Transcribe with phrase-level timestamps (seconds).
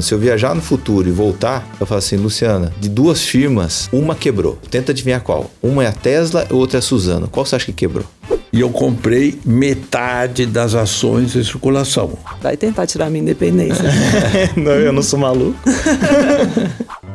[0.00, 4.14] Se eu viajar no futuro e voltar, eu falo assim, Luciana, de duas firmas, uma
[4.14, 4.56] quebrou.
[4.70, 5.50] Tenta adivinhar qual.
[5.60, 7.26] Uma é a Tesla, outra é a Suzano.
[7.26, 8.06] Qual você acha que quebrou?
[8.52, 12.16] E eu comprei metade das ações em circulação.
[12.40, 13.90] Vai tentar tirar a minha independência.
[14.56, 15.58] não, eu não sou maluco.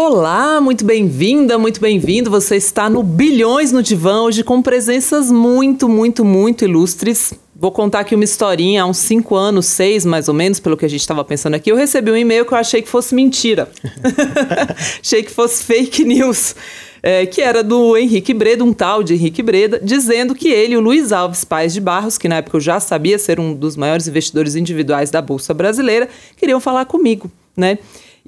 [0.00, 2.30] Olá, muito bem-vinda, muito bem-vindo.
[2.30, 7.34] Você está no Bilhões no Divã hoje com presenças muito, muito, muito ilustres.
[7.52, 8.84] Vou contar aqui uma historinha.
[8.84, 11.72] Há uns cinco anos, seis mais ou menos, pelo que a gente estava pensando aqui,
[11.72, 13.68] eu recebi um e-mail que eu achei que fosse mentira.
[15.02, 16.54] achei que fosse fake news.
[17.02, 20.76] É, que era do Henrique Breda, um tal de Henrique Breda, dizendo que ele e
[20.76, 23.76] o Luiz Alves Pais de Barros, que na época eu já sabia ser um dos
[23.76, 27.78] maiores investidores individuais da Bolsa Brasileira, queriam falar comigo, né?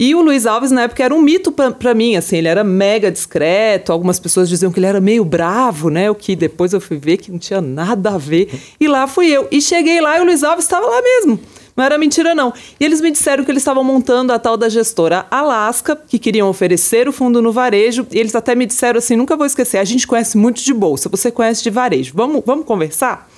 [0.00, 3.12] E o Luiz Alves, na época, era um mito para mim, assim, ele era mega
[3.12, 6.10] discreto, algumas pessoas diziam que ele era meio bravo, né?
[6.10, 8.48] O que depois eu fui ver que não tinha nada a ver.
[8.80, 9.46] E lá fui eu.
[9.50, 11.38] E cheguei lá e o Luiz Alves estava lá mesmo.
[11.76, 12.50] Não era mentira, não.
[12.80, 16.48] E eles me disseram que eles estavam montando a tal da gestora Alaska, que queriam
[16.48, 18.06] oferecer o fundo no varejo.
[18.10, 21.10] E eles até me disseram assim: nunca vou esquecer, a gente conhece muito de bolsa,
[21.10, 22.12] você conhece de varejo.
[22.14, 23.28] Vamos, vamos conversar?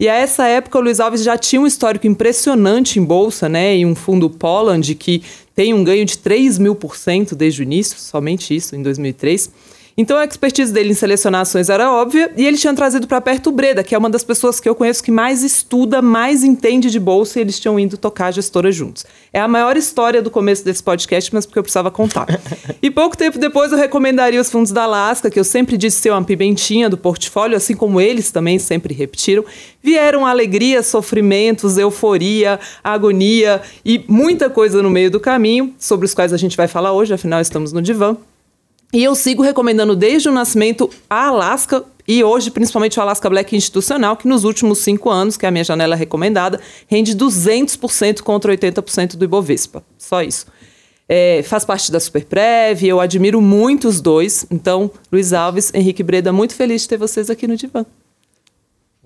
[0.00, 3.76] E a essa época o Luiz Alves já tinha um histórico impressionante em bolsa, né?
[3.76, 5.24] E um fundo Poland que
[5.56, 9.50] tem um ganho de 3 mil por cento desde o início, somente isso, em 2003.
[10.00, 13.48] Então a expertise dele em selecionar ações era óbvia e ele tinha trazido para perto
[13.48, 16.88] o Breda, que é uma das pessoas que eu conheço que mais estuda, mais entende
[16.88, 19.04] de bolsa e eles tinham ido tocar a gestora juntos.
[19.32, 22.26] É a maior história do começo desse podcast, mas porque eu precisava contar.
[22.80, 26.10] e pouco tempo depois eu recomendaria os fundos da Alaska, que eu sempre disse ser
[26.10, 29.44] uma pimentinha do portfólio, assim como eles também sempre repetiram.
[29.82, 36.32] Vieram alegria, sofrimentos, euforia, agonia e muita coisa no meio do caminho, sobre os quais
[36.32, 38.16] a gente vai falar hoje, afinal estamos no divã.
[38.92, 43.54] E eu sigo recomendando desde o nascimento a Alaska e hoje, principalmente o Alaska Black
[43.54, 48.56] Institucional, que nos últimos cinco anos, que é a minha janela recomendada, rende 200% contra
[48.56, 49.84] 80% do Ibovespa.
[49.98, 50.46] Só isso.
[51.06, 54.46] É, faz parte da Superprev, eu admiro muito os dois.
[54.50, 57.84] Então, Luiz Alves, Henrique Breda, muito feliz de ter vocês aqui no Divã.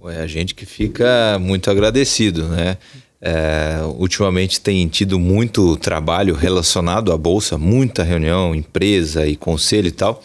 [0.04, 2.76] É a gente que fica muito agradecido, né?
[3.24, 9.92] É, ultimamente tem tido muito trabalho relacionado à bolsa, muita reunião, empresa e conselho e
[9.92, 10.20] tal.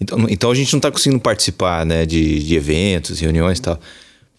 [0.00, 3.78] Então, então a gente não está conseguindo participar né, de, de eventos, reuniões e tal.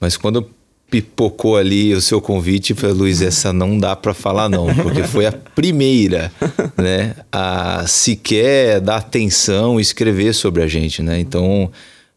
[0.01, 0.49] Mas quando
[0.93, 5.25] pipocou ali o seu convite, falei, Luiz, essa não dá para falar não, porque foi
[5.25, 6.31] a primeira,
[6.77, 11.19] né, a sequer dar atenção e escrever sobre a gente, né?
[11.19, 11.71] Então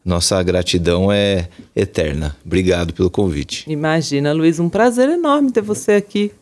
[0.06, 2.37] nossa gratidão é eterna.
[2.47, 3.69] Obrigado pelo convite.
[3.69, 6.33] Imagina, Luiz, um prazer enorme ter você aqui.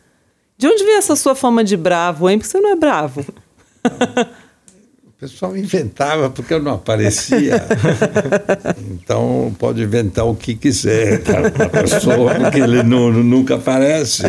[0.59, 2.39] De onde veio essa sua fama de bravo, hein?
[2.39, 3.25] Porque você não é bravo.
[5.25, 7.67] Pessoal inventava porque eu não aparecia.
[8.93, 11.23] então pode inventar o que quiser
[11.65, 14.23] a pessoa, porque ele não, nunca aparece.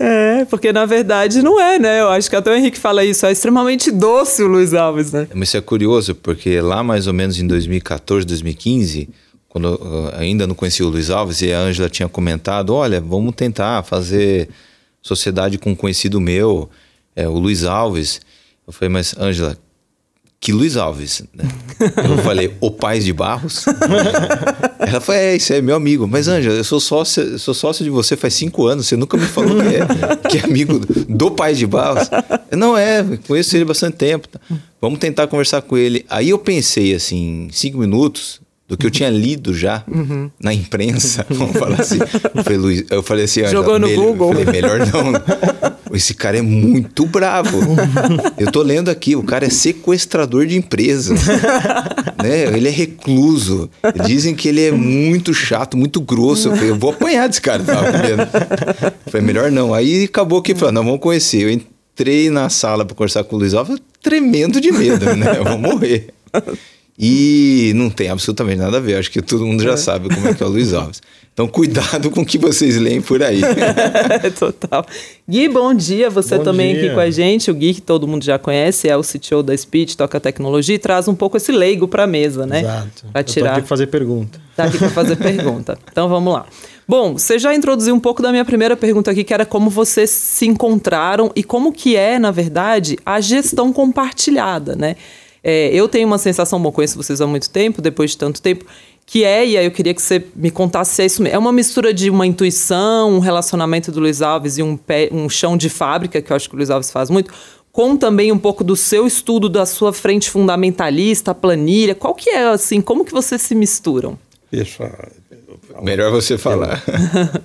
[0.00, 2.00] É, porque na verdade não é, né?
[2.00, 5.28] Eu acho que até o Henrique fala isso, é extremamente doce o Luiz Alves, né?
[5.32, 9.08] Mas isso é curioso, porque lá mais ou menos em 2014, 2015,
[9.48, 13.36] quando eu ainda não conhecia o Luiz Alves e a Ângela tinha comentado: olha, vamos
[13.36, 14.48] tentar fazer
[15.00, 16.68] sociedade com um conhecido meu,
[17.14, 18.20] é, o Luiz Alves.
[18.66, 19.56] Eu falei, mas Ângela,
[20.40, 21.44] que Luiz Alves, né?
[21.80, 23.64] Eu falei, o Paz de Barros?
[24.78, 26.06] Ela falou, é, isso é meu amigo.
[26.06, 29.26] Mas, Ângela, eu sou sócio, sou sócio de você faz cinco anos, você nunca me
[29.26, 32.08] falou que é, que é amigo do Paz de Barros.
[32.52, 34.28] Não é, conheço ele há bastante tempo.
[34.80, 36.04] Vamos tentar conversar com ele.
[36.08, 40.30] Aí eu pensei, assim, cinco minutos, do que eu tinha lido já uhum.
[40.40, 41.98] na imprensa, vamos falar assim.
[42.34, 44.28] Eu falei, Luiz, eu falei assim, jogou no Google.
[44.32, 45.75] Falei, melhor não.
[45.96, 47.58] Esse cara é muito bravo.
[48.38, 51.20] Eu tô lendo aqui, o cara é sequestrador de empresas.
[52.22, 52.56] né?
[52.56, 53.70] Ele é recluso.
[54.04, 56.48] Dizem que ele é muito chato, muito grosso.
[56.48, 57.62] Eu falei, eu vou apanhar desse cara.
[57.62, 59.72] Tava Eu falei, melhor não.
[59.72, 61.42] Aí acabou que falou, não, vamos conhecer.
[61.42, 65.38] Eu entrei na sala para conversar com o Luiz Alves, tremendo de medo, né?
[65.38, 66.08] Eu vou morrer.
[66.98, 68.96] E não tem absolutamente nada a ver.
[68.96, 69.76] Acho que todo mundo já é.
[69.76, 71.02] sabe como é que é o Luiz Alves.
[71.36, 73.42] Então, cuidado com o que vocês leem por aí.
[74.38, 74.86] Total.
[75.28, 76.08] Gui, bom dia.
[76.08, 76.86] Você bom também dia.
[76.86, 77.50] aqui com a gente.
[77.50, 80.78] O Gui, que todo mundo já conhece, é o CTO da Speed, toca tecnologia e
[80.78, 82.60] traz um pouco esse leigo para a mesa, né?
[82.60, 83.04] Exato.
[83.12, 83.48] Para tirar.
[83.48, 84.40] Tá aqui para fazer pergunta.
[84.56, 85.78] Tá aqui para fazer pergunta.
[85.92, 86.46] Então, vamos lá.
[86.88, 90.08] Bom, você já introduziu um pouco da minha primeira pergunta aqui, que era como vocês
[90.08, 94.96] se encontraram e como que é, na verdade, a gestão compartilhada, né?
[95.44, 98.64] É, eu tenho uma sensação, bom, conheço vocês há muito tempo, depois de tanto tempo,
[99.06, 101.36] que é, e aí eu queria que você me contasse se é isso mesmo.
[101.36, 105.28] É uma mistura de uma intuição, um relacionamento do Luiz Alves e um, pé, um
[105.28, 107.32] chão de fábrica, que eu acho que o Luiz Alves faz muito,
[107.70, 111.94] com também um pouco do seu estudo da sua frente fundamentalista, a planilha.
[111.94, 114.18] Qual que é assim, como que vocês se misturam?
[114.50, 114.92] Deixa
[115.82, 116.82] Melhor você falar.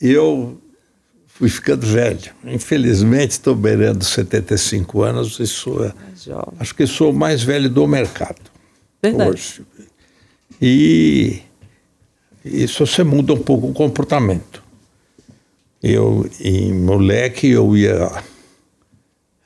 [0.00, 0.58] Eu
[1.26, 2.32] fui ficando velho.
[2.44, 5.92] Infelizmente, estou beirando 75 anos e sou,
[6.58, 8.51] acho que sou o mais velho do mercado.
[9.02, 9.30] Verdade.
[9.30, 9.62] Hoje.
[10.60, 11.42] E
[12.44, 14.62] isso você muda um pouco o comportamento.
[15.82, 18.22] Eu, em moleque, eu ia.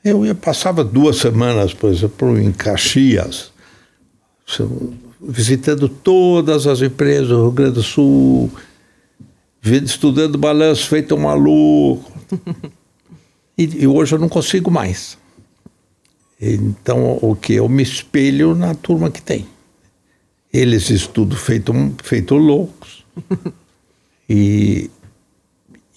[0.03, 3.51] Eu ia, passava duas semanas, por exemplo, em Caxias,
[5.19, 8.51] visitando todas as empresas do Rio Grande do Sul,
[9.63, 12.11] estudando balanço feito um maluco.
[13.57, 15.17] e, e, hoje eu não consigo mais.
[16.39, 17.53] Então, o que?
[17.53, 19.47] Eu me espelho na turma que tem.
[20.53, 21.73] Eles estudam feito,
[22.03, 23.05] feito loucos.
[24.29, 24.89] e,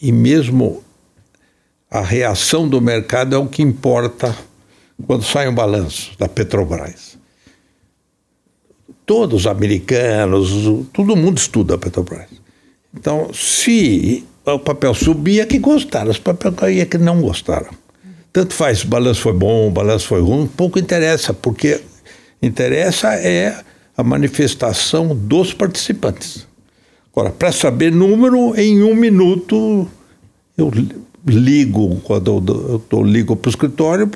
[0.01, 0.83] e mesmo
[1.91, 4.37] a reação do mercado é o que importa
[5.07, 7.19] quando sai um balanço da Petrobras.
[9.05, 10.51] Todos os americanos,
[10.93, 12.29] todo mundo estuda a Petrobras.
[12.95, 17.71] Então, se o papel subia, que gostaram, se o papel caía, que não gostaram.
[18.33, 21.81] Tanto faz o balanço foi bom, o balanço foi ruim, pouco interessa, porque
[22.41, 23.61] interessa é
[23.97, 26.47] a manifestação dos participantes.
[27.13, 29.89] Agora, para saber número, em um minuto
[30.57, 30.71] eu
[31.27, 34.11] ligo, quando eu, eu ligo para o escritório,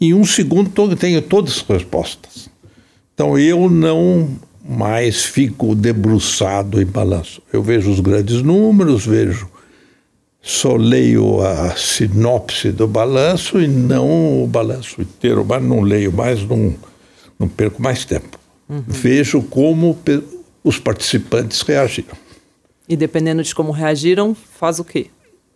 [0.00, 2.50] em um segundo tenho todas as respostas.
[3.14, 4.28] Então eu não
[4.64, 7.42] mais fico debruçado em balanço.
[7.52, 9.48] Eu vejo os grandes números, vejo,
[10.42, 16.42] só leio a sinopse do balanço e não o balanço inteiro, mas não leio mais,
[16.42, 16.74] não,
[17.38, 18.40] não perco mais tempo.
[18.68, 18.82] Uhum.
[18.86, 19.96] Vejo como
[20.64, 22.16] os participantes reagiram.
[22.88, 25.06] E dependendo de como reagiram, faz o quê?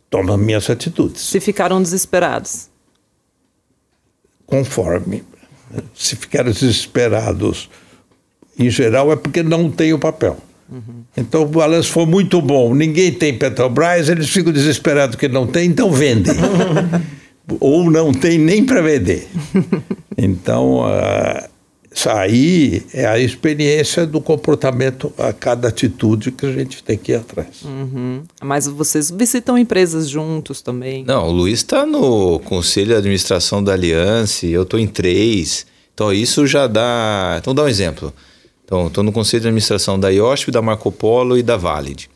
[0.08, 1.22] Toma minhas atitudes.
[1.22, 2.70] Se ficaram desesperados?
[4.46, 5.24] Conforme.
[5.94, 7.68] Se ficaram desesperados
[8.56, 10.36] em geral, é porque não tem o papel.
[10.70, 11.04] Uhum.
[11.16, 12.74] Então o balanço foi muito bom.
[12.74, 16.34] Ninguém tem Petrobras, eles ficam desesperados que não tem, então vendem.
[17.60, 19.28] Ou não tem nem para vender.
[20.18, 21.48] Então, uh,
[21.96, 27.12] isso aí é a experiência do comportamento a cada atitude que a gente tem que
[27.12, 27.62] ir atrás.
[27.64, 28.22] Uhum.
[28.42, 31.04] Mas vocês visitam empresas juntos também?
[31.04, 35.66] Não, o Luiz está no conselho de administração da Aliança, eu estou em três.
[35.94, 37.36] Então isso já dá.
[37.40, 38.12] Então, dá um exemplo.
[38.66, 42.10] Então, estou no conselho de administração da IOSP, da Marco Polo e da Valid.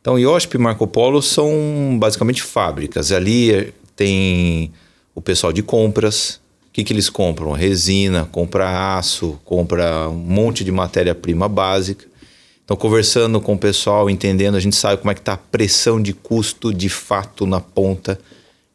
[0.00, 3.12] Então, IOSP e Marco Polo são basicamente fábricas.
[3.12, 4.72] Ali tem
[5.14, 6.40] o pessoal de compras.
[6.68, 7.52] O que, que eles compram?
[7.52, 12.06] Resina, compra aço, compra um monte de matéria-prima básica.
[12.64, 16.00] Então, conversando com o pessoal, entendendo, a gente sabe como é que está a pressão
[16.00, 18.18] de custo de fato na ponta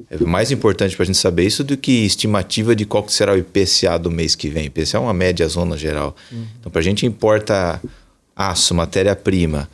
[0.10, 3.38] é mais importante para a gente saber isso do que estimativa de qual será o
[3.38, 4.66] IPCA do mês que vem.
[4.66, 6.16] IPCA é uma média zona geral.
[6.32, 6.46] Uhum.
[6.60, 7.82] Então, para a gente importa
[8.36, 9.70] aço, matéria-prima.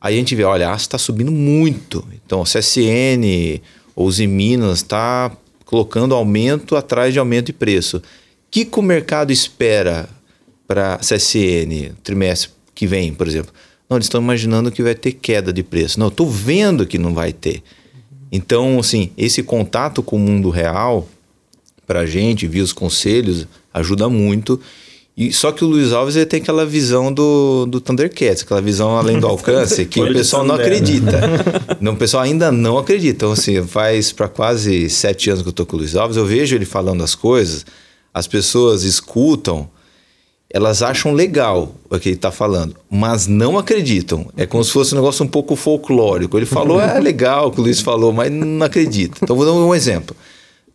[0.00, 2.06] Aí a gente vê, olha, aço está subindo muito.
[2.24, 3.60] Então, o CSN
[3.94, 5.30] ou os Minas está
[5.64, 7.98] colocando aumento atrás de aumento de preço.
[7.98, 8.02] O
[8.50, 10.08] que, que o mercado espera
[10.66, 13.52] para CSN trimestre que vem, por exemplo?
[13.88, 15.98] Não, eles estão imaginando que vai ter queda de preço.
[15.98, 17.62] Não, eu estou vendo que não vai ter.
[18.30, 21.08] Então, assim, esse contato com o mundo real,
[21.86, 24.60] para a gente, via os conselhos, ajuda muito.
[25.16, 28.98] E, só que o Luiz Alves ele tem aquela visão do, do Thundercats, aquela visão
[28.98, 31.20] além do alcance, que o pessoal não acredita.
[31.80, 33.16] não, o pessoal ainda não acredita.
[33.16, 36.26] Então, assim, faz para quase sete anos que eu estou com o Luiz Alves, eu
[36.26, 37.64] vejo ele falando as coisas,
[38.12, 39.70] as pessoas escutam,
[40.48, 44.30] elas acham legal o que ele está falando, mas não acreditam.
[44.36, 46.36] É como se fosse um negócio um pouco folclórico.
[46.36, 49.18] Ele falou, é legal o que o Luiz falou, mas não acredita.
[49.22, 50.16] Então, vou dar um exemplo.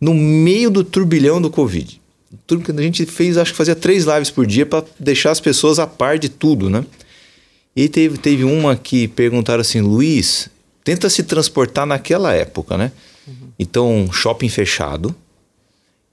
[0.00, 2.00] No meio do turbilhão do Covid,
[2.46, 5.40] tudo que a gente fez, acho que fazia três lives por dia para deixar as
[5.40, 6.84] pessoas a par de tudo, né?
[7.74, 10.50] E teve, teve uma que perguntaram assim, Luiz,
[10.84, 12.92] tenta se transportar naquela época, né?
[13.58, 15.14] Então, shopping fechado,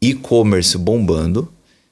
[0.01, 1.51] e-commerce bombando,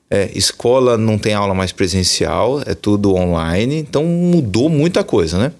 [0.09, 5.51] é, escola não tem aula mais presencial, é tudo online, então mudou muita coisa, né?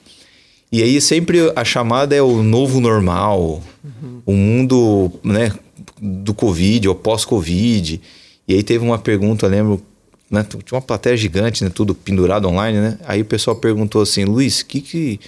[0.72, 4.22] E aí sempre a chamada é o novo normal, uhum.
[4.26, 5.54] o mundo né,
[6.02, 8.02] do Covid ou pós-Covid.
[8.48, 9.82] E aí teve uma pergunta, lembro,
[10.30, 13.00] né, tinha uma plateia gigante, né, tudo pendurado online, né?
[13.06, 15.20] Aí o pessoal perguntou assim, Luiz, que que,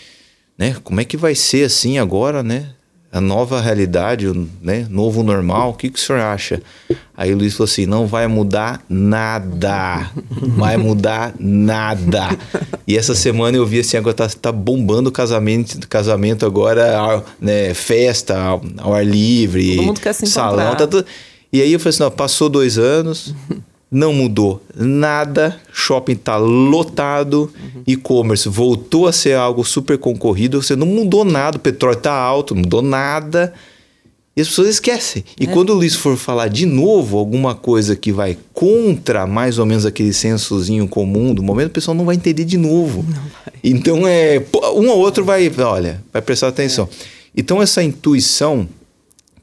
[0.57, 2.71] né, como é que vai ser assim agora, né?
[3.11, 6.61] A nova realidade, o né, novo normal, o que, que o senhor acha?
[7.17, 10.11] Aí o Luiz falou assim: não vai mudar nada.
[10.55, 12.29] Vai mudar nada.
[12.87, 18.39] E essa semana eu vi assim, agora tá, tá bombando casamento, casamento agora, né, festa
[18.39, 19.77] ao, ao ar livre.
[19.77, 20.87] Todo mundo quer se salão, tá.
[21.51, 23.33] E aí eu falei assim: não, passou dois anos,
[23.91, 27.51] não mudou nada, shopping tá lotado,
[27.88, 32.53] e-commerce voltou a ser algo super concorrido, você não mudou nada, o petróleo tá alto,
[32.53, 33.53] não mudou nada.
[34.38, 35.25] E as pessoas esquecem.
[35.38, 39.65] E quando o Luiz for falar de novo alguma coisa que vai contra mais ou
[39.65, 43.05] menos aquele sensozinho comum do momento, o pessoal não vai entender de novo.
[43.62, 44.41] Então é.
[44.75, 45.51] Um ou outro vai.
[45.58, 46.88] Olha, vai prestar atenção.
[47.36, 48.65] Então essa intuição,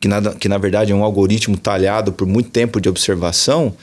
[0.00, 3.74] que, nada, que na verdade é um algoritmo talhado por muito tempo de observação,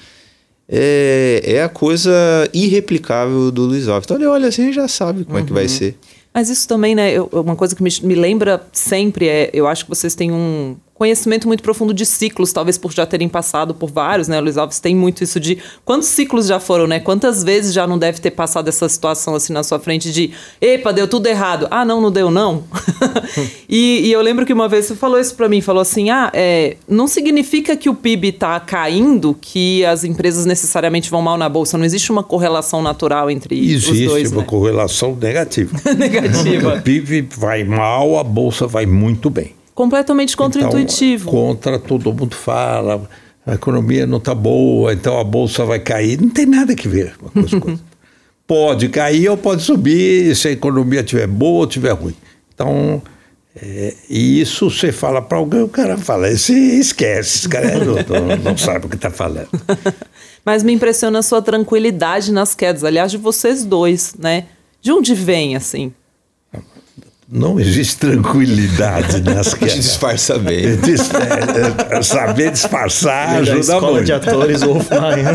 [0.67, 2.11] é, é a coisa
[2.53, 4.05] irreplicável do Luiz Alves.
[4.05, 5.97] Então ele olha assim e já sabe como é que vai ser.
[6.33, 7.11] Mas isso também, né?
[7.11, 10.75] eu- uma coisa que me, me lembra sempre é, eu acho que vocês têm um
[10.93, 14.39] conhecimento muito profundo de ciclos, talvez por já terem passado por vários, né?
[14.39, 16.99] O Luiz Alves tem muito isso de quantos ciclos já foram, né?
[16.99, 20.31] Quantas vezes já não deve ter passado essa situação assim na sua frente de,
[20.61, 21.67] epa, deu tudo errado.
[21.71, 22.63] Ah, não, não deu não.
[23.67, 26.29] e, e eu lembro que uma vez você falou isso pra mim, falou assim, ah,
[26.33, 31.49] é, não significa que o PIB tá caindo que as empresas necessariamente vão mal na
[31.49, 31.77] bolsa.
[31.77, 34.47] Não existe uma correlação natural entre os Existe dois, uma né?
[34.47, 35.75] correlação negativa.
[35.97, 36.75] Negativa.
[36.75, 39.53] O PIB vai mal, a bolsa vai muito bem.
[39.75, 41.29] Completamente contra-intuitivo.
[41.29, 43.07] Então, contra, todo mundo fala,
[43.45, 46.21] a economia não está boa, então a bolsa vai cair.
[46.21, 47.85] Não tem nada que ver uma coisa com outra.
[48.45, 52.13] Pode cair ou pode subir se a economia estiver boa ou estiver ruim.
[52.53, 53.01] Então,
[53.55, 57.77] é, e isso você fala para alguém, o cara fala, esse esquece, esse cara é
[57.79, 59.47] não, não- não sabe o que está falando.
[60.45, 62.83] Mas me impressiona a sua tranquilidade nas quedas.
[62.83, 64.45] Aliás, de vocês dois, né?
[64.81, 65.93] De onde vem, assim?
[67.33, 69.73] Não existe tranquilidade nas quedas.
[69.75, 70.75] disfarça bem.
[70.77, 74.05] Dis- é, é, Saber disfarçar da ajuda escola muito.
[74.05, 75.33] de atores Wolf Maia.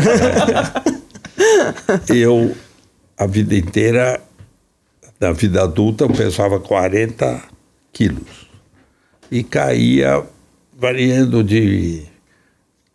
[2.09, 2.55] Eu,
[3.17, 4.19] a vida inteira,
[5.19, 7.41] na vida adulta, eu pesava 40
[7.93, 8.47] quilos.
[9.31, 10.23] E caía
[10.77, 12.03] variando de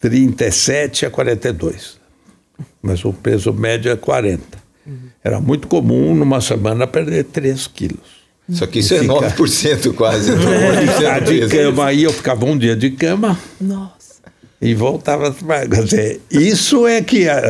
[0.00, 1.98] 37 a 42.
[2.82, 4.42] Mas o peso médio é 40.
[5.22, 8.13] Era muito comum numa semana perder 3 quilos.
[8.50, 10.30] Só que isso é Fica- 9% quase.
[10.96, 14.20] Ficar de cama aí, eu ficava um dia de cama Nossa.
[14.60, 15.68] e voltava a trabalhar.
[16.30, 17.42] Isso é que é,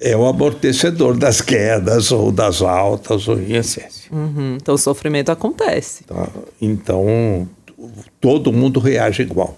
[0.00, 4.12] é o amortecedor das quedas ou das altas ou em excesso.
[4.12, 6.02] Uhum, Então o sofrimento acontece.
[6.04, 6.28] Tá?
[6.60, 7.48] Então,
[8.20, 9.56] todo mundo reage igual.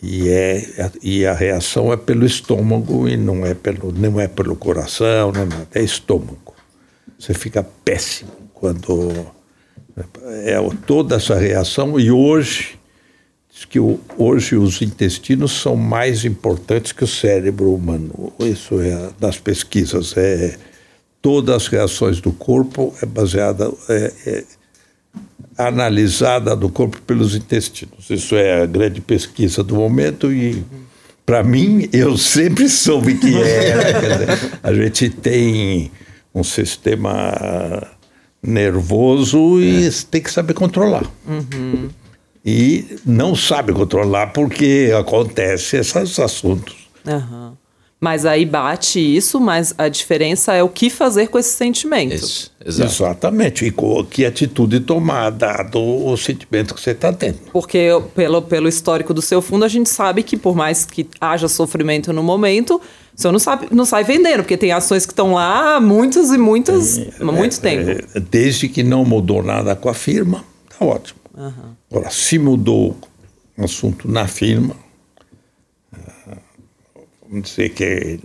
[0.00, 4.54] E, é, e a reação é pelo estômago e não é pelo, não é pelo
[4.54, 6.54] coração, não é, nada, é estômago.
[7.18, 8.30] Você fica péssimo
[8.60, 9.26] quando
[10.44, 12.78] é toda essa reação e hoje
[13.52, 13.78] diz que
[14.16, 18.32] hoje os intestinos são mais importantes que o cérebro humano.
[18.38, 20.56] Isso é das pesquisas é
[21.20, 24.44] todas as reações do corpo é baseada é, é
[25.56, 28.08] analisada do corpo pelos intestinos.
[28.10, 30.64] Isso é a grande pesquisa do momento e
[31.26, 34.00] para mim eu sempre soube que era.
[34.00, 35.90] Quer dizer, a gente tem
[36.32, 37.97] um sistema
[38.42, 41.04] nervoso e tem que saber controlar.
[42.44, 46.88] E não sabe controlar porque acontece esses assuntos.
[47.06, 47.56] Aham.
[48.00, 52.14] Mas aí bate isso, mas a diferença é o que fazer com esse sentimento.
[52.14, 52.88] Isso, exato.
[52.92, 53.64] Exatamente.
[53.64, 57.38] E co- que atitude tomar, dado o sentimento que você está tendo.
[57.52, 61.48] Porque pelo, pelo histórico do seu fundo, a gente sabe que por mais que haja
[61.48, 62.80] sofrimento no momento,
[63.18, 66.30] o senhor não, sabe, não sai vendendo, porque tem ações que estão lá há muitos
[66.30, 67.90] e muitos, há muito tempo.
[68.14, 71.18] É, desde que não mudou nada com a firma, tá ótimo.
[71.90, 72.96] Agora, se mudou
[73.56, 74.76] um assunto na firma,
[75.92, 76.36] ah,
[77.28, 78.20] vamos dizer que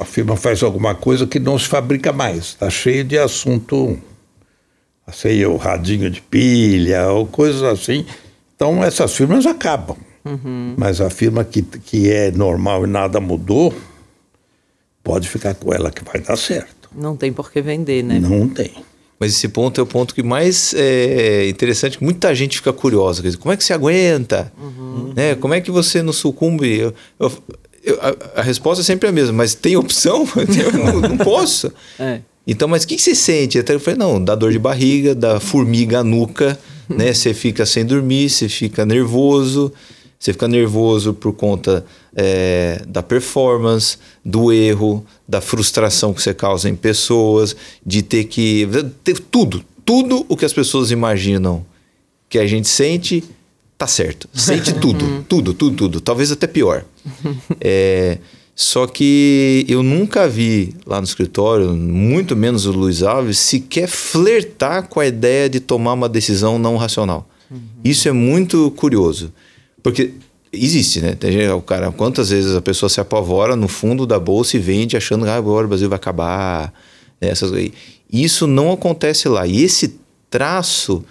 [0.00, 3.98] a firma faz alguma coisa que não se fabrica mais, está cheio de assunto,
[5.12, 8.06] sei o radinho de pilha ou coisas assim.
[8.54, 9.98] Então, essas firmas acabam.
[10.76, 13.72] Mas a firma que, que é normal e nada mudou,
[15.02, 16.88] pode ficar com ela que vai dar certo.
[16.94, 18.18] Não tem por que vender, né?
[18.18, 18.72] Não tem.
[19.18, 23.22] Mas esse ponto é o ponto que mais é interessante, que muita gente fica curiosa.
[23.22, 24.52] Quer dizer, como é que você aguenta?
[25.14, 25.34] Né?
[25.36, 26.78] Como é que você não sucumbe?
[26.78, 27.32] Eu- eu-
[27.82, 30.26] eu- a, a resposta é sempre a mesma, mas tem opção?
[30.36, 31.72] Eu não, não posso.
[31.98, 32.20] É.
[32.46, 33.58] Então, mas o que, que você sente?
[33.58, 37.12] Até eu falei, não, dá dor de barriga, dá formiga nuca, né?
[37.14, 39.72] Você fica sem dormir, você fica nervoso,
[40.26, 46.68] você fica nervoso por conta é, da performance, do erro, da frustração que você causa
[46.68, 47.54] em pessoas,
[47.84, 48.66] de ter que.
[49.04, 51.64] ter tudo, tudo o que as pessoas imaginam
[52.28, 53.22] que a gente sente,
[53.78, 54.28] tá certo.
[54.34, 56.00] Sente tudo, tudo, tudo, tudo.
[56.00, 56.84] Talvez até pior.
[57.60, 58.18] É,
[58.54, 64.88] só que eu nunca vi lá no escritório, muito menos o Luiz Alves, sequer flertar
[64.88, 67.28] com a ideia de tomar uma decisão não racional.
[67.84, 69.32] Isso é muito curioso.
[69.86, 70.14] Porque
[70.52, 71.14] existe, né?
[71.14, 74.96] Tem, o cara, quantas vezes a pessoa se apavora no fundo da bolsa e vende
[74.96, 76.74] achando que ah, agora o Brasil vai acabar.
[77.20, 77.28] Né?
[77.28, 77.52] Essas,
[78.12, 79.46] isso não acontece lá.
[79.46, 79.94] E esse
[80.28, 81.04] traço,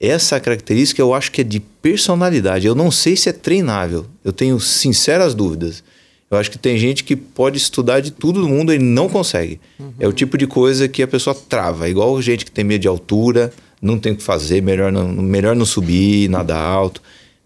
[0.00, 2.66] essa característica, eu acho que é de personalidade.
[2.66, 4.06] Eu não sei se é treinável.
[4.24, 5.84] Eu tenho sinceras dúvidas.
[6.30, 9.60] Eu acho que tem gente que pode estudar de tudo no mundo e não consegue.
[9.78, 9.92] Uhum.
[10.00, 11.90] É o tipo de coisa que a pessoa trava.
[11.90, 15.54] Igual gente que tem medo de altura, não tem o que fazer, melhor não, melhor
[15.54, 17.02] não subir, nada alto.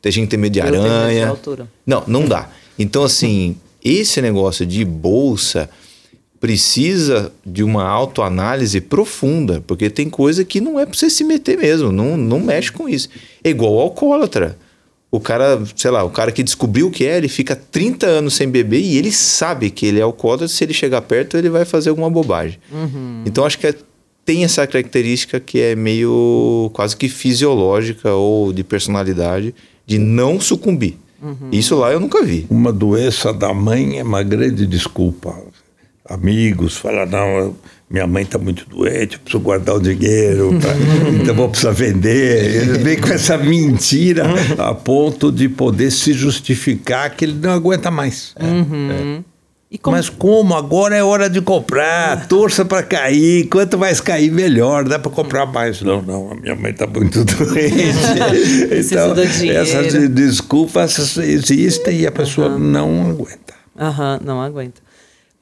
[0.06, 1.30] Tem gente que tem medo de aranha.
[1.30, 1.68] Altura.
[1.84, 2.48] Não, não dá.
[2.78, 5.68] Então, assim, esse negócio de bolsa
[6.38, 11.58] precisa de uma autoanálise profunda, porque tem coisa que não é para você se meter
[11.58, 13.08] mesmo, não, não mexe com isso.
[13.42, 14.56] É igual ao alcoólatra.
[15.10, 18.34] O cara, sei lá, o cara que descobriu o que é, ele fica 30 anos
[18.34, 21.64] sem beber e ele sabe que ele é alcoólatra, se ele chegar perto, ele vai
[21.64, 22.60] fazer alguma bobagem.
[22.70, 23.24] Uhum.
[23.26, 23.74] Então acho que é,
[24.24, 29.52] tem essa característica que é meio quase que fisiológica ou de personalidade
[29.86, 30.96] de não sucumbir.
[31.22, 31.48] Uhum.
[31.50, 32.46] Isso lá eu nunca vi.
[32.50, 35.34] Uma doença da mãe é uma grande desculpa.
[36.08, 37.56] Amigos falam, não,
[37.90, 40.70] minha mãe está muito doente, eu preciso guardar o dinheiro, pra,
[41.10, 42.62] então vou precisar vender.
[42.62, 44.24] Ele vem com essa mentira
[44.58, 48.34] a ponto de poder se justificar que ele não aguenta mais.
[48.40, 49.22] Uhum.
[49.22, 49.35] É.
[49.82, 49.96] Como...
[49.96, 50.54] Mas como?
[50.54, 55.44] Agora é hora de comprar, torça para cair, quanto mais cair, melhor, dá para comprar
[55.44, 55.82] mais.
[55.82, 57.74] Não, não, a minha mãe está muito doente.
[58.70, 59.14] então,
[59.50, 62.58] essas desculpas existem e a pessoa uhum.
[62.58, 63.54] não aguenta.
[63.78, 64.85] Aham, uhum, não aguenta.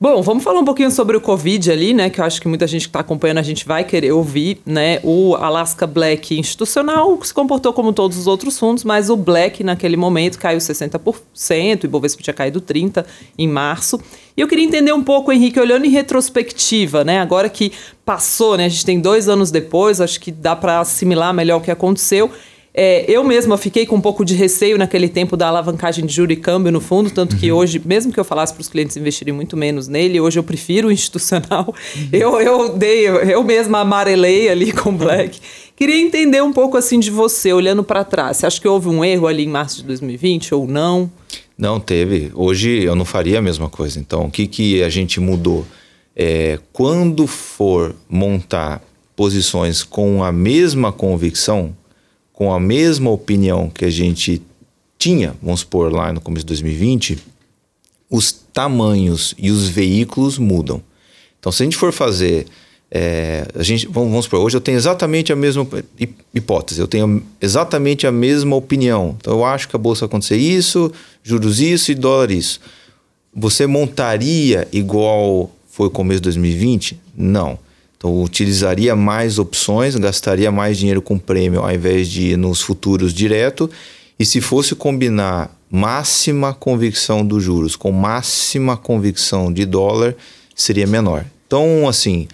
[0.04, 2.10] Bom, vamos falar um pouquinho sobre o Covid ali, né?
[2.10, 5.00] Que eu acho que muita gente que está acompanhando a gente vai querer ouvir, né?
[5.02, 9.96] O Alaska Black institucional se comportou como todos os outros fundos, mas o Black naquele
[9.96, 13.06] momento caiu 60%, e Bovespa tinha caído 30%
[13.38, 13.98] em março.
[14.36, 17.20] E eu queria entender um pouco, Henrique, olhando em retrospectiva, né?
[17.20, 17.72] Agora que
[18.04, 18.66] passou, né?
[18.66, 22.30] A gente tem dois anos depois, acho que dá para assimilar melhor o que aconteceu.
[22.76, 26.32] É, eu mesma fiquei com um pouco de receio naquele tempo da alavancagem de juro
[26.32, 27.58] e câmbio no fundo, tanto que uhum.
[27.58, 30.88] hoje, mesmo que eu falasse para os clientes investirem muito menos nele, hoje eu prefiro
[30.88, 31.72] o institucional.
[31.94, 32.08] Uhum.
[32.12, 35.40] Eu, eu dei, eu mesma amarelei ali com o Black.
[35.76, 38.38] Queria entender um pouco assim de você, olhando para trás.
[38.38, 41.08] Você acha que houve um erro ali em março de 2020 ou não?
[41.56, 42.32] Não, teve.
[42.34, 44.00] Hoje eu não faria a mesma coisa.
[44.00, 45.64] Então, o que, que a gente mudou?
[46.16, 48.82] É, quando for montar
[49.14, 51.72] posições com a mesma convicção,
[52.34, 54.42] com a mesma opinião que a gente
[54.98, 57.18] tinha, vamos supor, lá no começo de 2020,
[58.10, 60.82] os tamanhos e os veículos mudam.
[61.40, 62.46] Então, se a gente for fazer.
[62.90, 65.66] É, a gente, vamos, vamos supor, hoje eu tenho exatamente a mesma
[66.32, 69.16] hipótese, eu tenho exatamente a mesma opinião.
[69.18, 70.92] Então, eu acho que a bolsa vai acontecer isso,
[71.22, 72.60] juros isso e dólar isso.
[73.34, 77.00] Você montaria igual foi o começo de 2020?
[77.16, 77.58] Não.
[78.04, 83.14] Então, utilizaria mais opções, gastaria mais dinheiro com prêmio ao invés de ir nos futuros
[83.14, 83.70] direto.
[84.18, 90.14] E se fosse combinar máxima convicção dos juros com máxima convicção de dólar,
[90.54, 91.24] seria menor.
[91.46, 92.28] Então, assim,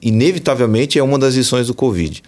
[0.00, 2.22] inevitavelmente é uma das lições do Covid.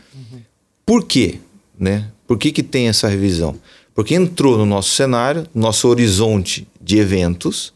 [0.85, 1.39] Por quê?
[1.81, 2.11] Né?
[2.27, 3.57] Por que, que tem essa revisão?
[3.95, 7.73] Porque entrou no nosso cenário, nosso horizonte de eventos,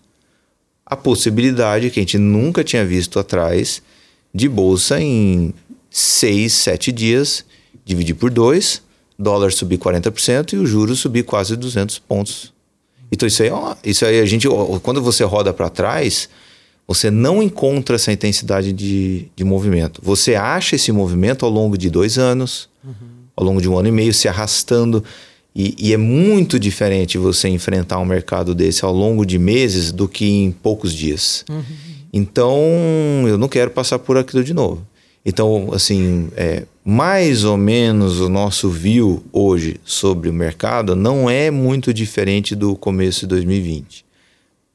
[0.85, 3.81] a possibilidade que a gente nunca tinha visto atrás
[4.37, 5.55] de bolsa em
[5.91, 7.43] 6, 7 dias,
[7.87, 8.83] dividir por 2,
[9.19, 12.53] dólar subir 40% e o juros subir quase 200 pontos.
[13.11, 13.51] Então isso aí,
[13.83, 14.47] isso aí a gente,
[14.83, 16.29] quando você roda para trás,
[16.87, 20.03] você não encontra essa intensidade de, de movimento.
[20.05, 22.93] Você acha esse movimento ao longo de dois anos, uhum.
[23.35, 25.03] ao longo de um ano e meio, se arrastando.
[25.55, 30.07] E, e, é muito diferente você enfrentar um mercado desse ao longo de meses do
[30.07, 31.47] que em poucos dias.
[31.49, 31.65] Uhum.
[32.17, 32.59] Então,
[33.29, 34.87] eu não quero passar por aquilo de novo.
[35.23, 41.51] Então, assim, é, mais ou menos o nosso view hoje sobre o mercado não é
[41.51, 44.07] muito diferente do começo de 2020.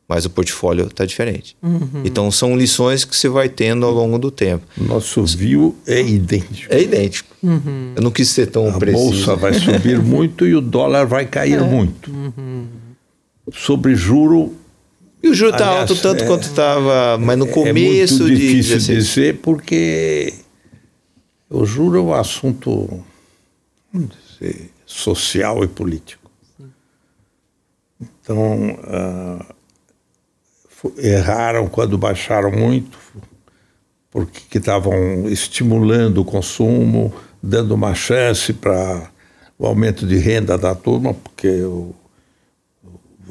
[0.07, 1.55] Mas o portfólio está diferente.
[1.63, 2.03] Uhum.
[2.05, 4.63] Então, são lições que você vai tendo ao longo do tempo.
[4.77, 6.71] Nosso view é idêntico.
[6.71, 7.33] É idêntico.
[7.41, 7.93] Uhum.
[7.95, 9.31] Eu não quis ser tão A preciso.
[9.31, 11.63] A bolsa vai subir muito e o dólar vai cair é.
[11.63, 12.11] muito.
[12.11, 12.65] Uhum.
[13.51, 14.53] Sobre juro,
[15.23, 18.77] e o juro está alto tanto é, quanto estava, mas no começo é muito difícil
[18.79, 20.33] de dizer porque
[21.49, 23.03] o juro é um assunto
[23.93, 26.31] dizer, social e político.
[28.01, 29.45] Então uh,
[30.97, 32.97] erraram quando baixaram muito,
[34.09, 39.09] porque estavam estimulando o consumo, dando uma chance para
[39.57, 41.93] o aumento de renda da turma, porque o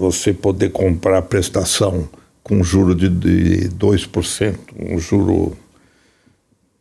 [0.00, 2.08] você poder comprar prestação
[2.42, 5.54] com juro de, de 2%, um juro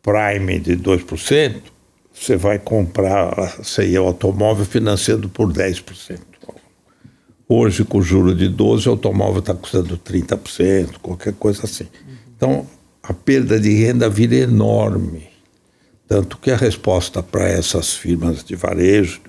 [0.01, 1.61] prime de 2%,
[2.13, 6.17] você vai comprar sei, automóvel financiando por 10%.
[7.47, 11.87] Hoje, com juro de 12, o automóvel está custando 30%, qualquer coisa assim.
[12.37, 12.65] Então,
[13.03, 15.27] a perda de renda vira enorme.
[16.07, 19.19] Tanto que a resposta para essas firmas de varejo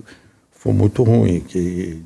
[0.52, 2.02] foi muito ruim, que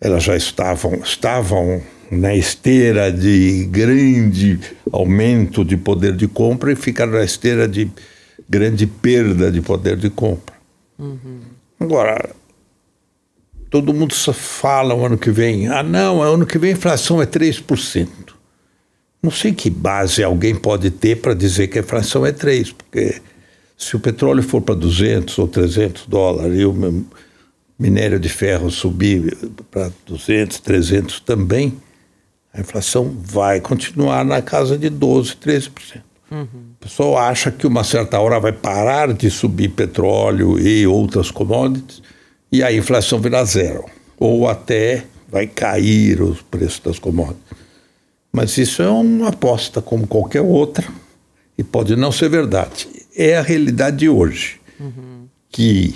[0.00, 4.60] elas já estavam, estavam na esteira de grande
[4.92, 7.90] aumento de poder de compra e ficaram na esteira de
[8.48, 10.54] grande perda de poder de compra.
[10.98, 11.40] Uhum.
[11.80, 12.30] Agora,
[13.70, 17.20] todo mundo só fala o ano que vem, ah não, ano que vem a inflação
[17.20, 18.08] é 3%.
[19.22, 23.20] Não sei que base alguém pode ter para dizer que a inflação é 3%, porque
[23.76, 26.72] se o petróleo for para 200 ou 300 dólares e o
[27.78, 29.36] minério de ferro subir
[29.70, 31.74] para 200, 300 também,
[32.52, 35.70] a inflação vai continuar na casa de 12, 13%.
[36.30, 36.44] Uhum.
[36.44, 42.02] O pessoal acha que uma certa hora vai parar de subir petróleo e outras commodities
[42.50, 43.84] e a inflação virá zero.
[44.18, 47.44] Ou até vai cair os preços das commodities.
[48.32, 50.86] Mas isso é uma aposta como qualquer outra
[51.56, 52.88] e pode não ser verdade.
[53.14, 54.60] É a realidade de hoje.
[54.80, 55.26] Uhum.
[55.50, 55.94] Que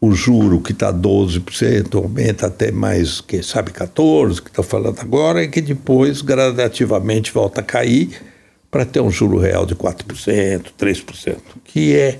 [0.00, 5.44] o juro que está 12% aumenta até mais, quem sabe, 14%, que está falando agora,
[5.44, 8.22] e que depois gradativamente volta a cair
[8.70, 12.18] para ter um juro real de 4%, 3%, que é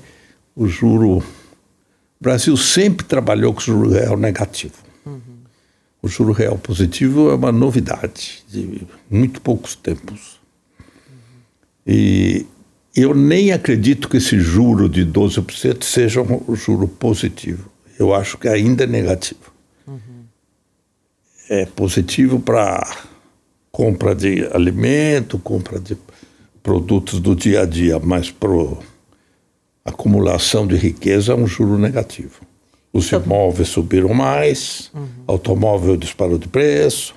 [0.55, 1.19] o juro.
[1.19, 1.25] O
[2.21, 4.75] Brasil sempre trabalhou com juro real negativo.
[5.07, 5.21] Uhum.
[6.03, 10.39] O juro real positivo é uma novidade de muito poucos tempos.
[10.79, 11.17] Uhum.
[11.87, 12.47] E
[12.95, 17.70] eu nem acredito que esse juro de 12% seja um juro positivo.
[18.01, 19.53] Eu acho que ainda é negativo.
[19.87, 20.25] Uhum.
[21.51, 22.81] É positivo para
[23.71, 25.99] compra de alimento, compra de
[26.63, 28.49] produtos do dia a dia, mas para
[29.85, 32.41] acumulação de riqueza é um juro negativo.
[32.91, 35.07] Os então, imóveis subiram mais, uhum.
[35.27, 37.15] automóvel disparou de preço,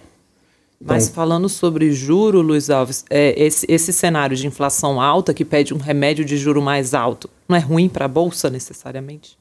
[0.86, 5.46] mas então, falando sobre juro, Luiz Alves, é, esse, esse cenário de inflação alta que
[5.46, 9.38] pede um remédio de juro mais alto, não é ruim para a Bolsa necessariamente?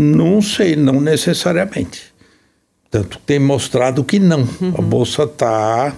[0.00, 2.12] Não sei, não necessariamente.
[2.90, 4.40] Tanto tem mostrado que não.
[4.40, 4.74] Uhum.
[4.78, 5.94] A Bolsa está.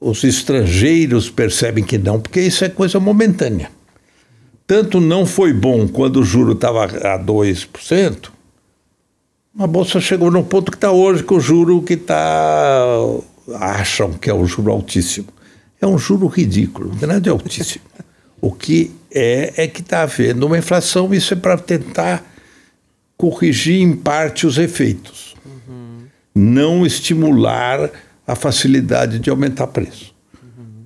[0.00, 3.70] Os estrangeiros percebem que não, porque isso é coisa momentânea.
[4.66, 8.30] Tanto não foi bom quando o juro estava a 2%,
[9.56, 12.84] a bolsa chegou no ponto que está hoje, com o juro que está.
[13.54, 15.28] acham que é um juro altíssimo.
[15.80, 17.84] É um juro ridículo, não é nada de altíssimo.
[18.44, 22.22] o que é, é que está havendo uma inflação, isso é para tentar
[23.16, 25.34] corrigir em parte os efeitos.
[25.46, 26.02] Uhum.
[26.34, 27.90] Não estimular
[28.26, 30.14] a facilidade de aumentar preço.
[30.42, 30.84] Uhum.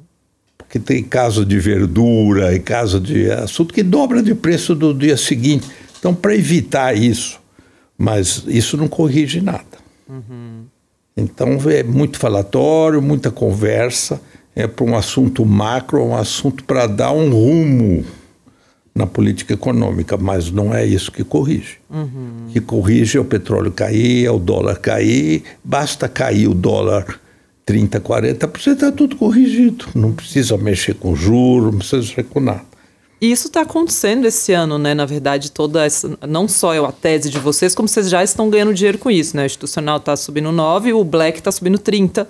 [0.57, 5.17] Porque tem caso de verdura e caso de assunto que dobra de preço do dia
[5.17, 5.67] seguinte.
[5.99, 7.41] Então, para evitar isso,
[7.97, 9.65] mas isso não corrige nada.
[10.09, 10.67] Uhum.
[11.17, 14.21] Então é muito falatório, muita conversa,
[14.59, 18.05] é para um assunto macro, um assunto para dar um rumo
[18.93, 21.79] na política econômica, mas não é isso que corrige.
[21.89, 22.49] Uhum.
[22.53, 27.21] que corrige é o petróleo cair, é o dólar cair, basta cair o dólar
[27.65, 29.87] 30%, 40%, está tudo corrigido.
[29.95, 32.63] Não precisa mexer com juros, não precisa mexer com nada.
[33.21, 34.93] E isso está acontecendo esse ano, né?
[34.93, 38.51] Na verdade, toda essa, não só eu, a tese de vocês, como vocês já estão
[38.51, 39.45] ganhando dinheiro com isso, né?
[39.45, 42.29] O institucional está subindo 9, o Black está subindo 30.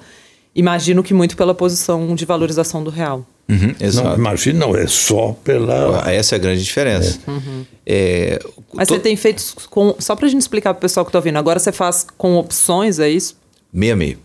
[0.55, 3.27] Imagino que muito pela posição de valorização do real.
[3.49, 4.09] Uhum, exato.
[4.09, 6.11] Não, imagina, não, é só pela.
[6.11, 7.19] Essa é a grande diferença.
[7.27, 7.31] É.
[7.31, 7.65] Uhum.
[7.87, 8.39] É,
[8.75, 8.95] Mas to...
[8.95, 9.95] você tem feito com.
[9.99, 12.37] Só para a gente explicar para o pessoal que está ouvindo, agora você faz com
[12.37, 13.37] opções, é isso?
[13.73, 14.19] Meia meio.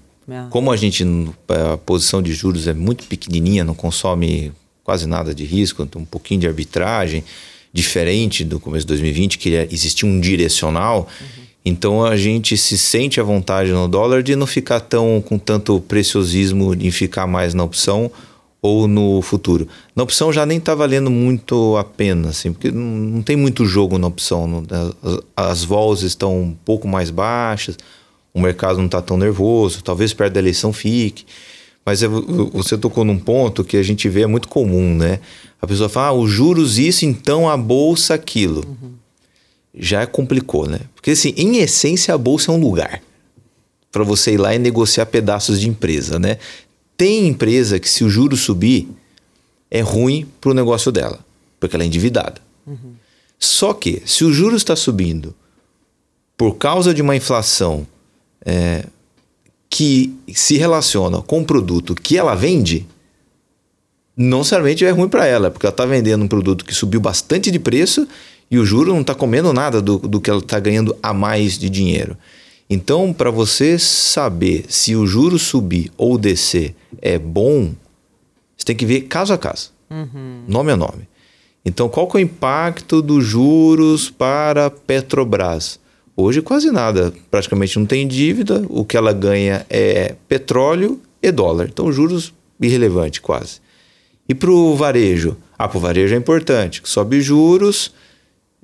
[0.50, 1.06] Como a gente,
[1.50, 6.40] a posição de juros é muito pequenininha, não consome quase nada de risco, um pouquinho
[6.40, 7.24] de arbitragem,
[7.74, 11.10] diferente do começo de 2020, que existia um direcional.
[11.20, 11.43] Uhum.
[11.66, 15.80] Então a gente se sente à vontade no dólar de não ficar tão com tanto
[15.82, 18.12] preciosismo em ficar mais na opção
[18.62, 19.68] ou no futuro.
[19.96, 23.98] Na opção já nem está valendo muito a pena, assim, porque não, tem muito jogo
[23.98, 24.48] na opção.
[24.48, 24.64] Não,
[25.36, 27.78] as, as vols estão um pouco mais baixas,
[28.34, 31.26] o mercado não está tão nervoso, talvez perto da eleição fique.
[31.86, 35.20] Mas é, você tocou num ponto que a gente vê é muito comum, né?
[35.62, 38.64] A pessoa fala, ah, os juros isso, então a bolsa aquilo.
[38.66, 39.03] Uhum.
[39.76, 40.82] Já complicou, né?
[40.94, 43.02] Porque assim, em essência a bolsa é um lugar
[43.92, 46.38] para você ir lá e negociar pedaços de empresa, né?
[46.98, 48.88] Tem empresa que se o juro subir
[49.70, 51.20] é ruim para o negócio dela,
[51.60, 52.42] porque ela é endividada.
[52.66, 52.94] Uhum.
[53.40, 55.36] Só que se o juro está subindo
[56.38, 57.86] por causa de uma inflação
[58.46, 58.86] é,
[59.70, 62.86] que se relaciona com o produto que ela vende,
[64.16, 67.50] não necessariamente é ruim para ela, porque ela está vendendo um produto que subiu bastante
[67.50, 68.08] de preço
[68.54, 71.58] e o juro não está comendo nada do, do que ela está ganhando a mais
[71.58, 72.16] de dinheiro.
[72.70, 77.74] Então, para você saber se o juro subir ou descer é bom,
[78.56, 80.44] você tem que ver caso a caso, uhum.
[80.48, 81.10] nome a nome.
[81.66, 85.80] Então, qual que é o impacto dos juros para Petrobras?
[86.16, 91.70] Hoje quase nada, praticamente não tem dívida, o que ela ganha é petróleo e dólar.
[91.74, 93.62] Então, juros irrelevante quase.
[94.30, 95.36] E para o varejo?
[95.58, 97.92] Ah, para o varejo é importante, sobe juros,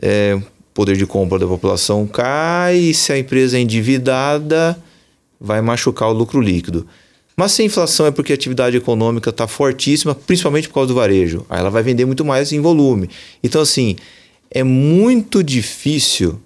[0.02, 0.40] é,
[0.74, 4.82] poder de compra da população cai, e se a empresa é endividada,
[5.40, 6.88] vai machucar o lucro líquido.
[7.36, 10.96] Mas se a inflação é porque a atividade econômica está fortíssima, principalmente por causa do
[10.96, 13.10] varejo, aí ela vai vender muito mais em volume.
[13.42, 13.96] Então, assim,
[14.52, 16.40] é muito difícil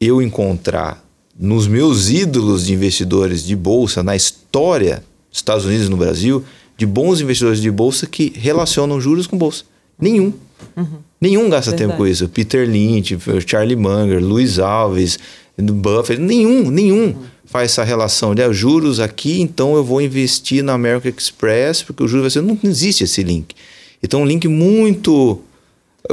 [0.00, 1.04] eu encontrar
[1.38, 6.44] nos meus ídolos de investidores de bolsa na história dos Estados Unidos e no Brasil,
[6.76, 9.64] de bons investidores de bolsa que relacionam juros com bolsa.
[9.98, 10.32] Nenhum.
[10.76, 10.98] Uhum.
[11.20, 11.90] Nenhum gasta Verdade.
[11.90, 12.28] tempo com isso.
[12.28, 15.18] Peter Lynch, Charlie Munger, Luiz Alves,
[15.56, 17.16] Buffett, nenhum, nenhum uhum.
[17.44, 22.02] faz essa relação de ah, juros aqui, então eu vou investir na American Express, porque
[22.02, 22.42] o juros vai ser.
[22.42, 23.54] Não, existe esse link.
[24.02, 25.40] Então, um link muito.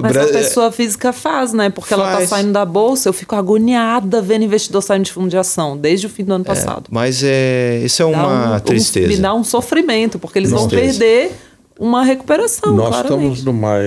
[0.01, 0.23] Mas Bra...
[0.23, 1.69] a pessoa física faz, né?
[1.69, 2.01] Porque faz.
[2.01, 5.75] ela tá saindo da bolsa, eu fico agoniada vendo investidor saindo de fundo de ação,
[5.75, 6.85] desde o fim do ano é, passado.
[6.89, 9.07] Mas é, isso é uma um, tristeza.
[9.07, 11.33] Um, me dá um sofrimento, porque eles vão perder
[11.82, 12.76] uma recuperação.
[12.76, 13.34] Nós claramente.
[13.34, 13.80] estamos numa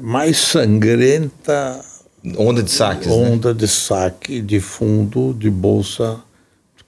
[0.00, 1.84] mais sangrenta
[2.38, 3.12] onda de saques, né?
[3.12, 3.58] onda né?
[3.58, 6.18] de saque de fundo de bolsa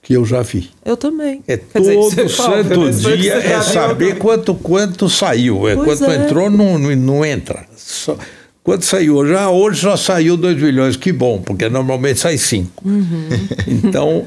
[0.01, 0.71] que eu já vi.
[0.83, 1.43] Eu também.
[1.47, 6.15] É Quer todo dizer, santo dia é saber quanto quanto saiu, é quanto é.
[6.15, 7.67] entrou não, não, não entra.
[7.77, 8.17] Só,
[8.63, 12.87] quanto saiu já hoje só saiu 2 milhões, que bom, porque normalmente sai 5.
[12.87, 13.29] Uhum.
[13.67, 14.25] Então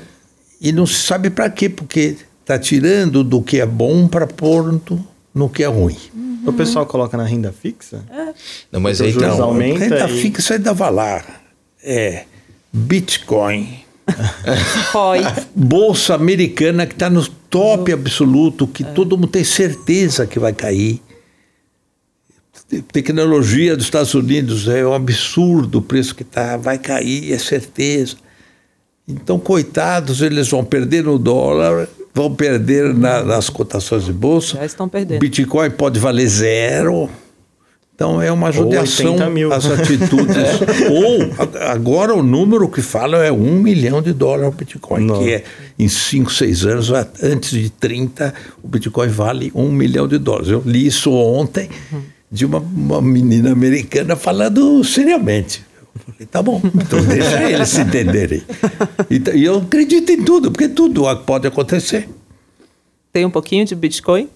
[0.61, 4.73] e não se sabe para quê, porque está tirando do que é bom para pôr
[4.73, 5.05] no
[5.47, 5.99] que é ruim.
[6.15, 6.45] Uhum.
[6.47, 8.03] O pessoal coloca na renda fixa?
[8.11, 8.33] É.
[8.73, 10.23] Não, mas aí não, aumenta renda e...
[10.23, 11.43] fixa é da Valar.
[11.85, 12.25] É
[12.73, 13.81] Bitcoin.
[15.55, 18.87] Bolsa americana que está no top absoluto, que é.
[18.87, 21.03] todo mundo tem certeza que vai cair.
[22.93, 28.17] Tecnologia dos Estados Unidos é um absurdo o preço que está, vai cair, é certeza.
[29.07, 34.57] Então, coitados, eles vão perder no dólar vão perder na, nas cotações de bolsa.
[34.57, 35.21] Já estão perdendo.
[35.21, 37.09] Bitcoin pode valer zero.
[37.95, 39.17] Então é uma judiação
[39.53, 40.37] as atitudes.
[40.91, 41.31] Ou
[41.69, 45.23] agora o número que fala é um milhão de dólares o Bitcoin, Não.
[45.23, 45.45] que é
[45.79, 46.91] em 5, 6 anos,
[47.23, 50.49] antes de 30, o Bitcoin vale um milhão de dólares.
[50.49, 51.69] Eu li isso ontem
[52.31, 55.68] de uma, uma menina americana falando seriamente.
[55.99, 58.43] Falei, tá bom, então deixa eles se entenderem.
[59.11, 62.09] E, e eu acredito em tudo, porque tudo pode acontecer.
[63.13, 64.29] Tem um pouquinho de Bitcoin?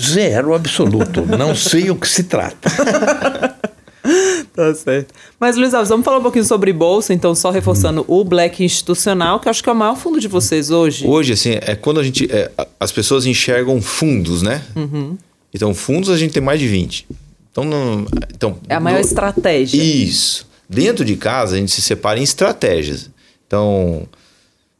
[0.00, 1.26] Zero absoluto.
[1.26, 2.70] Não sei o que se trata.
[4.54, 5.12] tá certo.
[5.38, 8.20] Mas, Luiz Alves, vamos falar um pouquinho sobre bolsa, então, só reforçando hum.
[8.20, 11.06] o Black Institucional, que eu acho que é o maior fundo de vocês hoje.
[11.06, 12.30] Hoje, assim, é quando a gente.
[12.30, 14.62] É, as pessoas enxergam fundos, né?
[14.74, 15.18] Uhum.
[15.52, 17.06] Então, fundos a gente tem mais de 20.
[17.50, 19.80] Então, não, então, é a maior no, estratégia.
[19.80, 20.48] Isso.
[20.68, 23.10] Dentro de casa, a gente se separa em estratégias.
[23.46, 24.06] Então,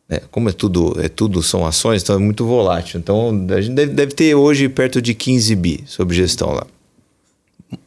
[0.08, 2.98] é, como é tudo, é tudo são ações, então é muito volátil.
[2.98, 6.66] Então, a gente deve, deve ter hoje perto de 15 bi sobre gestão lá.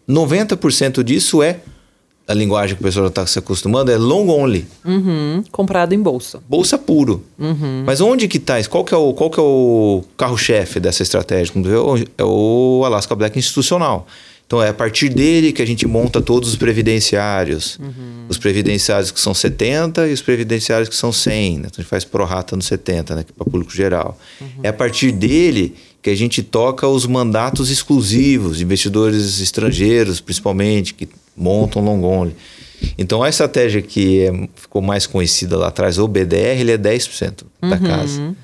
[0.07, 1.59] 90% disso é
[2.27, 4.67] a linguagem que o pessoal já está se acostumando é long only.
[4.83, 6.41] Uhum, comprado em bolsa.
[6.47, 7.23] Bolsa puro.
[7.39, 7.83] Uhum.
[7.85, 8.61] Mas onde que está?
[8.65, 11.53] Qual que é o, qual que é o carro-chefe dessa estratégia?
[12.17, 14.05] É o Alaska Black institucional.
[14.47, 17.77] Então é a partir dele que a gente monta todos os previdenciários.
[17.79, 18.25] Uhum.
[18.29, 21.59] Os previdenciários que são 70 e os previdenciários que são 100.
[21.59, 21.65] Né?
[21.67, 23.25] Então a gente faz prorata no 70, né?
[23.35, 24.17] para público geral.
[24.39, 24.47] Uhum.
[24.63, 31.09] É a partir dele que a gente toca os mandatos exclusivos, investidores estrangeiros, principalmente, que
[31.35, 32.35] montam long only.
[32.97, 37.43] Então a estratégia que é, ficou mais conhecida lá atrás, o BDR, ele é 10%
[37.61, 37.79] da uhum.
[37.79, 38.21] casa.
[38.21, 38.35] Uhum.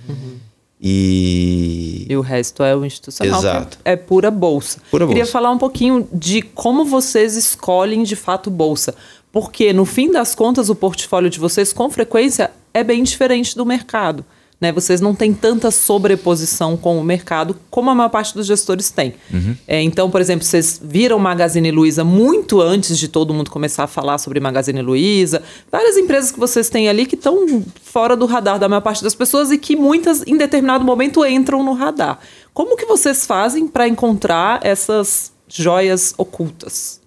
[0.85, 2.05] E...
[2.09, 3.39] e o resto é o institucional.
[3.39, 3.77] Exato.
[3.85, 4.81] É pura bolsa.
[4.91, 5.31] Pura Queria bolsa.
[5.31, 8.93] falar um pouquinho de como vocês escolhem de fato bolsa.
[9.31, 13.65] Porque, no fim das contas, o portfólio de vocês, com frequência, é bem diferente do
[13.65, 14.25] mercado.
[14.63, 14.71] Né?
[14.71, 19.13] Vocês não têm tanta sobreposição com o mercado como a maior parte dos gestores tem.
[19.29, 19.57] Uhum.
[19.67, 23.87] É, então, por exemplo, vocês viram Magazine Luiza muito antes de todo mundo começar a
[23.87, 25.43] falar sobre Magazine Luiza.
[25.69, 29.13] Várias empresas que vocês têm ali que estão fora do radar da maior parte das
[29.13, 32.19] pessoas e que muitas, em determinado momento, entram no radar.
[32.53, 37.01] Como que vocês fazem para encontrar essas joias ocultas?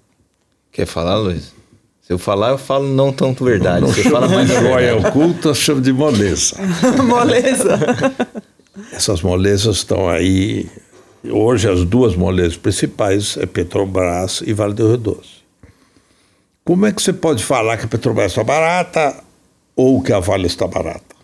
[0.70, 1.55] Quer falar, Luiz?
[2.06, 3.80] Se eu falar, eu falo não tanto verdade.
[3.80, 6.56] Não, não Você fala mais joia oculta, chamo de moleza.
[7.02, 7.80] moleza.
[8.92, 10.70] Essas molezas estão aí.
[11.28, 15.36] Hoje as duas molezas principais é Petrobras e Vale do Rio Doce.
[16.64, 19.24] Como é que você pode falar que a Petrobras está barata
[19.74, 21.16] ou que a Vale está barata?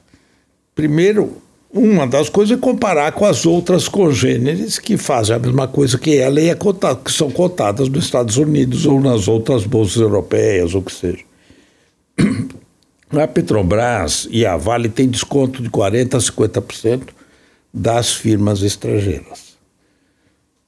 [0.74, 1.40] Primeiro,
[1.72, 6.18] uma das coisas é comparar com as outras congêneres que fazem a mesma coisa que
[6.18, 10.82] ela e é que são cotadas nos Estados Unidos ou nas outras bolsas europeias, ou
[10.82, 11.24] que seja.
[13.10, 17.08] A Petrobras e a Vale têm desconto de 40% a 50%
[17.72, 19.54] das firmas estrangeiras.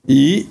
[0.07, 0.47] E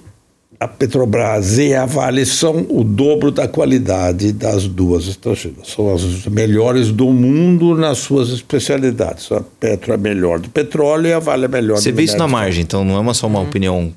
[0.63, 5.67] a Petrobras e a Vale são o dobro da qualidade das duas estrangeiras.
[5.67, 9.32] São as melhores do mundo nas suas especialidades.
[9.32, 12.17] A Petro é melhor do petróleo e a Vale é melhor Você do vê isso
[12.17, 13.93] na margem, então não é só uma opinião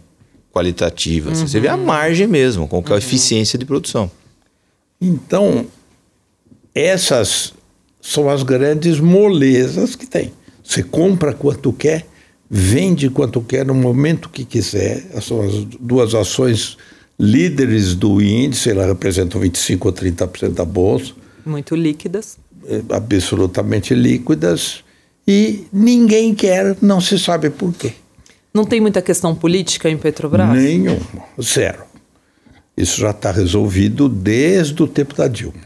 [0.52, 1.32] qualitativa.
[1.32, 1.74] assim, Você vê Uhum.
[1.74, 4.10] a margem mesmo, com que é a eficiência de produção.
[5.00, 5.66] Então,
[6.74, 7.52] essas
[8.00, 10.32] são as grandes molezas que tem.
[10.64, 12.06] Você compra quanto quer,
[12.48, 15.02] vende quanto quer no momento que quiser.
[15.20, 16.76] São as duas ações
[17.18, 21.12] líderes do índice, elas representam 25 ou 30% da bolsa,
[21.44, 22.36] Muito líquidas.
[22.68, 24.84] eh, absolutamente líquidas,
[25.26, 27.92] e ninguém quer, não se sabe por quê.
[28.52, 30.48] Não tem muita questão política em Petrobras?
[30.56, 30.98] Nenhum,
[31.42, 31.84] zero.
[32.76, 35.60] Isso já está resolvido desde o tempo da Dilma.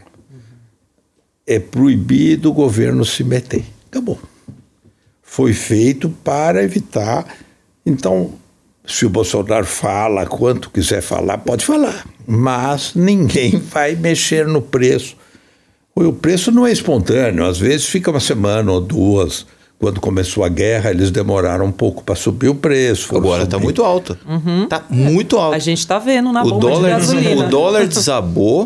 [1.45, 3.63] É proibido o governo se meter.
[3.89, 4.19] Acabou.
[5.33, 7.25] Foi feito para evitar.
[7.85, 8.31] Então,
[8.85, 12.05] se o Bolsonaro fala quanto quiser falar, pode falar.
[12.27, 15.15] Mas ninguém vai mexer no preço.
[15.95, 19.45] O preço não é espontâneo, às vezes fica uma semana ou duas.
[19.79, 23.15] Quando começou a guerra, eles demoraram um pouco para subir o preço.
[23.15, 24.17] Agora está muito alto.
[24.65, 25.55] Está muito alto.
[25.55, 27.45] A gente está vendo na o, bomba dólar, de gasolina.
[27.45, 28.63] o dólar desabou,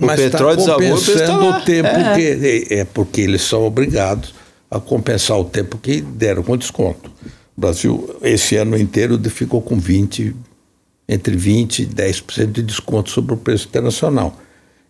[0.00, 1.58] o Mas petróleo está desabou, tá compensando lá.
[1.58, 2.14] o tempo É.
[2.14, 4.34] que é porque eles são obrigados
[4.70, 7.10] a compensar o tempo que deram com desconto.
[7.56, 10.34] O Brasil esse ano inteiro ficou com 20
[11.08, 14.36] entre 20 e 10% de desconto sobre o preço internacional.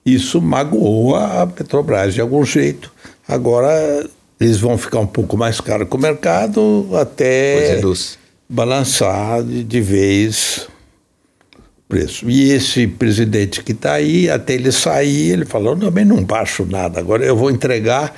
[0.05, 2.93] Isso magoou a Petrobras de algum jeito.
[3.29, 4.09] Agora
[4.41, 7.81] eles vão ficar um pouco mais caros que o mercado até
[8.49, 10.69] balançar de, de vez
[11.59, 12.29] o preço.
[12.29, 16.65] E esse presidente que está aí, até ele sair, ele falou, não, também não baixo
[16.65, 18.15] nada, agora eu vou entregar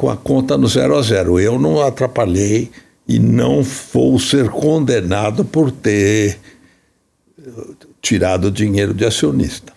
[0.00, 1.38] com a conta no zero a zero.
[1.38, 2.70] Eu não atrapalhei
[3.06, 6.38] e não vou ser condenado por ter
[7.38, 7.50] eh,
[8.00, 9.74] tirado dinheiro de acionista.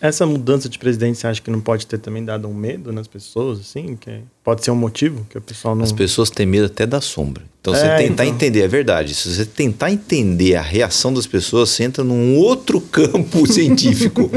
[0.00, 3.08] Essa mudança de presidente, você acha que não pode ter também dado um medo nas
[3.08, 3.96] pessoas, assim?
[3.96, 5.82] Que pode ser um motivo que o pessoal não...
[5.82, 7.42] As pessoas têm medo até da sombra.
[7.60, 8.36] Então, você É, tentar então.
[8.36, 9.12] entender, é verdade.
[9.12, 14.30] Se você tentar entender a reação das pessoas, você entra num outro campo científico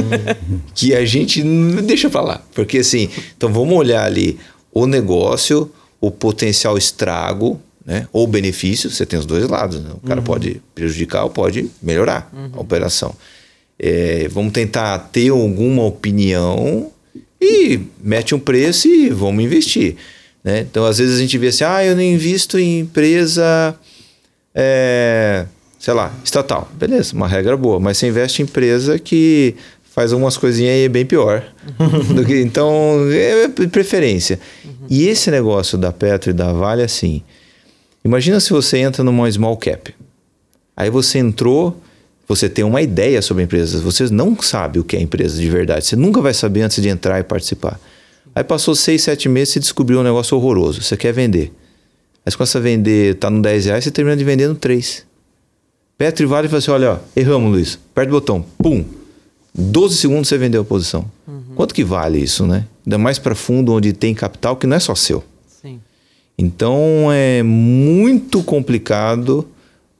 [0.74, 2.42] que a gente não deixa pra lá.
[2.56, 4.40] Porque assim, então vamos olhar ali
[4.72, 8.08] o negócio, o potencial estrago, né?
[8.14, 8.90] ou benefício.
[8.90, 9.80] Você tem os dois lados.
[9.82, 9.92] né?
[10.02, 13.16] O cara pode prejudicar ou pode melhorar a operação.
[13.78, 16.92] É, vamos tentar ter alguma opinião
[17.42, 19.96] e mete um preço e vamos investir.
[20.44, 20.60] Né?
[20.60, 23.76] Então, às vezes a gente vê assim, ah, eu não invisto em empresa,
[24.54, 25.46] é,
[25.80, 26.70] sei lá, estatal.
[26.74, 29.56] Beleza, uma regra boa, mas você investe em empresa que
[29.94, 31.44] faz algumas coisinhas aí bem pior.
[32.14, 34.40] do que, então, é preferência.
[34.90, 37.22] E esse negócio da Petro e da Vale, assim,
[38.04, 39.94] imagina se você entra numa small cap.
[40.76, 41.80] Aí você entrou,
[42.28, 45.50] você tem uma ideia sobre a empresa, você não sabe o que é empresa de
[45.50, 45.86] verdade.
[45.86, 47.80] Você nunca vai saber antes de entrar e participar.
[48.34, 50.82] Aí passou seis, sete meses, você descobriu um negócio horroroso.
[50.82, 51.52] Você quer vender.
[52.26, 55.06] Aí você começa a vender, tá no 10 reais, você termina de vender no 3.
[55.98, 57.80] Petro e Vale fala assim: olha, ó, erramos, Luiz.
[57.92, 58.46] Aperta o botão.
[58.58, 58.86] Pum.
[59.54, 61.10] 12 segundos você vendeu a posição.
[61.60, 62.66] Quanto que vale isso, né?
[62.86, 65.22] Ainda mais para fundo onde tem capital que não é só seu.
[65.46, 65.82] Sim.
[66.38, 69.46] Então é muito complicado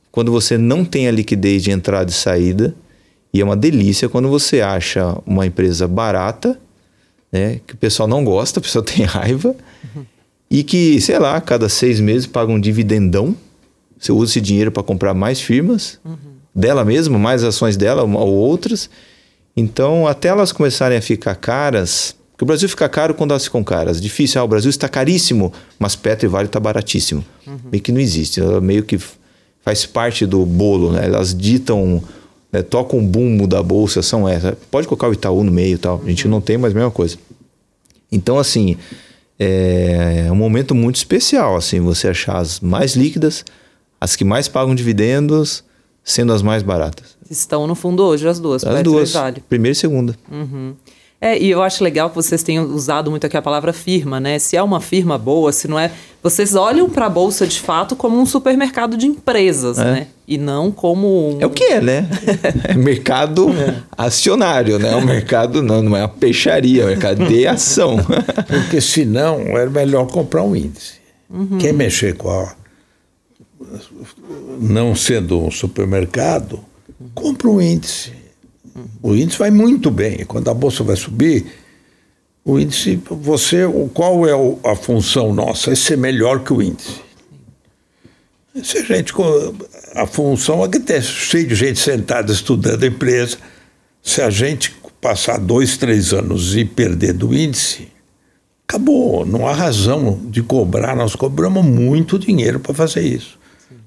[0.10, 2.74] quando você não tem a liquidez de entrada e saída.
[3.34, 6.58] E é uma delícia quando você acha uma empresa barata,
[7.30, 9.54] né, que o pessoal não gosta, o pessoal tem raiva,
[10.50, 13.36] e que, sei lá, cada seis meses paga um dividendão.
[14.00, 16.00] Você usa esse dinheiro para comprar mais firmas
[16.56, 18.90] dela mesma, mais ações dela ou outras.
[19.60, 23.62] Então, até elas começarem a ficar caras, porque o Brasil fica caro quando elas ficam
[23.62, 24.00] caras.
[24.00, 27.24] Difícil, ah, o Brasil está caríssimo, mas Petro e Vale está baratíssimo.
[27.70, 28.98] Meio que não existe, ela meio que
[29.62, 31.06] faz parte do bolo, né?
[31.06, 32.02] Elas ditam,
[32.52, 34.56] né, tocam o bumbo da bolsa, são essas.
[34.72, 36.92] Pode colocar o Itaú no meio e tal, a gente não tem, mas a mesma
[36.92, 37.18] coisa.
[38.10, 38.78] Então, assim,
[39.38, 43.44] é um momento muito especial, assim, você achar as mais líquidas,
[44.00, 45.64] as que mais pagam dividendos,
[46.02, 47.19] sendo as mais baratas.
[47.30, 49.44] Estão no fundo hoje as duas, As duas, e Vale.
[49.48, 50.16] primeira e segunda.
[50.32, 50.74] Uhum.
[51.22, 54.40] É, e eu acho legal que vocês tenham usado muito aqui a palavra firma, né?
[54.40, 55.92] Se é uma firma boa, se não é.
[56.24, 59.84] vocês olham para a bolsa de fato como um supermercado de empresas, É.
[59.84, 60.08] né?
[60.26, 61.42] E não como um...
[61.42, 62.08] É o que é, né?
[62.64, 63.48] É mercado
[63.98, 64.96] acionário, né?
[64.96, 67.98] O mercado não, não é uma peixaria, é um mercado de ação.
[68.48, 70.94] Porque senão era melhor comprar um índice.
[71.60, 72.56] Quer mexer com a.
[74.60, 76.60] Não sendo um supermercado,
[77.14, 78.12] compra um índice.
[79.02, 80.26] O índice vai muito bem.
[80.26, 81.46] Quando a bolsa vai subir,
[82.46, 85.72] o índice, você, o- qual é o- a função nossa?
[85.72, 87.02] É ser melhor que o índice.
[88.64, 89.14] Se a gente,
[89.96, 93.38] a função é que tem cheio de gente sentada estudando a empresa.
[94.02, 97.88] Se a gente passar dois, três anos e perder do índice,
[98.68, 99.26] acabou.
[99.26, 100.96] Não há razão de cobrar.
[100.96, 103.39] Nós cobramos muito dinheiro para fazer isso.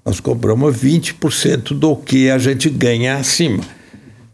[0.05, 3.63] Nós cobramos 20% do que a gente ganha acima.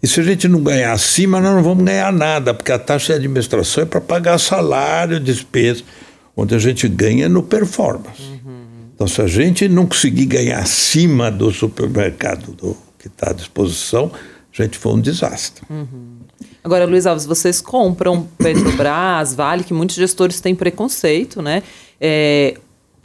[0.03, 3.13] E se a gente não ganhar acima, nós não vamos ganhar nada, porque a taxa
[3.15, 5.83] de administração é para pagar salário, despesa,
[6.37, 8.23] onde a gente ganha no performance.
[8.95, 14.11] Então, se a gente não conseguir ganhar acima do supermercado do, que está à disposição,
[14.53, 15.65] a gente foi um desastre.
[16.65, 21.63] Agora, Luiz Alves, vocês compram Petrobras, Vale, que muitos gestores têm preconceito, né?
[22.01, 22.57] É,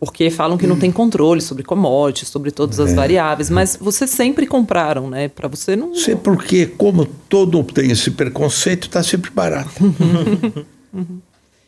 [0.06, 4.45] porque falam que não tem controle sobre commodities, sobre todas as variáveis, mas vocês sempre
[4.45, 5.28] compraram, né?
[5.30, 5.95] Para você não.
[5.95, 9.72] Sei porque, como todo tem esse preconceito, está sempre barato.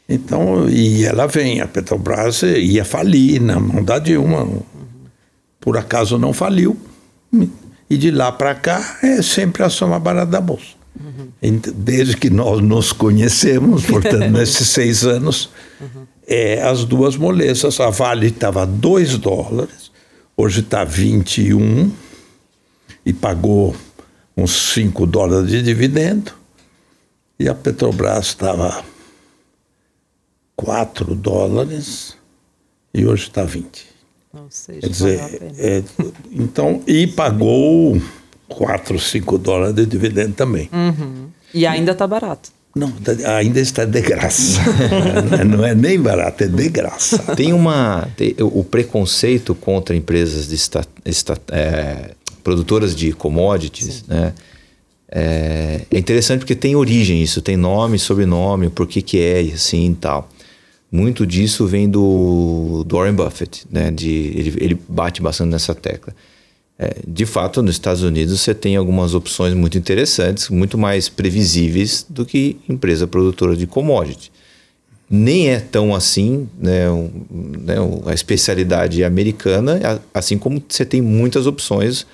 [0.08, 4.48] Então, e ela vem, a Petrobras ia falir na mão da Dilma.
[5.60, 6.78] Por acaso não faliu.
[7.90, 10.76] E de lá para cá é sempre a mais barata da Bolsa.
[11.42, 15.50] Ent- Desde que nós nos conhecemos, portanto, nesses seis anos,
[16.26, 17.80] é, as duas molezas.
[17.80, 19.92] A Vale estava 2 dólares,
[20.36, 21.92] hoje está 21
[23.06, 23.76] e pagou
[24.36, 26.34] uns 5 dólares de dividendo.
[27.38, 28.84] E a Petrobras estava
[30.56, 32.16] 4 dólares
[32.94, 33.86] e hoje está 20.
[34.34, 35.20] Ou seja, Quer dizer,
[35.58, 35.84] é,
[36.32, 38.02] então, e pagou
[38.48, 40.70] 4, 5 dólares de dividendo também.
[41.54, 42.55] E ainda está barato.
[42.76, 44.60] Não, tá- ainda está de graça.
[45.50, 47.18] Não é nem barato, é de graça.
[47.36, 48.08] Tem uma.
[48.18, 52.12] tem- o preconceito contra empresas de esta, esta- é,
[52.44, 54.34] produtoras de commodities, né?
[55.10, 59.54] É, é interessante porque tem origem isso, tem nome, sobrenome, por que que é e
[59.54, 60.30] assim e tal.
[60.92, 63.90] Muito disso vem do, do Warren Buffett, né?
[63.92, 66.14] De, ele, ele bate bastante nessa tecla.
[66.78, 72.06] É, de fato, nos Estados Unidos você tem algumas opções muito interessantes, muito mais previsíveis
[72.10, 74.30] do que empresa produtora de commodity.
[75.10, 77.76] Nem é tão assim né, o- né,
[78.08, 79.80] a especialidade americana,
[80.14, 82.06] assim como você tem muitas opções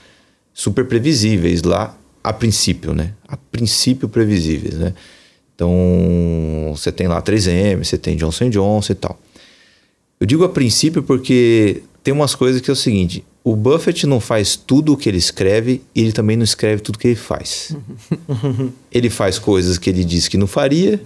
[0.53, 3.13] super previsíveis lá a princípio, né?
[3.27, 4.93] A princípio previsíveis, né?
[5.55, 5.71] Então,
[6.75, 9.19] você tem lá 3M, você tem Johnson Johnson e tal.
[10.19, 14.19] Eu digo a princípio porque tem umas coisas que é o seguinte: o Buffett não
[14.19, 17.15] faz tudo o que ele escreve e ele também não escreve tudo o que ele
[17.15, 17.75] faz.
[18.91, 21.01] ele faz coisas que ele disse que não faria,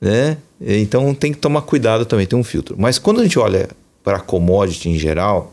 [0.00, 0.36] né?
[0.60, 2.76] Então tem que tomar cuidado também, tem um filtro.
[2.78, 3.68] Mas quando a gente olha
[4.04, 5.52] para commodity em geral,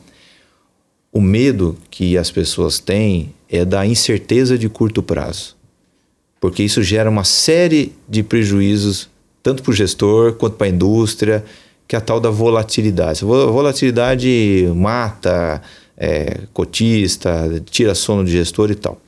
[1.11, 5.55] o medo que as pessoas têm é da incerteza de curto prazo.
[6.39, 9.09] Porque isso gera uma série de prejuízos,
[9.43, 11.43] tanto para o gestor quanto para a indústria,
[11.87, 13.25] que é a tal da volatilidade.
[13.25, 15.61] Vo- volatilidade mata
[16.03, 18.99] é, cotista, tira sono de gestor e tal.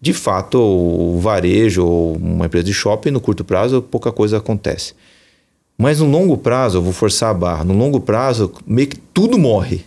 [0.00, 4.92] De fato, o varejo ou uma empresa de shopping, no curto prazo, pouca coisa acontece.
[5.78, 9.38] Mas no longo prazo, eu vou forçar a barra, no longo prazo, meio que tudo
[9.38, 9.84] morre.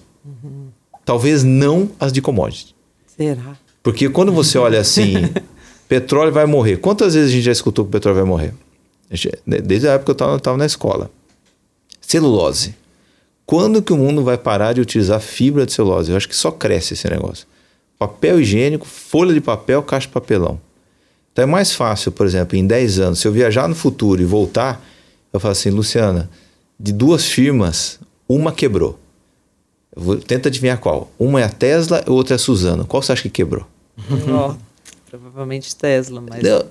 [1.04, 2.74] Talvez não as de commodity.
[3.06, 3.58] Será?
[3.84, 5.16] Porque quando você olha assim,
[5.90, 6.78] petróleo vai morrer.
[6.78, 8.54] Quantas vezes a gente já escutou que o petróleo vai morrer?
[9.46, 11.12] Desde a época que eu estava na escola.
[12.00, 12.74] Celulose.
[13.46, 16.10] Quando que o mundo vai parar de utilizar fibra de celulose?
[16.12, 17.46] Eu acho que só cresce esse negócio.
[18.00, 20.60] Papel higiênico, folha de papel, caixa de papelão.
[21.32, 24.26] Então é mais fácil, por exemplo, em 10 anos, se eu viajar no futuro e
[24.26, 24.84] voltar,
[25.32, 26.30] eu falo assim, Luciana,
[26.80, 28.98] de duas firmas, uma quebrou.
[29.96, 31.12] Vou- tenta adivinhar qual.
[31.20, 32.86] Uma é a Tesla e outra é a Suzano.
[32.86, 33.66] Qual você acha que quebrou?
[34.30, 34.56] Ó,
[35.10, 36.42] provavelmente Tesla, mas.
[36.44, 36.64] Não,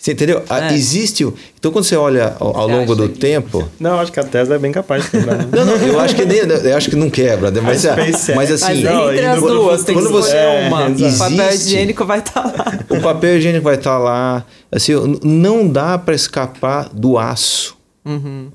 [0.00, 0.42] Você entendeu?
[0.48, 0.74] Ah, É.
[0.74, 1.26] Existe.
[1.26, 3.68] o- Então, quando você olha ao, ao longo do que- tempo.
[3.78, 5.36] Não, acho que a Tesla é bem capaz de quebrar.
[5.36, 5.48] né?
[5.52, 7.60] Não, não, eu acho que nem, eu acho que não quebra, né?
[7.60, 10.82] mas, mas Mas assim, Não, entre as no- duas, tem que quando você- escolher uma.
[10.84, 12.78] É, o papel existe- higiênico vai estar lá.
[12.88, 14.42] o papel higiênico vai estar lá.
[14.72, 14.92] Assim,
[15.22, 17.76] não dá para escapar do aço.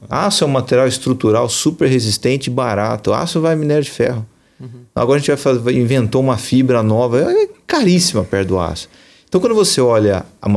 [0.10, 3.14] Aço é um material estrutural super resistente e barato.
[3.14, 4.26] Aço vai minério de ferro.
[4.96, 8.90] Agora a gente vai fazer, inventou uma fibra nova, é caríssima perto do aço.
[9.30, 10.48] Então, quando você olha a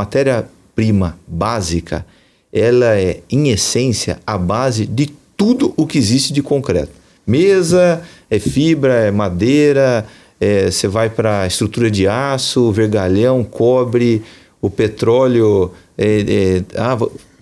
[0.78, 2.06] matéria-prima básica,
[2.52, 6.92] ela é, em essência, a base de tudo o que existe de concreto.
[7.26, 10.06] Mesa é fibra, é madeira,
[10.40, 14.22] é, você vai para estrutura de aço, vergalhão, cobre,
[14.62, 15.72] o petróleo.
[15.96, 16.96] É, é, ah,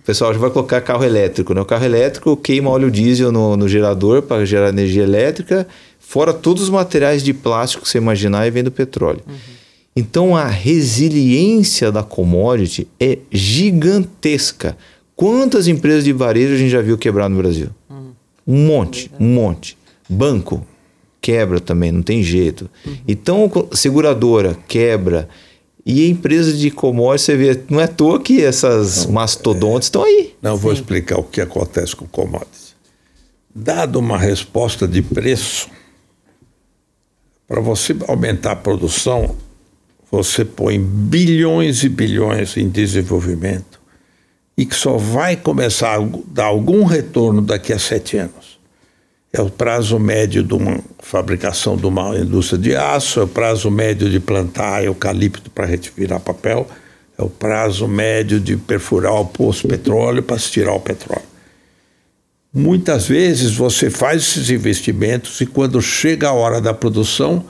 [0.04, 1.54] pessoal, já vai colocar carro elétrico.
[1.54, 1.60] Né?
[1.60, 5.68] O carro elétrico queima óleo diesel no, no gerador para gerar energia elétrica,
[6.00, 9.20] fora todos os materiais de plástico que você imaginar e vem do petróleo.
[9.26, 9.55] Uhum.
[9.96, 14.76] Então a resiliência da commodity é gigantesca.
[15.16, 17.70] Quantas empresas de varejo a gente já viu quebrar no Brasil?
[17.88, 18.12] Uhum.
[18.46, 19.78] Um monte, um monte.
[20.06, 20.64] Banco
[21.18, 22.70] quebra também, não tem jeito.
[22.86, 22.96] Uhum.
[23.08, 25.28] Então, seguradora quebra.
[25.84, 29.88] E empresas de commodities, você vê, não é à toa que essas não, mastodontes é,
[29.88, 30.34] estão aí.
[30.42, 32.74] Não, vou explicar o que acontece com commodities.
[33.54, 35.68] Dado uma resposta de preço,
[37.48, 39.36] para você aumentar a produção,
[40.10, 43.80] você põe bilhões e bilhões em desenvolvimento
[44.56, 48.56] e que só vai começar a dar algum retorno daqui a sete anos
[49.38, 53.70] é o prazo médio de uma fabricação de uma indústria de aço, é o prazo
[53.70, 56.66] médio de plantar eucalipto para retirar papel,
[57.18, 61.26] é o prazo médio de perfurar o poço petróleo para se tirar o petróleo.
[62.52, 67.44] Muitas vezes você faz esses investimentos e quando chega a hora da produção,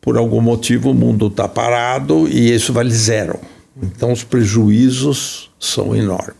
[0.00, 3.38] por algum motivo o mundo está parado e isso vale zero.
[3.80, 6.36] Então os prejuízos são enormes.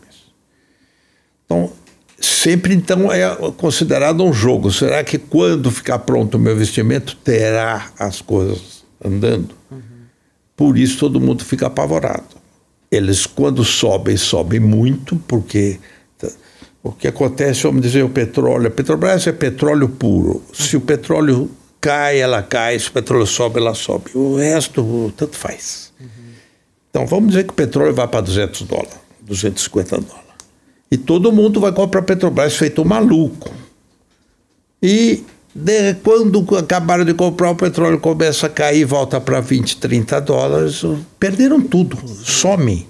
[1.45, 1.71] Então
[2.19, 4.71] sempre então é considerado um jogo.
[4.71, 9.55] Será que quando ficar pronto o meu investimento terá as coisas andando?
[9.71, 9.79] Uhum.
[10.55, 12.37] Por isso todo mundo fica apavorado.
[12.91, 15.79] Eles quando sobem, sobem muito, porque
[16.81, 20.41] o que acontece, vamos dizer, o petróleo, a Petrobras é petróleo puro.
[20.53, 21.51] Se o petróleo
[21.81, 24.11] cai, ela cai, se o petróleo sobe, ela sobe.
[24.15, 25.91] O resto, tanto faz.
[25.99, 26.07] Uhum.
[26.89, 30.29] Então vamos dizer que o petróleo vai para 200 dólares, 250 dólares.
[30.91, 33.51] E todo mundo vai comprar Petrobras feito um maluco.
[34.81, 35.23] E
[35.53, 40.83] de, quando acabaram de comprar, o petróleo começa a cair, volta para 20, 30 dólares,
[41.19, 42.87] perderam tudo, some.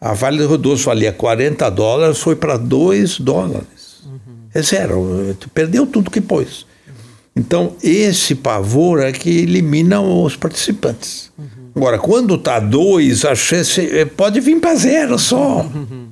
[0.00, 4.02] A Vale do Rodoso valia 40 dólares, foi para 2 dólares.
[4.04, 4.48] Uhum.
[4.54, 6.66] É zero, perdeu tudo que pôs.
[7.34, 11.30] Então, esse pavor é que elimina os participantes.
[11.38, 11.46] Uhum.
[11.74, 15.62] Agora, quando está dois, a chance eh, pode vir para zero só.
[15.62, 16.08] Uhum.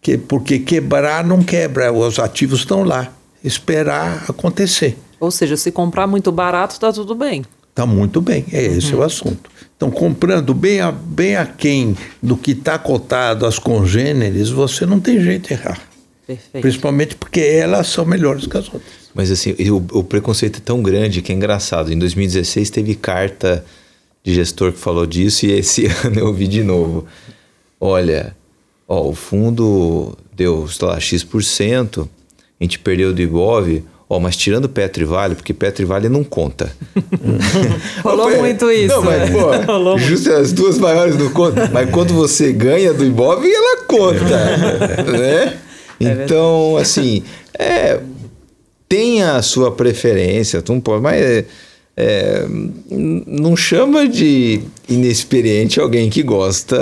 [0.00, 3.12] Que, porque quebrar não quebra, os ativos estão lá.
[3.42, 4.96] Esperar acontecer.
[5.18, 7.44] Ou seja, se comprar muito barato, está tudo bem.
[7.70, 9.00] Está muito bem, é esse uhum.
[9.00, 9.50] o assunto.
[9.76, 15.20] Então, comprando bem, a, bem aquém do que está cotado as congêneres, você não tem
[15.20, 15.80] jeito de errar.
[16.26, 16.60] Perfeito.
[16.60, 19.07] Principalmente porque elas são melhores que as outras.
[19.18, 21.92] Mas assim, o, o preconceito é tão grande que é engraçado.
[21.92, 23.64] Em 2016 teve carta
[24.22, 27.04] de gestor que falou disso e esse ano eu vi de novo.
[27.80, 28.36] Olha,
[28.86, 32.08] ó, o fundo deu, sei lá, X%,
[32.60, 36.08] a gente perdeu do Ibov, ó, mas tirando Petro e Vale, porque Petro e Vale
[36.08, 36.70] não conta.
[38.04, 38.94] Rolou muito isso.
[38.94, 41.68] Não, mas, pô, justo as duas maiores não contam.
[41.72, 44.56] Mas quando você ganha do Ibov, ela conta,
[45.10, 45.58] né?
[46.00, 47.24] É então, assim,
[47.58, 47.98] é,
[48.88, 51.44] tem a sua preferência, tu não pode, mas é,
[51.96, 52.46] é,
[52.88, 56.78] não chama de inexperiente alguém que gosta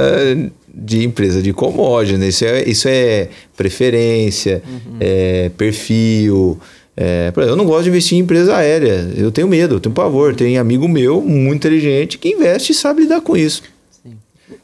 [0.73, 2.29] de empresa de commodity, né?
[2.29, 4.97] Isso é, isso é preferência, uhum.
[5.01, 6.61] é perfil.
[6.95, 9.11] É, eu não gosto de investir em empresa aérea.
[9.17, 10.35] Eu tenho medo, eu tenho pavor.
[10.35, 13.63] Tem amigo meu, muito inteligente, que investe e sabe lidar com isso.
[14.03, 14.13] Sim.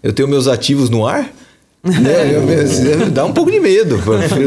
[0.02, 1.32] Eu tenho meus ativos no ar.
[1.82, 2.32] né?
[3.02, 3.98] eu, dá um pouco de medo,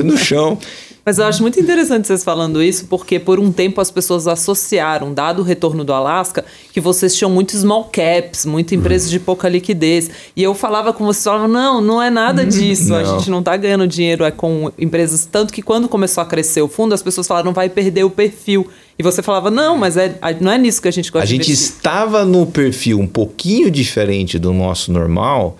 [0.03, 0.57] no chão.
[1.05, 5.13] Mas eu acho muito interessante vocês falando isso, porque por um tempo as pessoas associaram,
[5.13, 6.43] dado o retorno do Alasca,
[6.73, 10.09] que vocês tinham muitos small caps, muitas empresas de pouca liquidez.
[10.35, 12.49] E eu falava com vocês, falava, não, não é nada uhum.
[12.49, 12.89] disso.
[12.89, 12.95] Não.
[12.95, 15.27] A gente não está ganhando dinheiro é com empresas.
[15.31, 18.67] Tanto que quando começou a crescer o fundo, as pessoas falaram, vai perder o perfil.
[18.97, 21.51] E você falava, não, mas é, não é nisso que a gente gosta A gente
[21.51, 25.55] estava no perfil um pouquinho diferente do nosso normal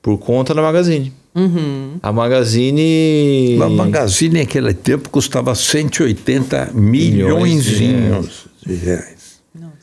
[0.00, 1.12] por conta da Magazine.
[1.36, 1.98] Uhum.
[2.02, 3.58] A Magazine.
[3.62, 9.40] A Magazine naquele tempo custava 180 milhões, milhões de reais.
[9.54, 9.74] Nossa.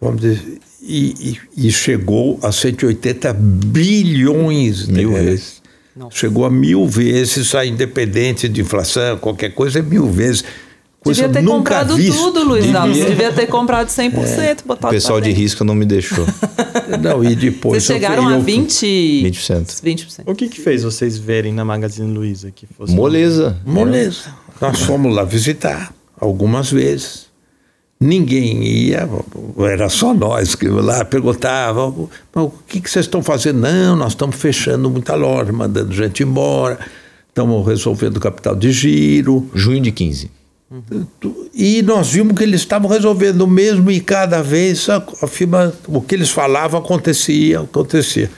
[0.00, 5.26] Vamos dizer, e, e, e, chegou a 180 bilhões de mil reais.
[5.26, 5.62] Vezes.
[6.10, 10.44] Chegou a mil vezes, a independente de inflação, qualquer coisa é mil vezes.
[11.00, 12.18] Coisa devia ter comprado visto.
[12.18, 12.80] tudo, Luiz devia.
[12.80, 13.06] Alves.
[13.06, 14.38] Devia ter comprado 100%.
[14.38, 14.56] É.
[14.64, 16.26] Botado o pessoal de risco não me deixou.
[17.00, 17.84] não, e depois.
[17.84, 19.22] Vocês chegaram a 20...
[19.24, 19.82] 20%.
[19.82, 20.22] 20%.
[20.26, 22.94] O que, que fez vocês verem na Magazine Luiza que fosse.
[22.94, 23.56] Moleza.
[23.64, 24.34] Moleza.
[24.60, 27.28] Nós fomos lá visitar algumas vezes.
[28.00, 29.08] Ninguém ia,
[29.58, 33.60] era só nós que lá perguntavam: o que, que vocês estão fazendo?
[33.60, 36.78] Não, nós estamos fechando muita loja, mandando gente embora,
[37.28, 39.50] estamos resolvendo capital de giro.
[39.52, 40.37] Junho de 15.
[41.54, 45.72] E nós vimos que eles estavam resolvendo o mesmo e cada vez a, a firma,
[45.86, 48.30] o que eles falavam acontecia, acontecia.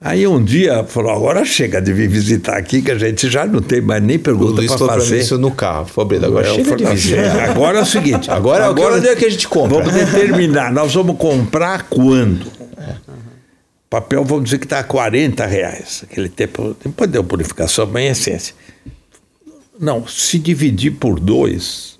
[0.00, 3.60] Aí um dia falou, agora chega de vir visitar aqui, que a gente já não
[3.60, 5.20] tem mais nem pergunta para fazer.
[5.20, 5.86] isso no carro.
[6.04, 7.20] Breda, agora Eu chega de falei, visita.
[7.20, 8.28] "É, Agora é o seguinte.
[8.32, 9.78] Agora, agora onde é que a gente compra?
[9.78, 12.46] Vamos determinar, nós vamos comprar quando?
[13.88, 16.02] Papel, vamos dizer que está a 40 reais.
[16.10, 18.54] Aquele tempo, depois deu purificação, mas em essência.
[19.82, 21.98] Não, se dividir por dois,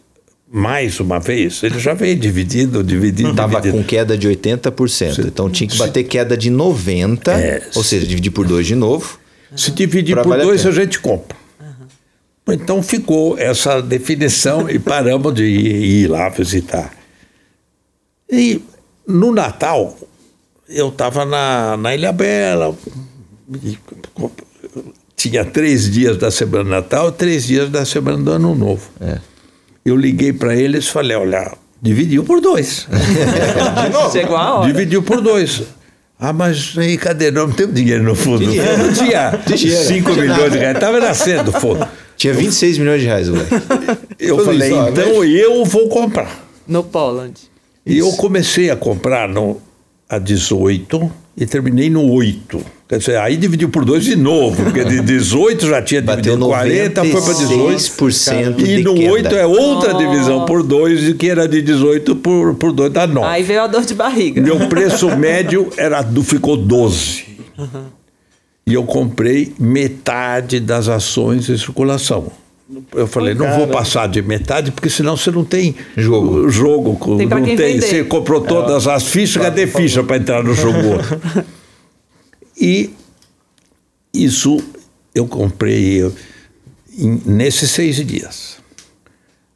[0.48, 3.76] mais uma vez, ele já veio dividido, dividido, Tava dividido.
[3.76, 5.26] com queda de 80%.
[5.26, 7.28] Então tinha que bater queda de 90%.
[7.28, 7.62] É.
[7.74, 9.18] Ou seja, dividir por dois de novo.
[9.56, 10.74] Se dividir por a dois, a, pena.
[10.80, 11.36] gente compra.
[12.50, 16.92] Então ficou essa definição e paramos de ir, ir lá visitar.
[18.30, 18.62] E
[19.08, 19.98] no Natal,
[20.68, 22.76] eu estava na, na Ilha Bela,
[25.30, 28.82] tinha três dias da semana do Natal e três dias da semana do Ano Novo.
[29.00, 29.18] É.
[29.84, 32.86] Eu liguei para eles e falei: olha, dividiu por dois.
[34.12, 34.72] Chegou a hora.
[34.72, 35.62] Dividiu por dois.
[36.18, 37.30] Ah, mas aí cadê?
[37.30, 38.38] Não, não tem dinheiro no fundo.
[38.44, 38.78] Dinheiro.
[38.78, 39.84] Não tinha Dinheiro.
[39.84, 40.74] 5 Tinha milhões de reais.
[40.76, 41.88] Estava nascendo, foda.
[42.16, 43.54] Tinha 26 milhões de reais, moleque.
[44.20, 46.44] Eu falei, ó, então mas- eu vou comprar.
[46.68, 47.34] No Poland.
[47.84, 49.60] E eu comecei a comprar no,
[50.08, 52.64] a 18 e terminei no 8.
[52.92, 57.02] Quer dizer, aí dividiu por dois de novo, porque de 18 já tinha dividido 40,
[57.06, 57.78] foi para 18.
[57.78, 59.12] 96% E de no queda.
[59.12, 59.98] 8 é outra Oh.
[59.98, 63.26] divisão por dois, que era de 18 por, por 2 dá 9.
[63.26, 64.42] Aí veio a dor de barriga.
[64.42, 67.24] Meu preço médio era, do- ficou 12.
[68.66, 72.26] E eu comprei metade das ações em circulação.
[72.94, 76.50] Eu falei, não vou passar de metade, porque senão você não tem Jogo.
[76.50, 77.16] jogo.
[77.16, 77.74] Tem não quem tem.
[77.76, 77.86] vender.
[77.86, 80.78] Você comprou todas as fichas, cadê ficha para entrar no jogo?
[82.64, 82.90] E
[84.14, 84.58] isso
[85.14, 86.12] eu comprei eu,
[86.96, 88.56] em- nesses seis dias.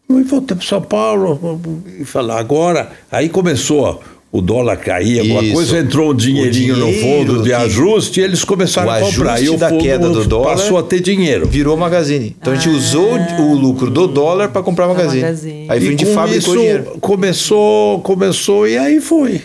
[0.08, 1.60] E voltei para São Paulo
[2.00, 2.90] e falar agora.
[3.10, 4.00] Aí começou
[4.32, 5.54] o dólar cair, alguma Isso.
[5.54, 9.42] coisa, entrou um dinheirinho no dinheiro fundo de ajuste e eles começaram O a comprar.
[9.42, 11.46] E o da fundo queda do dólar passou a ter dinheiro.
[11.46, 12.36] Virou Magazine.
[12.40, 15.22] Então a gente usou o lucro do dólar para comprar Magazine.
[15.22, 15.66] Magazine.
[15.68, 16.98] Aí E a gente com fabricou isso dinheiro.
[17.00, 19.42] começou, começou e aí foi.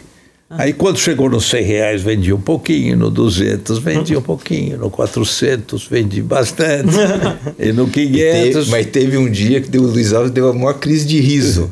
[0.58, 4.89] Aí quando chegou nos 100 reais, vendi um pouquinho, no 200 vendi um pouquinho, no
[4.89, 6.89] 400 vendi bastante,
[7.58, 8.08] e no Teve-
[8.52, 8.68] 500...
[8.70, 11.72] mas teve um dia que o Luiz Alves deu a maior crise de riso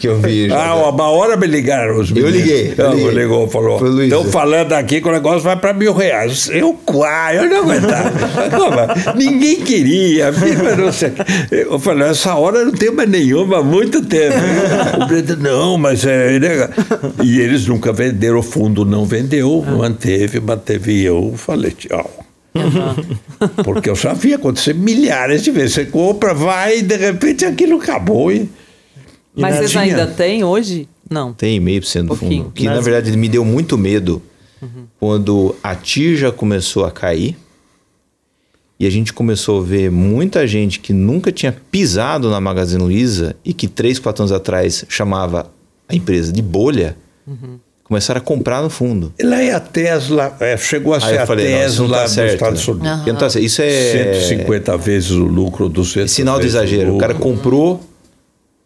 [0.00, 0.48] que eu vi.
[0.58, 2.36] Ah, uma hora me ligaram os Eu meninos.
[2.36, 3.10] liguei, eu liguei.
[3.10, 4.02] ligou, falou.
[4.02, 6.48] Estão falando aqui que o negócio vai para mil reais.
[6.52, 8.94] Eu, quá, eu não aguentava.
[9.16, 10.32] Ninguém queria.
[10.32, 11.12] firma não sei.
[11.50, 14.36] Eu falei, essa hora eu não tenho mais nenhuma há muito tempo.
[14.96, 16.38] O não, mas é.
[16.38, 16.68] né?
[17.22, 21.02] E eles nunca venderam, o fundo não vendeu, manteve, manteve.
[21.02, 22.10] Eu falei, tchau.
[23.64, 25.74] Porque eu já vi acontecer milhares de vezes.
[25.74, 28.32] Você compra, vai, e de repente aquilo acabou.
[28.32, 28.48] E,
[29.36, 29.82] e Mas vocês tinha.
[29.82, 30.88] ainda têm hoje?
[31.08, 31.32] Não.
[31.32, 32.44] Tem meio por cento do Pouquinho.
[32.44, 32.52] fundo.
[32.54, 34.22] Que na Mas- verdade me deu muito medo
[34.98, 37.36] quando a Tirja começou a cair
[38.80, 43.36] e a gente começou a ver muita gente que nunca tinha pisado na Magazine Luiza
[43.44, 45.48] e que três, quatro anos atrás chamava
[45.88, 46.96] a empresa de bolha,
[47.88, 49.12] começaram a comprar no fundo.
[49.22, 52.34] Lá é a Tesla, é, chegou a ser a falei, Tesla tá dos certo.
[52.34, 52.94] Estados né?
[52.94, 53.18] Unidos.
[53.18, 53.44] Tá certo.
[53.44, 56.94] Isso é 150 vezes o lucro, 200 é sinal de exagero.
[56.94, 57.80] O cara comprou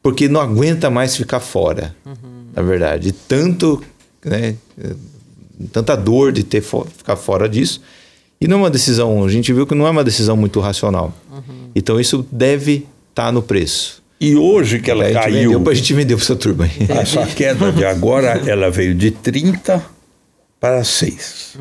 [0.03, 1.95] porque não aguenta mais ficar fora.
[2.55, 3.81] Na verdade, De tanto,
[4.25, 4.57] né,
[5.73, 7.81] tanta dor de ter fo- ficar fora disso.
[8.41, 11.15] E não é uma decisão, a gente viu que não é uma decisão muito racional.
[11.75, 14.02] Então isso deve estar no preço.
[14.23, 17.73] E hoje que ela gente caiu, vendeu, a gente vendeu para essa turma essa queda
[17.73, 19.85] de agora, ela veio de 30
[20.61, 21.59] para 6.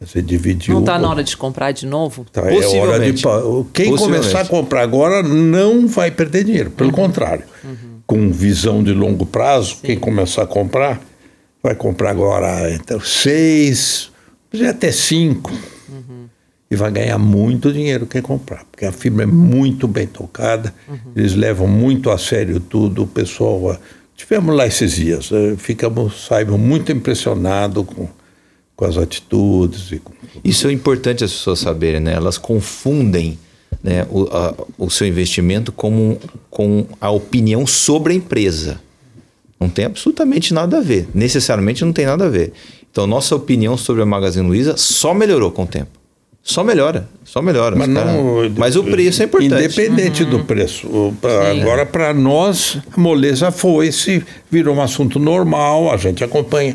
[0.00, 0.72] Você dividiu.
[0.72, 2.24] Não está na hora de comprar de novo?
[2.32, 3.22] Tá, é hora de.
[3.74, 6.70] Quem começar a comprar agora não vai perder dinheiro.
[6.70, 7.44] Pelo contrário.
[8.06, 11.02] Com visão de longo prazo, quem começar a comprar,
[11.62, 14.10] vai comprar agora entre 6,
[14.66, 15.52] até 5.
[16.70, 18.64] E vai ganhar muito dinheiro quem comprar.
[18.70, 20.74] Porque a firma é muito bem tocada,
[21.16, 23.04] eles levam muito a sério tudo.
[23.04, 23.70] O pessoal.
[23.72, 23.78] ah,
[24.16, 28.08] Tivemos lá esses dias, eh, ficamos, saímos muito impressionados com,
[28.74, 30.12] com as atitudes e com
[30.44, 32.14] Isso é importante as pessoas saberem, né?
[32.14, 33.38] Elas confundem
[33.82, 36.18] né, o, a- o seu investimento com,
[36.50, 38.80] com a opinião sobre a empresa.
[39.60, 41.08] Não tem absolutamente nada a ver.
[41.14, 42.52] Necessariamente não tem nada a ver.
[42.90, 45.97] Então, nossa opinião sobre a Magazine Luiza só melhorou com o tempo.
[46.48, 47.76] Só melhora, só melhora.
[47.76, 49.52] Mas, não, Mas o preço é importante.
[49.54, 51.14] Independente do preço.
[51.20, 56.74] Pra- agora, para nós, a moleza foi, se virou um assunto normal, a gente acompanha.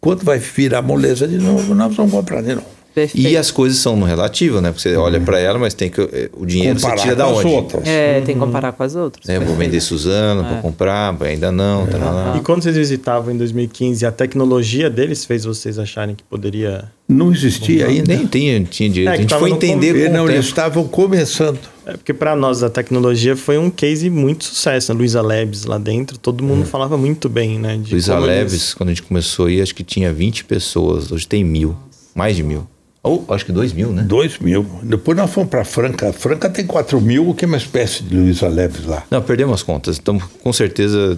[0.00, 2.66] Quando vai virar moleza de novo, nós vamos comprar de novo.
[2.96, 3.28] Perfeito.
[3.28, 4.70] E as coisas são relativo, né?
[4.72, 7.24] Porque você olha para ela, mas tem que eh, o dinheiro Comparar você tira da
[7.26, 7.54] com as onde?
[7.54, 7.86] outras.
[7.86, 9.28] É, tem que comparar com as outras.
[9.28, 10.44] É, vou vender Suzano É.
[10.48, 12.34] para comprar, ainda não, tá lá.
[12.38, 16.90] E quando vocês visitavam em 2015, a tecnologia deles fez vocês acharem que poderia.
[17.06, 18.16] Não existia ainda.
[18.16, 19.10] Nem tinha, tinha direito.
[19.10, 21.58] É, a gente foi entender com não, eles estavam começando.
[21.84, 24.90] É porque para nós a tecnologia foi um case muito sucesso.
[24.90, 27.78] A Luiza Labs lá dentro, todo mundo falava muito bem, né?
[27.90, 31.12] Luiza como eles- Leves, quando a gente começou aí, acho que tinha 20 pessoas.
[31.12, 31.76] Hoje tem mil.
[32.14, 32.66] Mais de mil.
[33.06, 34.02] Ou acho que dois mil, né?
[34.02, 34.66] Dois mil.
[34.82, 36.12] Depois nós fomos para Franca.
[36.12, 39.04] Franca tem quatro mil, que é uma espécie de Luiza Leves lá.
[39.08, 39.94] Não, perdemos as contas.
[39.94, 41.16] Estamos, com certeza,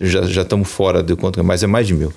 [0.00, 2.12] já, já estamos fora do quanto, mas é mais de mil.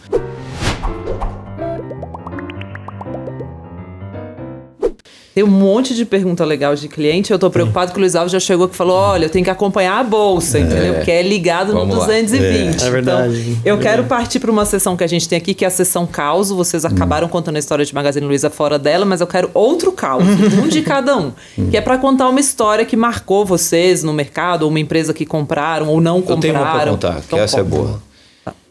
[5.37, 7.31] Tem um monte de pergunta legal de cliente.
[7.31, 9.45] Eu tô preocupado que o Luiz Alves já chegou aqui e falou: olha, eu tenho
[9.45, 10.95] que acompanhar a bolsa, entendeu?
[10.95, 12.05] Porque é ligado no Vamos lá.
[12.07, 12.81] 220.
[12.81, 12.87] É.
[12.87, 13.39] É verdade.
[13.51, 15.69] Então, eu quero partir para uma sessão que a gente tem aqui, que é a
[15.69, 16.49] sessão caos.
[16.49, 20.23] Vocês acabaram contando a história de Magazine Luiza fora dela, mas eu quero outro caos,
[20.23, 21.31] um de cada um.
[21.69, 25.23] Que é para contar uma história que marcou vocês no mercado, ou uma empresa que
[25.23, 26.41] compraram ou não Eu compraram.
[26.41, 27.75] tenho uma para contar, que Então, essa é conta.
[27.75, 28.01] boa.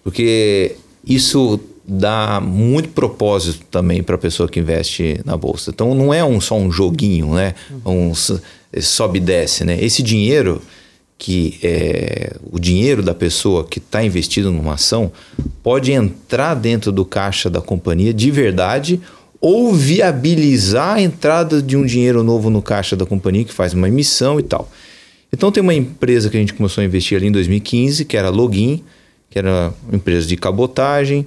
[0.02, 0.74] Porque
[1.06, 5.70] isso dá muito propósito também para a pessoa que investe na bolsa.
[5.70, 7.54] Então não é um, só um joguinho, né?
[7.84, 8.40] Um s-
[8.80, 9.78] sobe e desce, né?
[9.82, 10.60] Esse dinheiro
[11.18, 15.10] que é o dinheiro da pessoa que está investido numa ação
[15.62, 19.00] pode entrar dentro do caixa da companhia de verdade
[19.40, 23.88] ou viabilizar a entrada de um dinheiro novo no caixa da companhia que faz uma
[23.88, 24.70] emissão e tal.
[25.32, 28.28] Então tem uma empresa que a gente começou a investir ali em 2015, que era
[28.28, 28.82] Login,
[29.30, 31.26] que era uma empresa de cabotagem.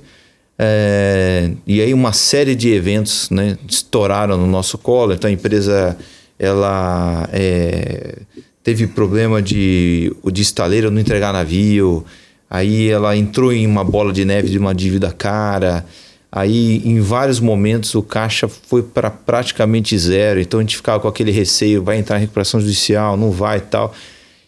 [0.61, 5.13] É, e aí uma série de eventos né, estouraram no nosso colo.
[5.13, 5.97] Então a empresa
[6.37, 8.17] ela é,
[8.61, 12.05] teve problema de o de estaleiro não entregar navio.
[12.49, 15.85] Aí ela entrou em uma bola de neve de uma dívida cara.
[16.31, 20.39] Aí, em vários momentos, o caixa foi para praticamente zero.
[20.39, 23.61] Então, a gente ficava com aquele receio: vai entrar em recuperação judicial, não vai e
[23.61, 23.93] tal.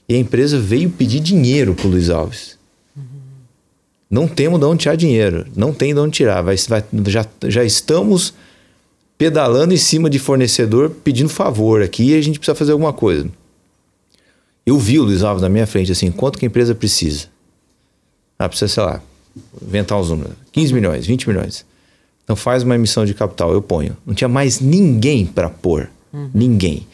[0.08, 2.61] E a empresa veio pedir dinheiro para o Luiz Alves.
[4.12, 5.48] Não temos de onde tirar dinheiro.
[5.56, 6.42] Não tem de onde tirar.
[6.42, 8.34] Vai, vai- já, já estamos
[9.18, 13.30] pedalando em cima de fornecedor pedindo favor aqui e a gente precisa fazer alguma coisa.
[14.66, 17.28] Eu vi o Luiz Alves na minha frente assim: quanto que a empresa precisa?
[18.38, 19.02] Ah, precisa, sei lá,
[19.66, 20.34] inventar uns números.
[20.52, 21.66] 15 milhões, 20 milhões.
[22.24, 23.96] Então faz uma emissão de capital, eu ponho.
[24.06, 25.90] Não tinha mais ninguém para pôr.
[26.34, 26.86] Ninguém.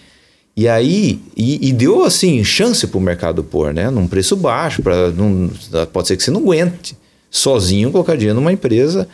[0.55, 3.89] E aí, e, e deu assim, chance para o mercado pôr, né?
[3.89, 5.49] Num preço baixo, pra, não,
[5.91, 6.95] pode ser que você não aguente
[7.29, 9.07] sozinho colocar dinheiro numa empresa.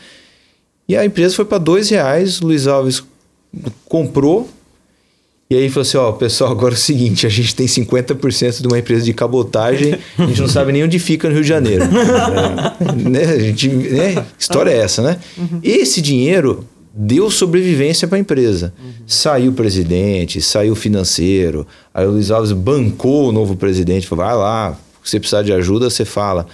[0.87, 3.03] E a empresa foi para dois reais, o Luiz Alves
[3.85, 4.49] comprou.
[5.49, 8.67] E aí falou assim: ó, pessoal, agora é o seguinte, a gente tem 50% de
[8.67, 11.85] uma empresa de cabotagem, a gente não sabe nem onde fica no Rio de Janeiro.
[13.09, 13.23] né?
[13.23, 14.25] A gente, né?
[14.37, 15.19] História é essa, né?
[15.61, 18.73] Esse dinheiro deu sobrevivência para a empresa.
[19.05, 24.25] Saiu o presidente, saiu o financeiro, aí o Luiz Alves bancou o novo presidente, falou:
[24.25, 26.47] vai lá, você precisar de ajuda, você fala.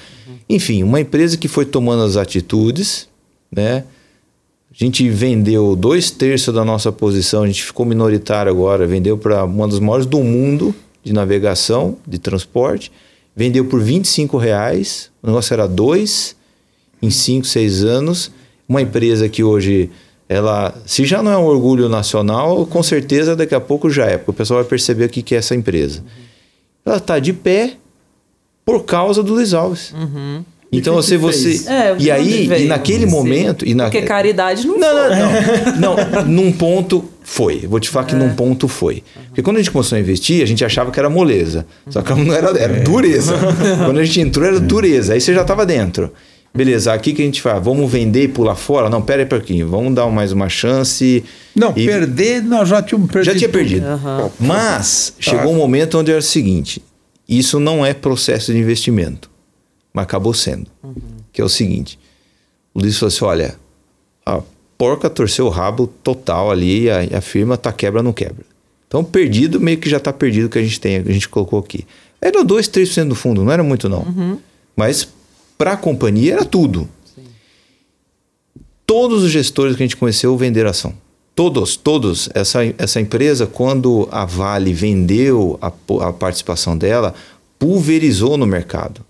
[0.50, 3.08] Enfim, uma empresa que foi tomando as atitudes,
[3.52, 3.84] né?
[4.72, 9.44] A gente vendeu dois terços da nossa posição, a gente ficou minoritário agora, vendeu para
[9.44, 10.74] uma das maiores do mundo
[11.04, 12.92] de navegação, de transporte,
[13.36, 16.36] vendeu por 25 reais, o negócio era dois
[17.02, 18.32] em 5, 6 anos.
[18.68, 19.90] Uma empresa que hoje,
[20.28, 24.18] ela, se já não é um orgulho nacional, com certeza daqui a pouco já é,
[24.18, 26.04] porque o pessoal vai perceber o que que é essa empresa.
[26.86, 27.78] Ela está de pé
[28.70, 29.92] por causa do Luiz Alves.
[30.72, 31.68] Então que você, que você?
[31.68, 35.16] É, e aí e naquele momento e na, Porque caridade não, não, foi.
[35.80, 35.96] não, não.
[36.22, 37.66] não, num ponto foi.
[37.66, 39.04] Vou te falar que num ponto foi.
[39.30, 41.66] Porque quando a gente começou a investir, a gente achava que era moleza.
[41.90, 43.34] Só que não era, era dureza.
[43.84, 45.14] Quando a gente entrou, era dureza.
[45.14, 46.12] Aí você já estava dentro.
[46.54, 47.64] Beleza, aqui que a gente faz?
[47.64, 48.90] Vamos vender e pular fora?
[48.90, 49.68] Não, pera aí um pouquinho.
[49.68, 51.24] Vamos dar mais uma chance.
[51.56, 53.34] Não, e perder, nós já tínhamos perdido.
[53.34, 53.86] já tinha perdido.
[54.40, 56.82] Mas chegou um momento onde era o seguinte:
[57.38, 59.30] isso não é processo de investimento,
[59.94, 60.68] mas acabou sendo.
[61.32, 62.00] Que é o seguinte:
[62.74, 63.56] o Luiz falou assim: olha,
[64.26, 64.42] a
[64.78, 68.46] porca torceu o rabo total ali, e a, a firma tá quebra não quebra.
[68.88, 71.60] Então, perdido, meio que já tá perdido o que a gente tem, a gente colocou
[71.60, 71.86] aqui.
[72.20, 74.04] Era 2, 3% do fundo, não era muito não.
[74.76, 75.08] Mas
[75.58, 76.90] para a companhia era tudo.
[78.86, 80.94] Todos os gestores que a gente conheceu venderam ação.
[81.40, 82.30] Todos, todos.
[82.34, 85.72] Essa, essa empresa, quando a Vale vendeu a,
[86.02, 87.16] a participação dela,
[87.58, 89.06] pulverizou no mercado.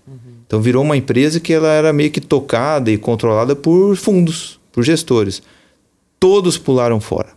[0.46, 4.84] Então virou uma empresa que ela era meio que tocada e controlada por fundos, por
[4.84, 5.42] gestores.
[6.20, 7.30] Todos pularam fora.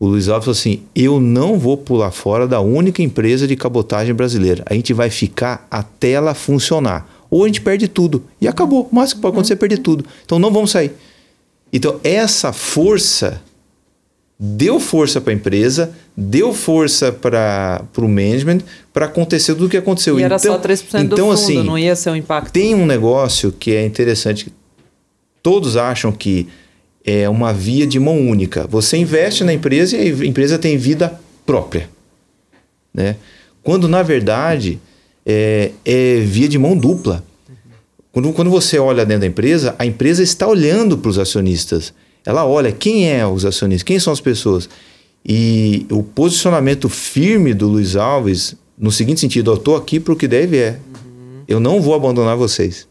[0.00, 4.12] O Luiz Alves falou assim: eu não vou pular fora da única empresa de cabotagem
[4.12, 4.64] brasileira.
[4.66, 7.08] A gente vai ficar até ela funcionar.
[7.30, 8.24] Ou a gente perde tudo.
[8.40, 8.88] E acabou.
[8.90, 10.04] O máximo que pode acontecer é perder tudo.
[10.24, 10.90] Então não vamos sair.
[11.72, 13.40] Então, essa força
[14.44, 18.58] deu força para a empresa, deu força para o management
[18.92, 20.18] para acontecer tudo o que aconteceu.
[20.18, 22.50] E era então, só 3% então, do fundo, assim, não ia ser um impacto.
[22.50, 24.52] Tem um negócio que é interessante.
[25.40, 26.48] Todos acham que
[27.04, 28.66] é uma via de mão única.
[28.66, 31.88] Você investe na empresa e a empresa tem vida própria.
[32.92, 33.14] Né?
[33.62, 34.80] Quando, na verdade,
[35.24, 37.24] é, é via de mão dupla.
[38.10, 41.94] Quando, quando você olha dentro da empresa, a empresa está olhando para os acionistas.
[42.24, 44.68] Ela olha quem é os acionistas, quem são as pessoas.
[45.24, 50.16] E o posicionamento firme do Luiz Alves, no seguinte sentido, eu estou aqui para o
[50.16, 50.78] que deve é.
[51.46, 52.88] Eu não vou abandonar vocês.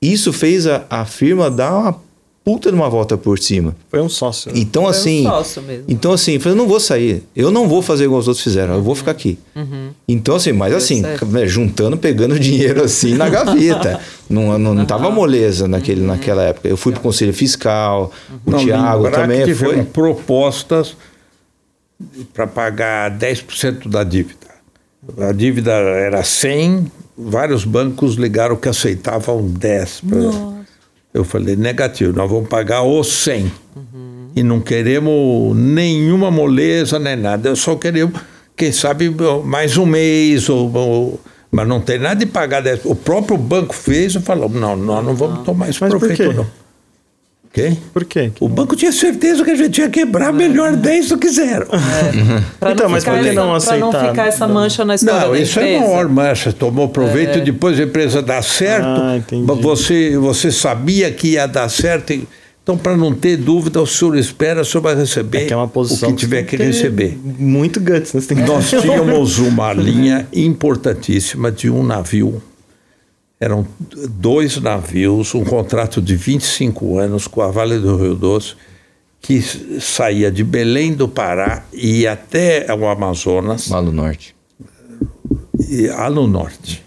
[0.00, 2.02] Isso fez a, a firma dar uma
[2.44, 3.74] puta de uma volta por cima.
[3.88, 4.52] Foi um sócio.
[4.52, 4.58] né?
[4.60, 5.84] Então Foi um assim, sócio mesmo.
[5.88, 7.22] então assim, eu falei, eu não vou sair.
[7.34, 8.74] Eu não vou fazer igual os outros fizeram.
[8.74, 9.38] Eu vou ficar aqui.
[10.06, 11.24] Então assim, mas assim, certo.
[11.26, 13.98] né, juntando, pegando dinheiro assim na gaveta.
[14.28, 16.68] não, não, não tava moleza naquele, naquela época.
[16.68, 18.12] Eu fui pro conselho fiscal.
[18.44, 19.82] O Não, Thiago também que foi.
[19.82, 20.94] propostas
[22.34, 24.44] para pagar 10% da dívida.
[25.18, 30.00] A dívida era 100, vários bancos ligaram que aceitavam 10.
[30.08, 30.53] pra-
[31.14, 33.50] Eu falei, negativo, nós vamos pagar os 100.
[34.36, 37.48] E não queremos nenhuma moleza nem nada.
[37.48, 38.20] Eu só queremos,
[38.56, 41.20] quem sabe, mais um mês, ou, ou-
[41.52, 42.80] mas não tem nada de pagar 10.
[42.84, 46.46] O próprio banco fez e falou, não, nós não vamos tomar esse Mas por profeito
[47.54, 47.68] quê?
[47.70, 47.76] não.
[47.92, 48.32] Por quê?
[48.40, 51.66] O banco tinha certeza que a gente ia quebrar melhor 10 do que zero.
[52.60, 53.54] Pra Então, mas por que não Pra não
[53.90, 54.08] aceitar?
[54.10, 56.52] ficar essa mancha na história Não, da isso é maior mancha.
[56.52, 58.86] Tomou proveito e depois a empresa dá certo.
[58.86, 59.20] Ah,
[59.60, 62.12] você, você sabia que ia dar certo.
[62.12, 62.26] e-
[62.62, 65.56] Então, para não ter dúvida, o senhor espera, o senhor vai receber É que é
[65.56, 67.18] uma posição o que tiver que ter receber.
[67.22, 68.20] Muito guts, né?
[68.20, 72.42] Você tem que Nós tínhamos uma linha importantíssima de um navio.
[73.44, 73.66] Eram
[74.08, 78.54] dois navios, um contrato de 25 anos com a Vale do Rio Doce,
[79.20, 79.42] que
[79.80, 84.34] saía de Belém do Pará e ia até o Amazonas, Lá no norte.
[85.68, 86.82] e, lá no norte.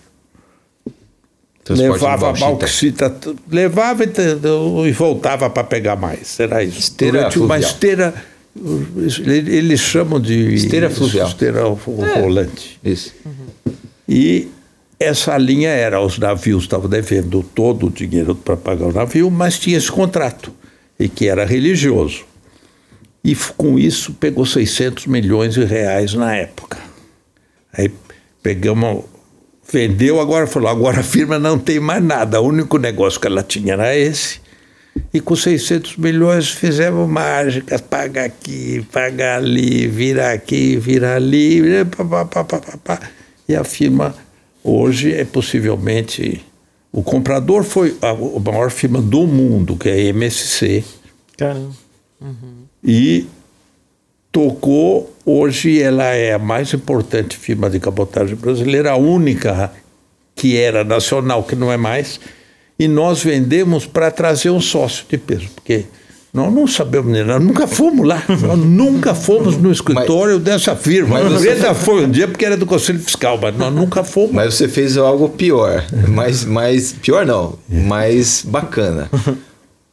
[1.63, 3.09] Transporte levava bauxita.
[3.09, 6.39] bauxita, levava e, voltava para pegar mais.
[6.39, 6.79] Era isso.
[6.79, 7.69] Esteira Durante uma fluvial.
[7.71, 8.13] esteira,
[9.31, 11.27] ele- eles chamam de Esteira fluvial.
[11.27, 11.77] esteira ro-
[12.21, 12.79] rolante.
[12.83, 13.13] Isso.
[14.07, 14.47] E
[14.99, 19.59] essa linha era, os navios estavam devendo todo o dinheiro para pagar o navio, mas
[19.59, 20.51] tinha esse contrato,
[20.99, 22.25] e que era religioso.
[23.23, 26.79] E com isso pegou 600 milhões de reais na época.
[27.71, 27.91] Aí
[28.41, 29.03] pegamos,
[29.71, 33.43] vendeu, agora falou, agora a firma não tem mais nada, o único negócio que ela
[33.43, 34.41] tinha era esse.
[35.13, 42.03] E com 600 milhões fizemos mágicas, paga aqui, paga ali, vira aqui, vira ali, pá,
[42.03, 42.99] pá, pá, pá, pá, pá.
[43.47, 44.15] e a firma
[44.67, 46.43] hoje é possivelmente
[46.91, 50.83] o comprador foi a, a maior firma do mundo, que é a MSC,
[51.37, 51.71] Caramba.
[52.83, 53.27] e
[54.31, 55.13] tocou.
[55.25, 59.71] Hoje ela é a mais importante firma de cabotagem brasileira, a única
[60.35, 62.19] que era nacional, que não é mais.
[62.79, 65.85] E nós vendemos para trazer um sócio de peso, porque
[66.37, 71.15] nós não sabemos, nem nada, nunca fomos lá, nós nunca fomos no escritório dessa firma.
[71.19, 74.03] mas Mas você- ainda foi um dia porque era do Conselho Fiscal, mas nós nunca
[74.03, 74.31] fomos.
[74.31, 75.83] Mas você fez algo pior.
[76.07, 79.09] mais, mais, pior não, mais bacana.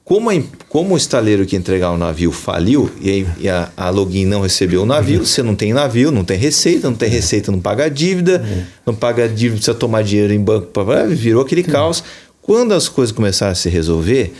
[0.04, 0.34] Como, a
[0.68, 4.82] como o estaleiro que entregar o navio faliu e, e a, a login não recebeu
[4.82, 8.44] o navio, você não tem navio, não tem receita, não tem receita, não paga dívida,
[8.84, 10.68] não paga dívida, precisa tomar dinheiro em banco,
[11.08, 12.04] virou aquele caos.
[12.42, 14.34] Quando as coisas começaram a se resolver,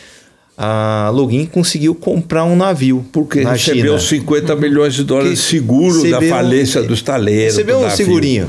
[0.56, 3.04] a login conseguiu comprar um navio.
[3.12, 4.20] Porque na recebeu China.
[4.20, 7.44] 50 milhões de dólares de Que seguro da falência do estaleiro.
[7.44, 7.96] Recebeu do um navio.
[7.96, 8.48] segurinho.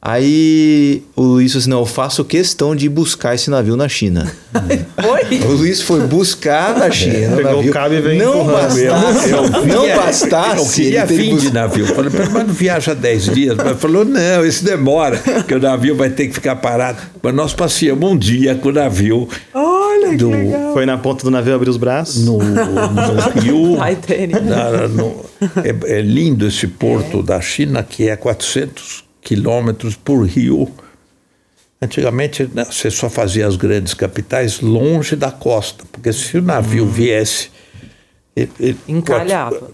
[0.00, 4.30] Aí o Luiz falou assim: não, eu faço questão de buscar esse navio na China.
[4.54, 5.40] Oi?
[5.44, 7.36] O Luiz foi buscar na China.
[7.36, 7.70] Pegou navio.
[7.70, 10.58] o cabo e veio não bastasse, não Vinha- bastasse.
[10.60, 11.86] Eu queria que vir de bus- navio.
[11.86, 13.56] Falei, "Pelo menos viaja 10 dias.
[13.56, 16.98] Mas falou, não, isso demora, que o navio vai ter que ficar parado.
[17.20, 19.58] Mas nós passeamos um dia com o navio que
[20.16, 20.30] do.
[20.72, 22.24] Foi na ponta do navio abrir os braços.
[22.24, 23.76] no, no rio.
[23.76, 25.24] Na- no-
[25.64, 30.68] é, é lindo esse porto da China, que é 400 quilômetros por rio.
[31.80, 36.86] Antigamente né, você só fazia as grandes capitais longe da costa, porque se o navio
[36.86, 37.50] viesse.
[38.34, 39.70] ele- ele- Encalhava.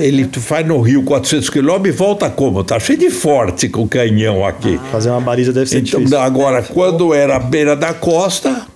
[0.00, 2.64] Ele vai no Rio 400 quilômetros e volta como?
[2.64, 4.80] Tá cheio de forte com o canhão aqui.
[4.90, 6.18] Fazer uma baliza deve ser Então, difícil.
[6.18, 8.66] agora, quando era à beira da costa,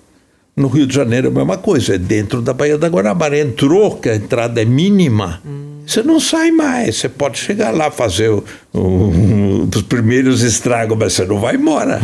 [0.57, 3.39] no Rio de Janeiro é a mesma coisa, é dentro da Baía da Guanabara.
[3.39, 5.41] Entrou, que a entrada é mínima,
[5.87, 6.97] você não sai mais.
[6.97, 8.45] Você pode chegar lá, fazer o,
[8.75, 11.99] o- os primeiros estragos, mas você não vai embora.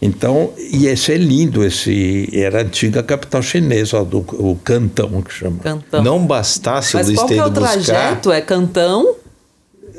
[0.00, 5.32] Então, e esse é lindo, esse era a antiga capital chinesa, do, o Cantão que
[5.32, 5.58] chama.
[5.58, 6.02] Cantão.
[6.02, 7.72] Não bastasse Mas o Luiz qual é o buscar.
[7.72, 8.32] trajeto?
[8.32, 9.14] É Cantão?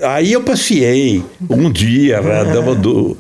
[0.01, 3.17] Aí eu passei um dia, né, dava do.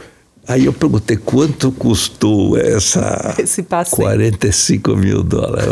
[0.49, 3.35] Aí eu perguntei quanto custou essa.
[3.37, 4.01] Esse passeio.
[4.01, 5.67] 45 mil dólares.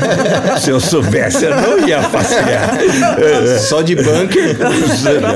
[0.64, 2.78] Se eu soubesse, eu não ia passear.
[3.68, 4.56] Só de bunker.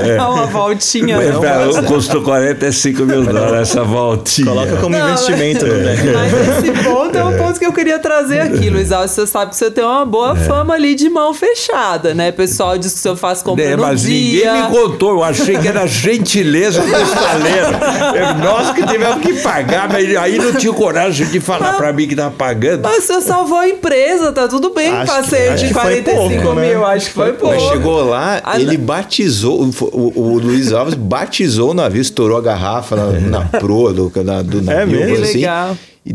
[0.07, 0.15] É.
[0.17, 1.17] Dá uma voltinha.
[1.17, 1.41] Mas, não.
[1.41, 4.47] tá, custou 45 mil dólares essa voltinha.
[4.47, 6.07] Coloca como Não, investimento mas- no deck.
[6.13, 9.11] Mas esse ponto é um ponto que eu queria trazer aqui, Luiz Alves.
[9.11, 12.29] Você sabe que você tem uma boa fama ali de mão fechada, né?
[12.29, 14.53] O pessoal diz que o senhor faz compra É, mas dia.
[14.53, 17.77] ninguém me contou, eu achei que era gentileza do estaleiro.
[18.15, 22.07] É, Nós que tivemos que pagar, mas aí não tinha coragem de falar pra mim
[22.07, 22.81] que tava pagando.
[22.83, 24.89] Mas o senhor salvou a empresa, tá tudo bem.
[24.91, 26.67] Acho que- de que foi 45 pouco, né?
[26.69, 27.55] mil, acho que foi pouco.
[27.55, 28.85] Mas chegou lá, Ah, ele não.
[28.85, 34.11] batizou, o, o- Luiz Alves batizou o navio, estourou a garrafa na, na proa do,
[34.23, 35.07] na- do navio, mesmo?
[35.07, 35.77] coisa Que assim, legal.
[36.05, 36.13] e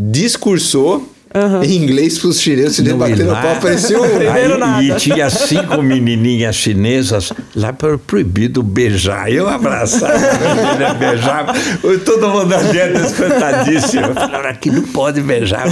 [1.33, 4.09] discursou em inglês pros chineses, os chineses Não, e batendo lá- pau, parecia um...
[4.09, 4.83] Primeiro Aí, nada.
[4.83, 9.31] E tinha cinco menininhas chinesas lá para proibido beijar.
[9.33, 11.53] Eu abraçava a menina, beijava.
[12.05, 14.07] Todo mundo na dieta espantadíssimo.
[14.07, 15.65] Eu falei, aqui não pode beijar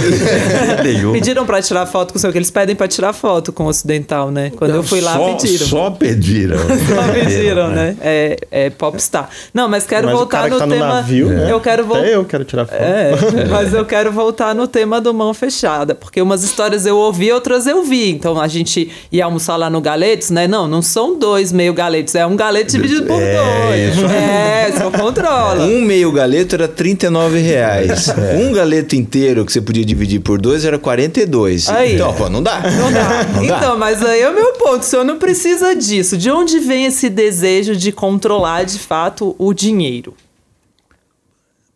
[0.83, 1.11] nenhum.
[1.13, 3.67] Pediram pra tirar foto com o senhor, que eles pedem pra tirar foto com o
[3.67, 4.51] ocidental, né?
[4.55, 5.67] Quando eu fui lá, só, pediram.
[5.67, 6.57] Só pediram.
[6.91, 7.95] Só pediram, né?
[8.01, 9.29] É, é popstar.
[9.53, 10.87] Não, mas quero Mas o voltar no tá no tema.
[10.87, 11.51] navio, né?
[11.51, 12.07] Eu quero voltar.
[12.07, 12.77] Eu quero tirar foto.
[12.81, 13.11] É,
[13.49, 17.67] mas eu quero voltar no tema do mão fechada, porque umas histórias eu ouvi, outras
[17.67, 18.09] eu vi.
[18.09, 20.47] Então a gente ia almoçar lá no Galetos, né?
[20.47, 24.11] Não, não são dois meio galetos, é um galete dividido por É, dois.
[24.11, 25.65] É, só controla.
[25.65, 28.07] Um meio galeto era 39 reais.
[28.39, 31.69] Um galeto inteiro que você podia dividir por dois era 42.
[31.69, 31.95] Aí.
[31.95, 32.61] Então, pô, não dá.
[32.61, 33.23] Não dá.
[33.35, 33.57] Não dá.
[33.57, 34.79] Então, mas aí é o meu ponto.
[34.81, 36.17] O senhor não precisa disso.
[36.17, 40.13] De onde vem esse desejo de controlar de fato o dinheiro?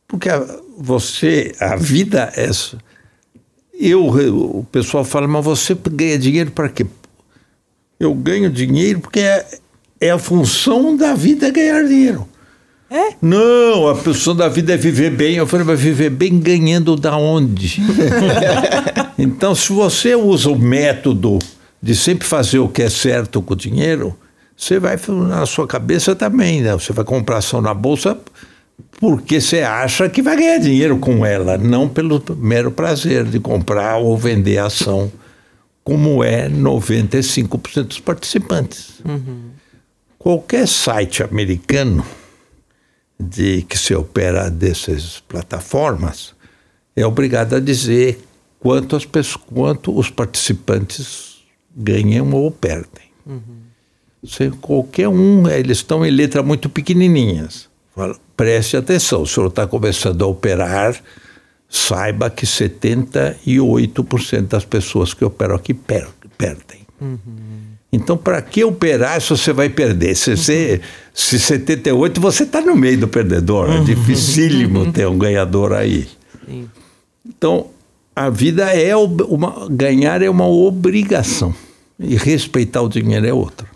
[0.07, 0.45] Porque a-
[0.78, 2.49] você, a vida é.
[3.80, 6.86] Eu, o pessoal fala, mas você ganha dinheiro para quê?
[7.99, 9.45] Eu ganho dinheiro porque é,
[9.99, 12.28] é a função da vida ganhar dinheiro.
[12.89, 13.15] É?
[13.21, 15.36] Não, a função da vida é viver bem.
[15.36, 17.82] Eu falei, mas viver bem ganhando da onde?
[19.17, 21.39] então, se você usa o método
[21.82, 24.15] de sempre fazer o que é certo com o dinheiro,
[24.55, 24.97] você vai
[25.28, 26.73] na sua cabeça também, né?
[26.73, 28.17] Você vai comprar ação na bolsa
[29.00, 33.98] porque você acha que vai ganhar dinheiro com ela, não pelo mero prazer de comprar
[33.98, 35.12] ou vender a ação,
[35.84, 39.02] como é 95% dos participantes.
[40.18, 42.06] Qualquer site americano
[43.20, 46.34] de que se opera dessas plataformas
[46.96, 48.20] é obrigado a dizer
[48.60, 51.36] quanto, as quanto os participantes
[51.76, 53.06] ganham ou perdem.
[54.24, 57.70] Você, qualquer um, eles estão em letra muito pequenininhas.
[57.96, 60.96] Fala, preste atenção, o senhor está começando a operar,
[61.70, 66.86] saiba que 78% das pessoas que operam aqui per perdem.
[67.91, 70.16] Então, para que operar se você vai perder?
[70.16, 70.82] Se, você,
[71.14, 73.72] se 78, você está no meio do perdedor.
[73.72, 76.08] É dificílimo ter um ganhador aí.
[77.26, 77.68] Então,
[78.14, 79.68] a vida é uma.
[79.70, 81.56] Ganhar é uma obrigação.
[81.98, 83.74] E respeitar o dinheiro é outra.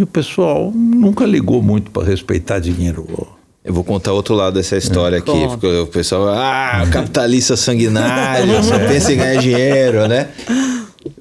[0.00, 3.06] E o pessoal nunca ligou muito para respeitar dinheiro.
[3.62, 5.30] Eu vou contar outro lado dessa história aqui.
[5.30, 10.30] Porque o pessoal, ah, capitalista sanguinário, só pensa em ganhar dinheiro, né?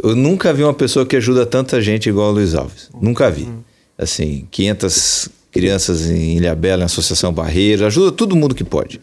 [0.02, 2.90] Eu nunca vi uma pessoa que ajuda tanta gente igual o Luiz Alves.
[3.02, 3.50] Nunca vi.
[3.98, 9.02] Assim, 500 crianças em Ilhabela, na Associação Barreira, ajuda todo mundo que pode.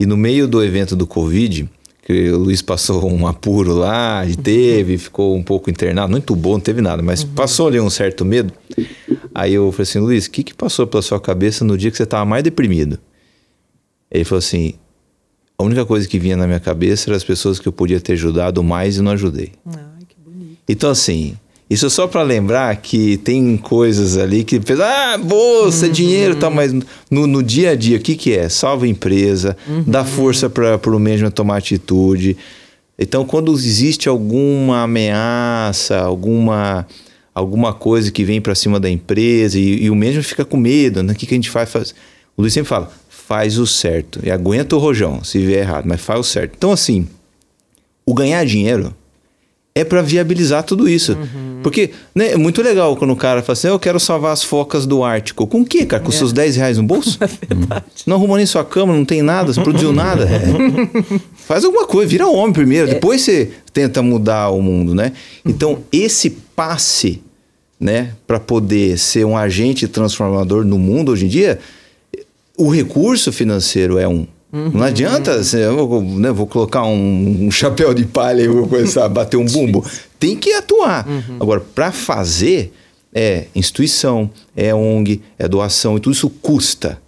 [0.00, 1.70] E no meio do evento do Covid,
[2.06, 6.54] que o Luiz passou um apuro lá, e teve, ficou um pouco internado, não entubou,
[6.54, 8.52] não teve nada, mas passou ali um certo medo.
[9.38, 11.96] Aí eu falei assim, Luiz, o que, que passou pela sua cabeça no dia que
[11.98, 12.98] você estava mais deprimido?
[14.10, 14.72] Ele falou assim,
[15.58, 18.14] a única coisa que vinha na minha cabeça eram as pessoas que eu podia ter
[18.14, 19.52] ajudado mais e não ajudei.
[19.66, 20.56] Ai, que bonito.
[20.66, 21.36] Então, assim,
[21.68, 26.36] isso é só para lembrar que tem coisas ali que pensa, ah, bolsa, dinheiro e
[26.38, 26.72] tal, mas
[27.10, 28.48] no, no dia a dia, o que, que é?
[28.48, 29.54] Salva a empresa,
[29.86, 32.38] dá força para o management tomar atitude.
[32.98, 36.86] Então, quando existe alguma ameaça, alguma,
[37.36, 41.02] alguma coisa que vem para cima da empresa e, e o mesmo fica com medo,
[41.02, 41.12] né?
[41.12, 41.70] o que, que a gente faz?
[41.70, 41.94] faz?
[42.34, 46.00] O Luiz sempre fala, faz o certo e aguenta o rojão se vier errado, mas
[46.00, 46.54] faz o certo.
[46.56, 47.06] Então, assim,
[48.06, 48.94] o ganhar dinheiro
[49.74, 51.14] é para viabilizar tudo isso.
[51.62, 54.86] Porque né, é muito legal quando o cara fala assim: eu quero salvar as focas
[54.86, 55.46] do Ártico.
[55.46, 56.02] Com o quê, cara?
[56.02, 57.18] Com seus 10 reais no bolso?
[58.06, 60.26] Não arrumou nem sua cama, não tem nada, você produziu nada.
[61.34, 65.12] Faz alguma coisa, vira homem primeiro, depois você tenta mudar o mundo, né?
[65.44, 67.20] Então, esse passe,
[67.78, 71.58] né, para poder ser um agente transformador no mundo hoje em dia,
[72.56, 74.26] o recurso financeiro é um.
[74.52, 78.66] Não adianta, assim, eu vou, né, vou colocar um, um chapéu de palha e vou
[78.66, 79.84] começar a bater um bumbo.
[80.18, 81.06] Tem que atuar.
[81.38, 82.72] Agora, para fazer,
[83.12, 86.98] é instituição, é ONG, é doação, e tudo isso custa.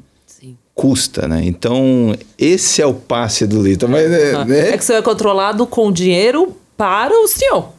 [0.75, 1.41] Custa, né?
[1.45, 3.89] Então, esse é o passe do Lito.
[3.89, 4.71] Mas, Ah, né?
[4.71, 7.71] É que você é controlado com dinheiro para o senhor.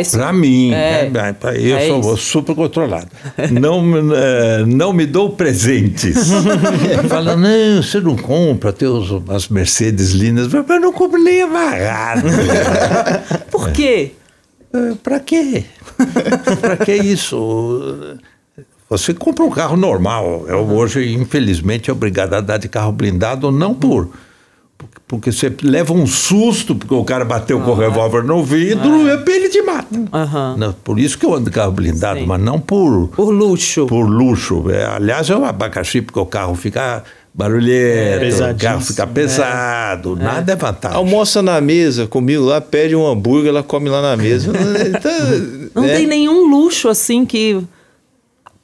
[0.00, 1.10] Isso- Para mim, É.
[1.38, 2.16] pra- eu É sou isso.
[2.16, 3.08] super controlado.
[3.50, 6.30] Não, me- eh, não me dou presentes.
[7.08, 10.48] Fala, não, você não compra teus, as Mercedes lindas.
[10.52, 12.22] Mas eu não compro nem amarrado.
[13.50, 14.12] Por quê?
[15.02, 15.64] Para quê?
[16.60, 18.16] Para que isso?
[18.90, 20.44] Você compra um carro normal.
[20.48, 24.10] Eu hoje, infelizmente, é obrigado a dar de carro blindado, não por.
[25.06, 29.30] Porque- você leva um susto porque o cara bateu com o revólver no vidro e
[29.32, 29.88] ele te mata.
[30.12, 30.56] Aham.
[30.58, 32.26] Não, por isso que eu ando de carro blindado, Sim.
[32.26, 33.86] mas não por, Por luxo.
[33.86, 34.70] por luxo.
[34.70, 37.02] É, aliás, é um abacaxi porque o carro fica
[37.32, 38.60] barulhento, o Pesadíssimo.
[38.60, 40.96] carro fica pesado, nada é vantagem.
[40.96, 44.52] Almoça na mesa comigo lá, pede um hambúrguer, ela come lá na mesa.
[44.86, 45.96] Então, Não né?
[45.96, 47.60] tem nenhum luxo assim que.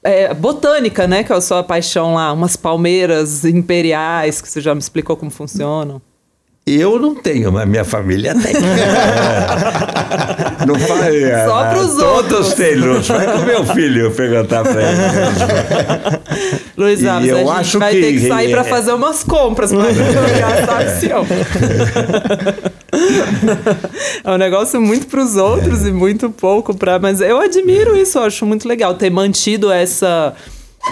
[0.02, 1.22] É, botânica, né?
[1.22, 2.32] Que é a sua paixão lá.
[2.32, 6.00] Umas palmeiras imperiais, que você já me explicou como funcionam.
[6.66, 8.52] Eu não tenho, mas minha família tem.
[10.66, 11.44] não faz.
[11.46, 12.54] Só pros Todos outros.
[12.54, 13.12] têm luxo.
[13.12, 16.20] Vai com meu filho perguntar pra ele.
[16.76, 18.64] Luiz E Alves, eu a gente acho vai que- ter que sair para é.
[18.64, 21.26] fazer umas compras para gastar o senhor.
[24.24, 26.98] É um negócio muito para os outros e muito pouco para.
[26.98, 30.34] Mas eu admiro isso, eu acho muito legal ter mantido essa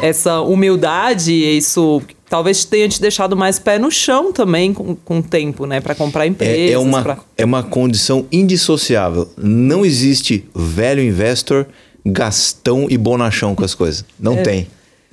[0.02, 1.32] essa humildade.
[1.32, 5.66] e Isso talvez tenha te deixado mais pé no chão também com, com o tempo,
[5.66, 6.56] né, para comprar empresas.
[6.56, 9.28] É, é, uma, pra- é uma condição indissociável.
[9.36, 11.66] Não existe velho investor,
[12.04, 14.04] gastão e bonachão com as coisas.
[14.18, 14.66] Não É, tem.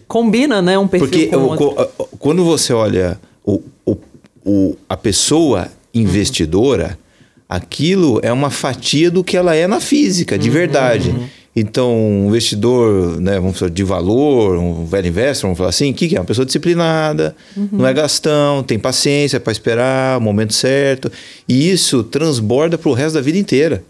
[0.08, 3.98] Combina, né, um perfil Porque co- quando você olha o, o,
[4.46, 6.98] o- a pessoa investidora,
[7.50, 11.16] aquilo é uma fatia do que ela é na física, de verdade.
[11.56, 15.94] Então, um investidor, né, vamos falar de valor, um velho investor, vamos falar assim, o
[15.94, 16.20] que, que é?
[16.20, 17.34] Uma pessoa disciplinada,
[17.72, 21.10] não é gastão, tem paciência para esperar o momento certo.
[21.48, 23.84] E isso transborda para o resto da vida inteira.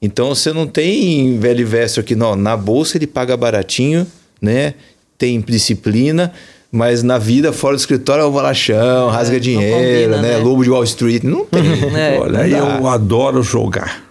[0.00, 4.04] Então você não tem velho investor que não, na bolsa ele paga baratinho,
[4.40, 4.74] né?
[5.16, 6.32] Tem disciplina,
[6.72, 10.36] mas na vida fora do escritório é o balachão, rasga dinheiro, combina, né?
[10.36, 10.36] né?
[10.38, 11.62] Lobo de Wall Street, não tem.
[11.94, 12.18] É.
[12.18, 14.02] Olha, Não eu adoro jogar.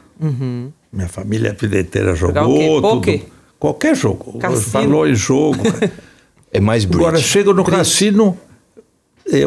[0.92, 2.82] Minha família a vida inteira Jogar jogou.
[3.02, 3.22] tudo.
[3.60, 4.38] Qualquer jogo.
[4.40, 4.62] Cassino?
[4.72, 5.60] Falou em jogo.
[6.54, 7.06] É mais bridge.
[7.06, 8.38] Agora chego no cassino,
[9.26, 9.44] é,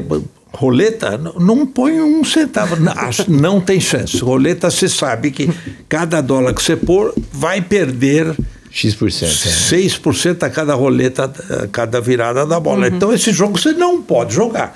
[0.54, 2.76] roleta, n- não põe um centavo.
[2.76, 4.16] N- acho- Não tem chance.
[4.20, 5.50] Roleta, você sabe que
[5.86, 8.34] cada dólar que você pôr vai perder
[8.70, 9.22] X%.
[9.22, 9.28] é.
[9.28, 11.24] 6% a cada roleta,
[11.62, 12.88] a cada virada da bola.
[12.88, 14.74] Então esse jogo você não pode jogar.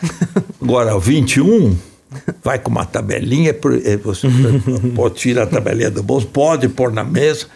[0.60, 1.74] Agora, o 21
[2.42, 3.50] vai com uma tabelinha,
[3.84, 4.28] eh, você
[4.94, 7.46] pode tirar a tabelinha do bolso, pode pôr na mesa.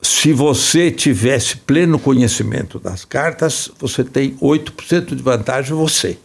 [0.00, 6.16] Se você tivesse pleno conhecimento das cartas, você tem 8% de vantagem você.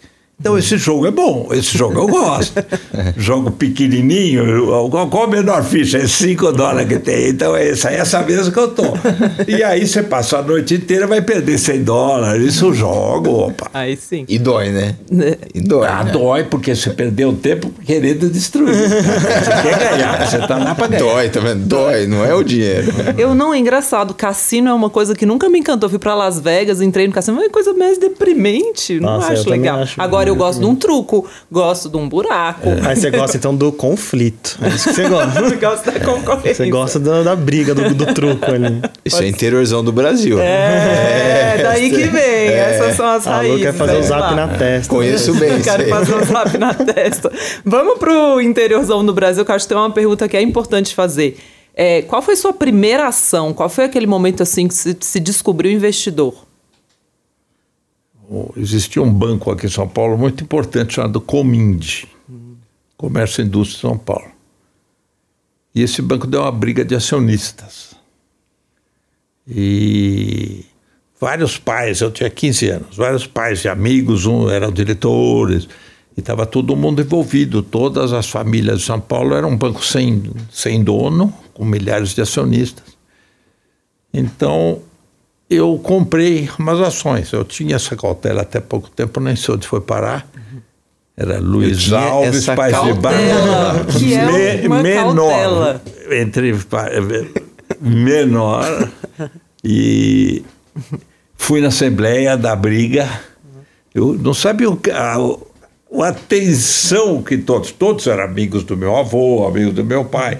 [0.44, 2.54] Então esse jogo é bom, esse jogo eu gosto.
[3.16, 4.68] jogo pequenininho,
[5.10, 6.00] qual a menor ficha?
[6.00, 8.84] É 5 dólares que tem, então é essa, é essa mesmo que eu tô.
[9.48, 13.72] E aí você passa a noite inteira, vai perder 100 dólares, isso eu jogo, opa.
[13.74, 14.26] Aí sim.
[14.28, 14.96] E dói, né?
[15.10, 15.38] Né?
[15.56, 15.88] E dói.
[15.88, 16.12] Ah, né?
[16.12, 18.76] dói, porque você perdeu tempo querendo destruir.
[18.76, 21.04] Você quer ganhar, você tá lá pra ganhar.
[21.04, 21.66] Dói, tá vendo?
[21.66, 22.92] Dói, não é o dinheiro.
[23.18, 24.14] Eu não, é engraçado.
[24.14, 25.90] Cassino é uma coisa que nunca me encantou.
[25.90, 29.00] Fui pra Las Vegas, entrei no cassino, é uma coisa mais deprimente.
[29.00, 29.80] Não Nossa, eu acho legal.
[29.80, 32.70] acho Agora eu gosto de um truco, gosto de um buraco.
[32.84, 34.58] Aí você gosta então do conflito.
[34.62, 35.40] É isso que você gosta.
[35.54, 36.56] Eu gosto da concorrência.
[36.56, 38.82] Você gosta da, da briga, do, do truco ali.
[39.06, 40.40] Isso é interiorzão do Brasil.
[40.40, 42.48] É, daí que vem.
[42.48, 43.62] Essas são as raízes.
[43.62, 44.36] quer fazer o zap lá.
[44.36, 44.90] na testa.
[44.90, 47.32] Conheço bem isso Quero fazer um zap na testa.
[47.64, 50.94] Vamos pro interiorzão do Brasil, que eu acho que tem uma pergunta que é importante
[50.96, 51.38] fazer.
[51.76, 53.54] É, qual foi sua primeira ação?
[53.54, 56.53] Qual foi aquele momento assim que se, se descobriu investidor?
[58.58, 62.06] Existia um banco aqui em São Paulo muito importante chamado Comind,
[62.98, 64.32] Comércio e Indústria de São Paulo.
[65.76, 67.96] E esse banco deu uma briga de acionistas.
[69.48, 70.66] E
[71.20, 75.68] vários pais, eu tinha 15 anos, vários pais e amigos, um eram diretores,
[76.16, 77.62] e estava todo mundo envolvido.
[77.62, 82.22] Todas as famílias de São Paulo eram um banco sem, sem dono, com milhares de
[82.22, 82.98] acionistas.
[84.14, 84.82] Então,
[85.56, 87.32] eu comprei umas ações.
[87.32, 90.28] Eu tinha essa cautela até pouco tempo, nem sei onde foi parar.
[91.16, 93.86] Era Luiz Alves, Paz de Barro.
[93.98, 95.16] que é uma menor.
[95.16, 95.82] cautela.
[96.12, 96.56] Entre
[97.80, 98.90] menor.
[99.64, 100.44] E
[101.36, 103.08] fui na Assembleia da Briga.
[103.94, 109.46] Eu não sabia o, a, a atenção que todos, todos eram amigos do meu avô,
[109.46, 110.40] amigos do meu pai.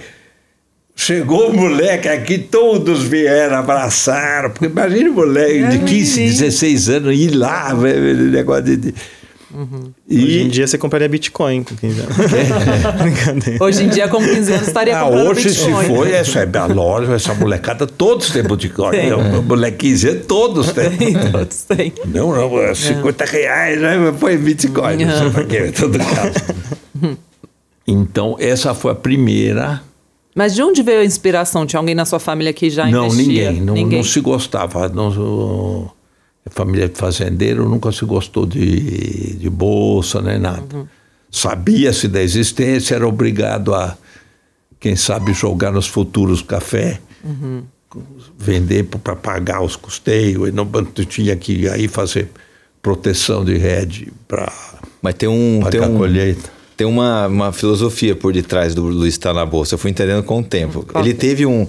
[0.96, 7.16] Chegou o moleque aqui, todos vieram abraçar, porque imagina o moleque de 15, 16 anos
[7.16, 8.94] ir lá, velho, negócio de.
[9.52, 9.92] Uhum.
[10.08, 10.18] E...
[10.18, 12.16] Hoje em dia você compraria Bitcoin com 15 anos.
[13.60, 13.62] É.
[13.62, 15.82] hoje em dia, com 15 anos, estaria ah, comprando hoje, Bitcoin.
[15.82, 18.90] se for, essa é a loja, essa molecada, todos têm Bitcoin.
[18.90, 19.12] Tem.
[19.12, 20.90] O moleque 15 anos, todos têm.
[20.96, 21.92] Tem, todos têm.
[22.06, 23.28] Não, não, 50 é.
[23.28, 24.14] reais, né?
[24.18, 27.18] Põe Bitcoin, não sei pra quê, todo caso.
[27.86, 29.82] Então, essa foi a primeira
[30.34, 31.64] mas de onde veio a inspiração?
[31.64, 33.52] Tinha alguém na sua família que já não, investia?
[33.52, 33.98] Ninguém, não, ninguém.
[33.98, 34.88] Não se gostava.
[34.88, 35.92] Não,
[36.44, 40.76] a família de fazendeiro nunca se gostou de, de bolsa nem nada.
[40.76, 40.86] Uhum.
[41.30, 43.96] Sabia-se da existência, era obrigado a,
[44.80, 47.62] quem sabe, jogar nos futuros café, uhum.
[48.36, 50.66] vender para pagar os custeios, e não
[51.06, 52.28] tinha que aí fazer
[52.82, 54.52] proteção de rede para
[55.00, 59.32] Mas tem um, tem um, colheita tem uma, uma filosofia por detrás do Luiz estar
[59.32, 59.74] na bolsa.
[59.74, 60.84] Eu fui entendendo com o tempo.
[60.84, 61.66] Qual ele teve um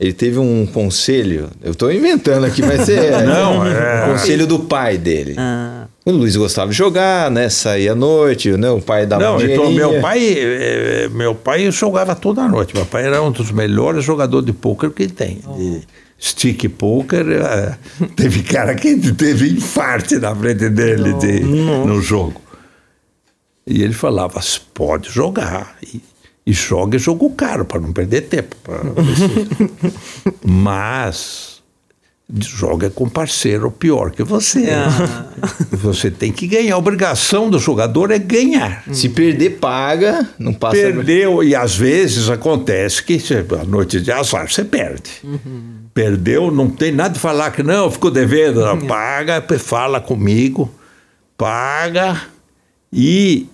[0.00, 1.50] ele teve um conselho.
[1.60, 3.24] Eu estou inventando aqui, mas é.
[3.24, 4.06] Não, é.
[4.06, 5.34] Conselho do pai dele.
[5.36, 5.86] Ah.
[6.04, 7.48] O Luiz gostava de jogar, né?
[7.48, 8.70] Saía à noite, né?
[8.70, 12.74] O pai dava Não, então meu pai, eh, meu pai jogava toda a noite.
[12.74, 15.40] Meu pai era um dos melhores jogadores de pôquer que tem.
[15.46, 15.54] Oh.
[15.54, 15.80] De
[16.18, 17.26] stick poker,
[18.16, 22.40] teve cara que teve infarte na frente dele de, no jogo.
[23.68, 24.40] E ele falava:
[24.72, 25.76] pode jogar.
[25.82, 26.00] E,
[26.46, 28.56] e joga jogo caro, para não perder tempo.
[30.42, 31.58] Mas
[32.40, 34.70] joga com parceiro pior que você.
[34.70, 35.26] Ah.
[35.72, 36.74] Você tem que ganhar.
[36.74, 38.84] A obrigação do jogador é ganhar.
[38.92, 40.76] Se perder, paga, não passa.
[40.76, 43.18] Perdeu, e às vezes acontece que
[43.58, 45.10] a noite de azar você perde.
[45.24, 45.78] Uhum.
[45.94, 48.60] Perdeu, não tem nada de falar que não, ficou devendo.
[48.60, 50.70] Não, paga, fala comigo,
[51.36, 52.20] paga
[52.92, 53.46] e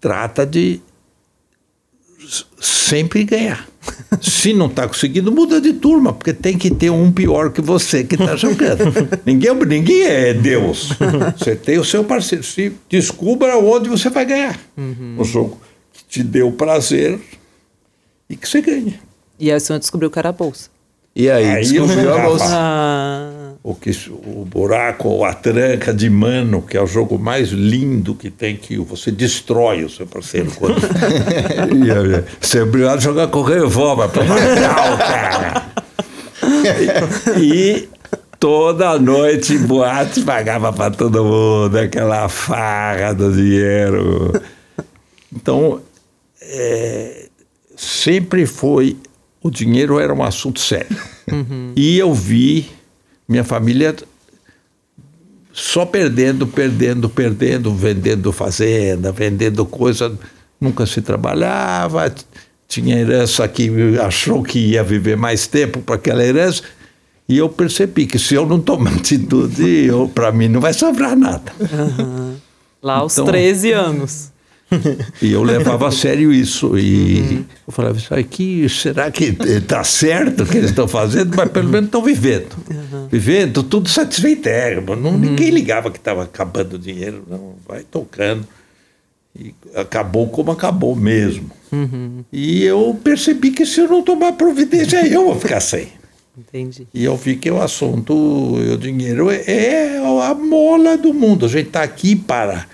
[0.00, 0.80] trata de
[2.60, 3.68] sempre ganhar.
[4.20, 8.04] Se não está conseguindo, muda de turma, porque tem que ter um pior que você
[8.04, 8.84] que está jogando.
[9.24, 10.90] ninguém, ninguém é Deus.
[11.36, 12.44] Você tem o seu parceiro.
[12.44, 14.58] Se descubra onde você vai ganhar.
[14.76, 15.16] Uhum.
[15.18, 15.60] O jogo
[15.92, 17.18] que te deu prazer
[18.28, 19.00] e que você ganha.
[19.38, 20.68] E aí o senhor descobriu que era a bolsa.
[21.16, 22.44] E aí, aí descobriu a bolsa.
[22.48, 22.99] Ah
[23.62, 28.14] o, que, o buraco ou a tranca de mano, que é o jogo mais lindo
[28.14, 30.50] que tem, que você destrói o seu parceiro.
[30.52, 30.80] Quando...
[32.40, 35.66] você é obrigado a jogar com revólver para matar o cara.
[37.38, 37.88] E, e
[38.38, 44.32] toda noite boate pagava para todo mundo, aquela farra do dinheiro.
[45.34, 45.82] Então,
[46.40, 47.26] é,
[47.76, 48.96] sempre foi.
[49.42, 50.96] O dinheiro era um assunto sério.
[51.30, 51.72] Uhum.
[51.76, 52.70] E eu vi
[53.30, 53.94] minha família
[55.52, 60.18] só perdendo, perdendo, perdendo, vendendo fazenda, vendendo coisa,
[60.60, 62.12] nunca se trabalhava,
[62.66, 63.70] tinha herança que
[64.00, 66.62] achou que ia viver mais tempo para aquela herança,
[67.28, 71.52] e eu percebi que se eu não tomar atitude, para mim não vai sobrar nada.
[71.60, 72.34] Uhum.
[72.82, 74.32] Lá aos então, 13 anos.
[75.20, 76.78] E eu levava a sério isso.
[76.78, 77.44] E uhum.
[77.66, 81.36] eu falava, isso aqui, será que está certo o que eles estão fazendo?
[81.36, 82.56] Mas pelo menos estão vivendo.
[82.70, 83.08] Uhum.
[83.10, 84.48] Vivendo, tudo satisfeito.
[84.96, 85.18] Não, uhum.
[85.18, 87.54] Ninguém ligava que estava acabando o dinheiro, não.
[87.66, 88.46] Vai tocando.
[89.38, 91.50] E acabou como acabou mesmo.
[91.72, 92.24] Uhum.
[92.32, 95.88] E eu percebi que se eu não tomar providência, eu vou ficar sem.
[96.36, 96.86] Entendi.
[96.94, 101.46] E eu vi que o assunto, o dinheiro é, é a mola do mundo.
[101.46, 102.66] A gente está aqui para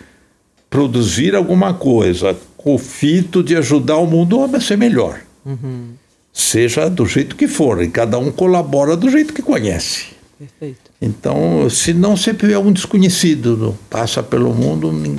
[0.77, 5.23] produzir alguma coisa com o fito de ajudar o mundo a ser melhor.
[5.43, 5.93] Uhum.
[6.31, 10.09] Seja do jeito que for, e cada um colabora do jeito que conhece.
[10.39, 10.91] Perfeito.
[11.01, 14.89] Então, se não sempre é um desconhecido, passa pelo mundo.
[14.89, 15.17] Uhum.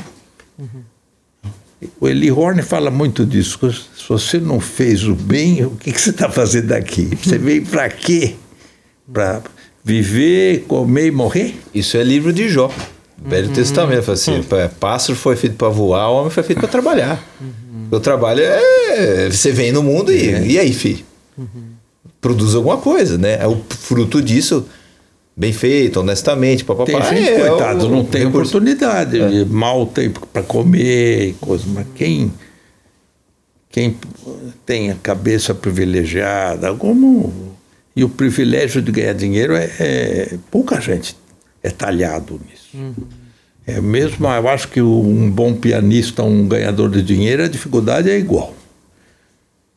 [2.00, 3.58] O Eli Horn fala muito disso.
[3.72, 7.10] Se você não fez o bem, o que, que você está fazendo aqui?
[7.20, 8.36] Você veio para quê?
[9.12, 9.42] Para
[9.84, 11.56] viver, comer e morrer?
[11.74, 12.72] Isso é livro de Jó.
[13.24, 13.54] Velho uhum.
[13.54, 14.70] Testamento, fala assim, uhum.
[14.80, 17.24] pássaro foi feito para voar, o homem foi feito para trabalhar.
[17.42, 17.88] Uhum.
[17.92, 19.30] O trabalho é.
[19.30, 20.46] Você vem no mundo e, é.
[20.46, 21.04] e aí, filho?
[21.38, 21.72] Uhum.
[22.22, 23.38] Produz alguma coisa, né?
[23.42, 24.66] É o fruto disso,
[25.36, 27.02] bem feito, honestamente, papapá.
[27.02, 28.58] Tem gente, é, coitado, é o, não tem recurso.
[28.58, 29.46] oportunidade, é.
[29.46, 32.32] mal tempo para comer, coisa, mas quem.
[33.70, 33.96] Quem
[34.66, 37.56] tem a cabeça privilegiada, como.
[37.96, 41.16] E o privilégio de ganhar dinheiro é, é pouca gente
[41.68, 42.70] é talhado nisso.
[42.74, 42.94] Uhum.
[43.66, 48.18] É mesmo, eu acho que um bom pianista, um ganhador de dinheiro, a dificuldade é
[48.18, 48.56] igual.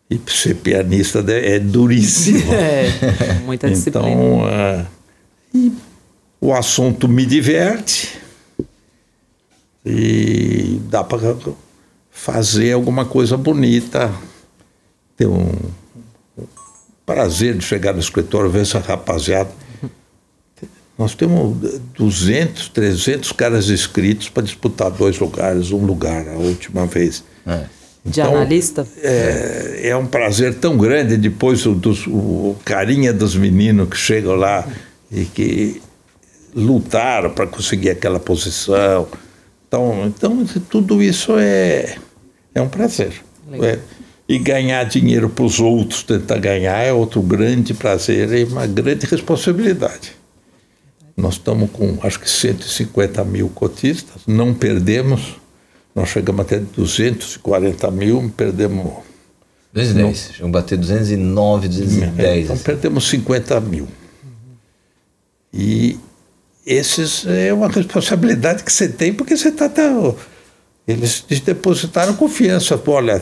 [0.08, 2.40] E ser pianista é duríssimo.
[2.52, 4.08] É, muita disciplina.
[4.08, 4.86] Então,
[5.54, 5.72] uh,
[6.40, 8.18] o assunto me diverte
[9.84, 11.36] E dá para
[12.10, 14.12] fazer alguma coisa bonita,
[15.16, 15.52] ter um
[17.04, 19.50] prazer de chegar no escritório, ver essa rapaziada.
[21.00, 21.56] Nós temos
[21.96, 27.24] 200, 300 caras inscritos para disputar dois lugares, um lugar a última vez.
[27.46, 27.64] É.
[28.04, 28.86] De então, analista?
[29.02, 34.34] É, é um prazer tão grande depois o, dos, o carinha dos meninos que chegam
[34.34, 34.68] lá
[35.10, 35.80] e que
[36.54, 39.08] lutaram para conseguir aquela posição.
[39.66, 41.96] Então, então tudo isso é,
[42.54, 43.14] é um prazer.
[43.54, 43.78] É,
[44.28, 49.06] e ganhar dinheiro para os outros, tentar ganhar, é outro grande prazer e uma grande
[49.06, 50.19] responsabilidade.
[51.20, 55.40] Nós estamos com acho que 150 mil cotistas, não perdemos
[55.94, 58.92] nós chegamos até 240 mil, perdemos.
[59.72, 60.32] 210.
[60.34, 62.44] Chegamos a bater 209, 210.
[62.44, 63.88] Então perdemos 50 mil.
[65.52, 65.98] E
[66.64, 69.68] esses é uma responsabilidade que você tem, porque você está.
[69.68, 70.14] Tá,
[70.86, 72.80] eles depositaram confiança.
[72.86, 73.20] Olha,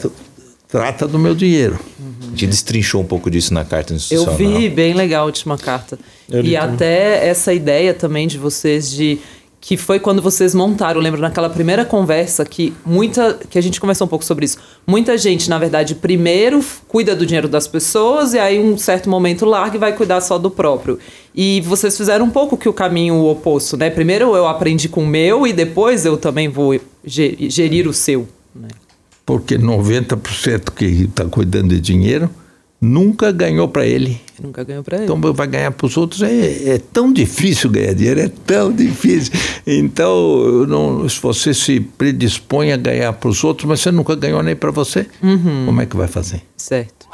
[0.68, 1.78] trata do meu dinheiro.
[2.20, 4.38] A gente destrinchou um pouco disso na carta institucional.
[4.38, 5.98] Eu vi, bem legal a última carta.
[6.30, 9.18] Eu e até essa ideia também de vocês de
[9.60, 14.06] que foi quando vocês montaram, lembro naquela primeira conversa que muita que a gente conversou
[14.06, 14.56] um pouco sobre isso.
[14.86, 19.44] Muita gente, na verdade, primeiro cuida do dinheiro das pessoas e aí um certo momento
[19.44, 20.98] larga e vai cuidar só do próprio.
[21.34, 23.90] E vocês fizeram um pouco que o caminho oposto, né?
[23.90, 28.68] Primeiro eu aprendi com o meu e depois eu também vou gerir o seu, né?
[29.28, 32.30] Porque 90% que está cuidando de dinheiro
[32.80, 34.18] nunca ganhou para ele.
[34.42, 35.04] Nunca ganhou para ele.
[35.04, 36.22] Então vai ganhar para os outros.
[36.22, 39.34] É, é, tão difícil ganhar dinheiro, é tão difícil.
[39.66, 44.42] Então, não, se você se predispõe a ganhar para os outros, mas você nunca ganhou
[44.42, 45.66] nem para você, uhum.
[45.66, 46.40] como é que vai fazer?
[46.56, 47.06] Certo.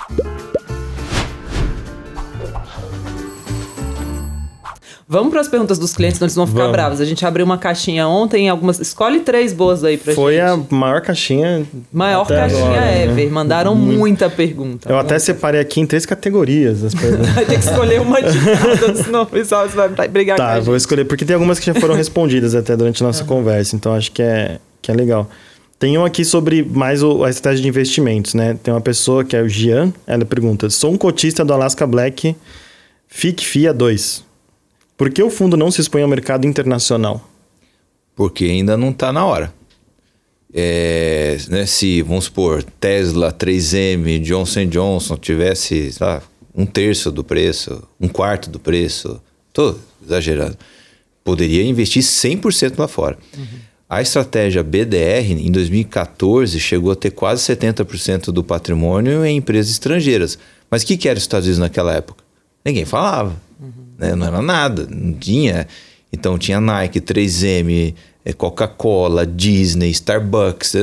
[5.15, 6.73] Vamos para as perguntas dos clientes, senão eles vão ficar Vamos.
[6.73, 7.01] bravos.
[7.01, 8.81] A gente abriu uma caixinha ontem, algumas.
[8.81, 10.45] Escolhe três boas aí pra Foi gente.
[10.45, 11.65] Foi a maior caixinha.
[11.93, 13.05] Maior caixinha agora, né?
[13.05, 13.27] ever.
[13.27, 13.31] Né?
[13.31, 13.97] Mandaram Muito.
[13.97, 14.91] muita pergunta.
[14.91, 17.29] Eu até separei aqui em três categorias as perguntas.
[17.31, 20.65] vai ter que escolher uma de cada, senão o pessoal vai brigar tá, com gente.
[20.65, 23.29] vou escolher, porque tem algumas que já foram respondidas até durante a nossa uhum.
[23.29, 25.31] conversa, então acho que é, que é legal.
[25.79, 28.59] Tem um aqui sobre mais o, a estratégia de investimentos, né?
[28.61, 32.35] Tem uma pessoa que é o Gian, ela pergunta: sou um cotista do Alaska Black
[33.07, 34.34] FIC FIA 2.
[34.97, 37.29] Por que o fundo não se expõe ao mercado internacional?
[38.15, 39.53] Porque ainda não está na hora.
[40.53, 46.23] É, né, se, vamos supor, Tesla, 3M, Johnson Johnson tivesse sabe,
[46.55, 49.21] um terço do preço, um quarto do preço,
[49.53, 50.57] tô exagerando,
[51.25, 53.19] poderia investir 100% lá fora.
[53.37, 53.45] Uhum.
[53.91, 60.39] A estratégia BDR, em 2014, chegou a ter quase 70% do patrimônio em empresas estrangeiras.
[60.71, 62.25] Mas o que, que era os Estados Unidos naquela época?
[62.65, 63.37] Ninguém falava.
[63.99, 64.15] Né?
[64.15, 65.67] Não era nada, não tinha.
[66.13, 67.95] Então tinha Nike, 3M,
[68.25, 70.75] é, Coca-Cola, Disney, Starbucks.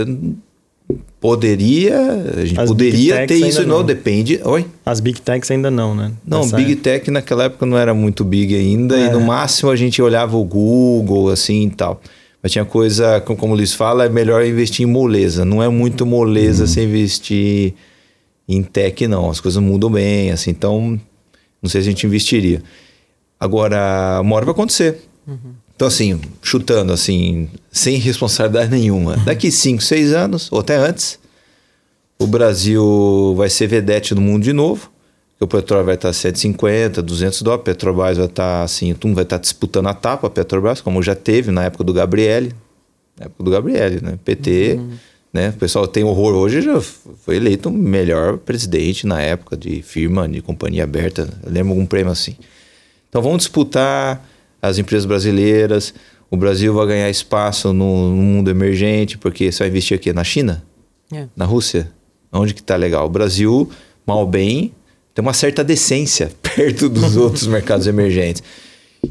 [1.21, 1.97] Poderia,
[2.35, 4.41] a gente As poderia ter isso, não, não, depende.
[4.43, 4.65] Oi?
[4.85, 6.11] As Big Techs ainda não, né?
[6.25, 6.89] Não, Nessa Big época.
[6.89, 9.05] Tech naquela época não era muito big ainda, é.
[9.05, 12.01] e no máximo a gente olhava o Google, assim e tal.
[12.41, 15.45] Mas tinha coisa, como o Luiz fala, é melhor investir em moleza.
[15.45, 16.67] Não é muito moleza uhum.
[16.67, 17.73] você investir
[18.49, 19.29] em tech, não.
[19.29, 20.99] As coisas mudam bem, assim, então
[21.61, 22.61] não sei se a gente investiria.
[23.41, 25.01] Agora, uma hora vai acontecer.
[25.27, 25.55] Uhum.
[25.75, 29.17] Então, assim, chutando, assim, sem responsabilidade nenhuma.
[29.17, 29.23] Uhum.
[29.25, 31.17] Daqui 5, 6 anos, ou até antes,
[32.19, 34.91] o Brasil vai ser vedete no mundo de novo.
[35.39, 37.65] O petróleo vai estar 150, 200 dólares.
[37.65, 41.49] Petrobras vai estar, assim, mundo vai estar disputando a tapa, a Petrobras, como já teve
[41.49, 42.53] na época do Gabriele.
[43.19, 44.19] Na época do Gabriele, né?
[44.23, 44.91] PT, uhum.
[45.33, 45.49] né?
[45.49, 50.29] O pessoal tem horror hoje, já foi eleito o melhor presidente na época de firma,
[50.29, 51.27] de companhia aberta.
[51.43, 52.35] Eu lembro algum prêmio assim.
[53.11, 54.25] Então vamos disputar
[54.61, 55.93] as empresas brasileiras.
[56.29, 60.23] O Brasil vai ganhar espaço no, no mundo emergente, porque você vai investir aqui na
[60.23, 60.63] China?
[61.13, 61.25] É.
[61.35, 61.91] Na Rússia?
[62.31, 63.05] Onde que tá legal?
[63.05, 63.69] O Brasil,
[64.07, 64.71] mal bem,
[65.13, 68.41] tem uma certa decência perto dos outros mercados emergentes.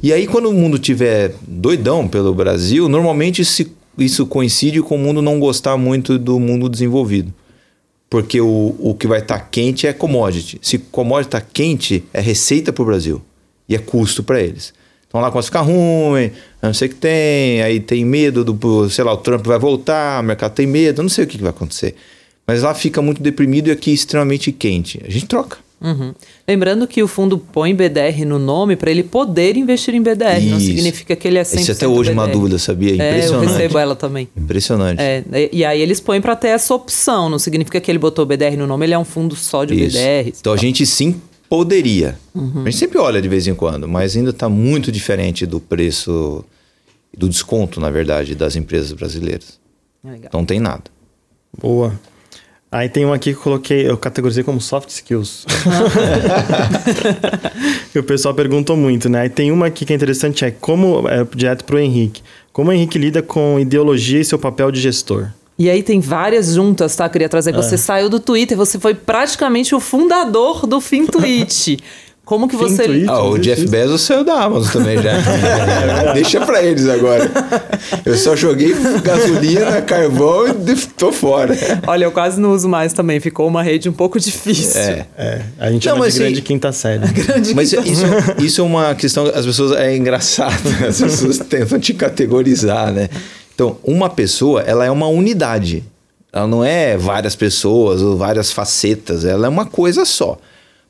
[0.03, 3.67] E aí, quando o mundo tiver doidão pelo Brasil, normalmente isso,
[3.99, 7.35] isso coincide com o mundo não gostar muito do mundo desenvolvido.
[8.09, 10.59] Porque o, o que vai estar tá quente é commodity.
[10.63, 13.21] Se commodity está quente, é receita para o Brasil
[13.71, 14.75] e é custo para eles.
[15.07, 16.31] Então lá começa a ficar ruim,
[16.63, 20.23] não sei o que tem, aí tem medo do, sei lá, o Trump vai voltar,
[20.23, 21.95] o mercado tem medo, não sei o que, que vai acontecer.
[22.47, 25.01] Mas lá fica muito deprimido e aqui extremamente quente.
[25.07, 25.59] A gente troca.
[25.81, 26.13] Uhum.
[26.47, 30.39] Lembrando que o fundo põe BDR no nome para ele poder investir em BDR.
[30.39, 30.51] Isso.
[30.51, 32.95] Não significa que ele é 100% Isso até hoje é uma dúvida, sabia?
[32.95, 33.33] Impressionante.
[33.33, 34.29] É, eu recebo ela também.
[34.37, 35.01] Impressionante.
[35.01, 37.31] É, e aí eles põem para ter essa opção.
[37.31, 39.97] Não significa que ele botou BDR no nome, ele é um fundo só de Isso.
[39.97, 40.35] BDR.
[40.39, 41.21] Então a gente sim
[41.51, 42.17] Poderia.
[42.33, 42.63] Uhum.
[42.63, 46.45] A gente sempre olha de vez em quando, mas ainda está muito diferente do preço
[47.13, 49.59] do desconto, na verdade, das empresas brasileiras.
[50.05, 50.31] Legal.
[50.33, 50.85] Não tem nada.
[51.61, 51.99] Boa.
[52.71, 55.45] Aí tem um aqui que eu coloquei, eu categorizei como soft skills.
[57.91, 59.23] que o pessoal perguntou muito, né?
[59.23, 62.23] Aí tem uma aqui que é interessante, é como, é direto pro Henrique.
[62.53, 65.33] Como o Henrique lida com ideologia e seu papel de gestor?
[65.61, 67.07] E aí tem várias juntas, tá?
[67.07, 71.77] Queria trazer você saiu do Twitter, você foi praticamente o fundador do FinTwitch.
[72.24, 72.85] Como que você...
[72.85, 73.09] Fintuit?
[73.09, 73.70] Ah, o Jeff isso?
[73.70, 75.12] Bezos saiu da Amazon também já.
[76.15, 77.31] Deixa pra eles agora.
[78.07, 78.73] Eu só joguei
[79.03, 81.55] gasolina, carvão e tô fora.
[81.87, 84.81] Olha, eu quase não uso mais também, ficou uma rede um pouco difícil.
[84.81, 85.07] É.
[85.19, 87.01] É, a gente Não, chama de grande assim- quinta série.
[87.55, 88.05] Mas isso,
[88.39, 90.55] isso é uma questão, as pessoas é engraçado,
[90.89, 93.11] as pessoas tentam te categorizar, né?
[93.61, 95.85] Então, uma pessoa, ela é uma unidade.
[96.32, 100.39] Ela não é várias pessoas ou várias facetas, ela é uma coisa só.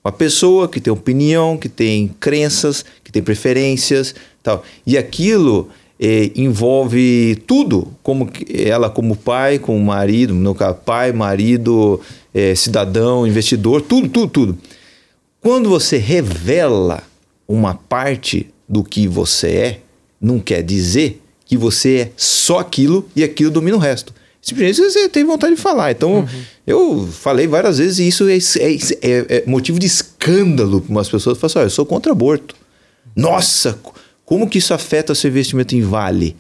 [0.05, 4.63] Uma pessoa que tem opinião, que tem crenças, que tem preferências, tal.
[4.87, 5.69] E aquilo
[5.99, 12.01] eh, envolve tudo, como ela como pai, como marido, no caso, pai, marido,
[12.33, 14.59] eh, cidadão, investidor, tudo, tudo, tudo.
[15.41, 17.03] Quando você revela
[17.49, 19.81] uma parte do que você é,
[20.21, 21.20] não quer dizer
[21.51, 24.15] que você é só aquilo e aquilo domina o resto.
[24.41, 25.91] Simplesmente você tem vontade de falar.
[25.91, 26.25] Então,
[26.65, 31.09] eu falei várias vezes e isso é, é- é- é motivo de escândalo para umas
[31.09, 31.37] pessoas.
[31.39, 32.55] Falam assim, "Olha, eu sou contra aborto.
[33.17, 33.77] Nossa,
[34.25, 36.37] como que isso afeta seu investimento em Vale?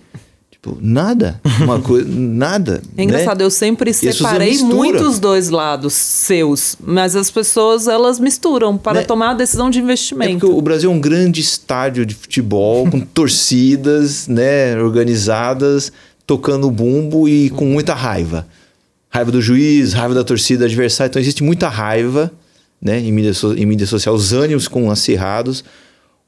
[0.62, 1.41] Tipo, nada.
[1.62, 2.82] Uma coisa, nada.
[2.97, 3.45] É engraçado, né?
[3.47, 4.77] eu sempre separei misturam.
[4.77, 9.07] muito os dois lados seus, mas as pessoas elas misturam para Né?
[9.07, 10.39] tomar a decisão de É investimento.
[10.41, 15.93] porque o Brasil é um grande estádio de futebol, com torcidas, né, organizadas,
[16.27, 18.47] tocando bumbo e com muita raiva.
[19.09, 21.09] Raiva do juiz, raiva da torcida adversária.
[21.09, 22.31] Então existe muita raiva,
[22.81, 25.65] né, em mídia, so- em mídia social, os ânimos com acirrados.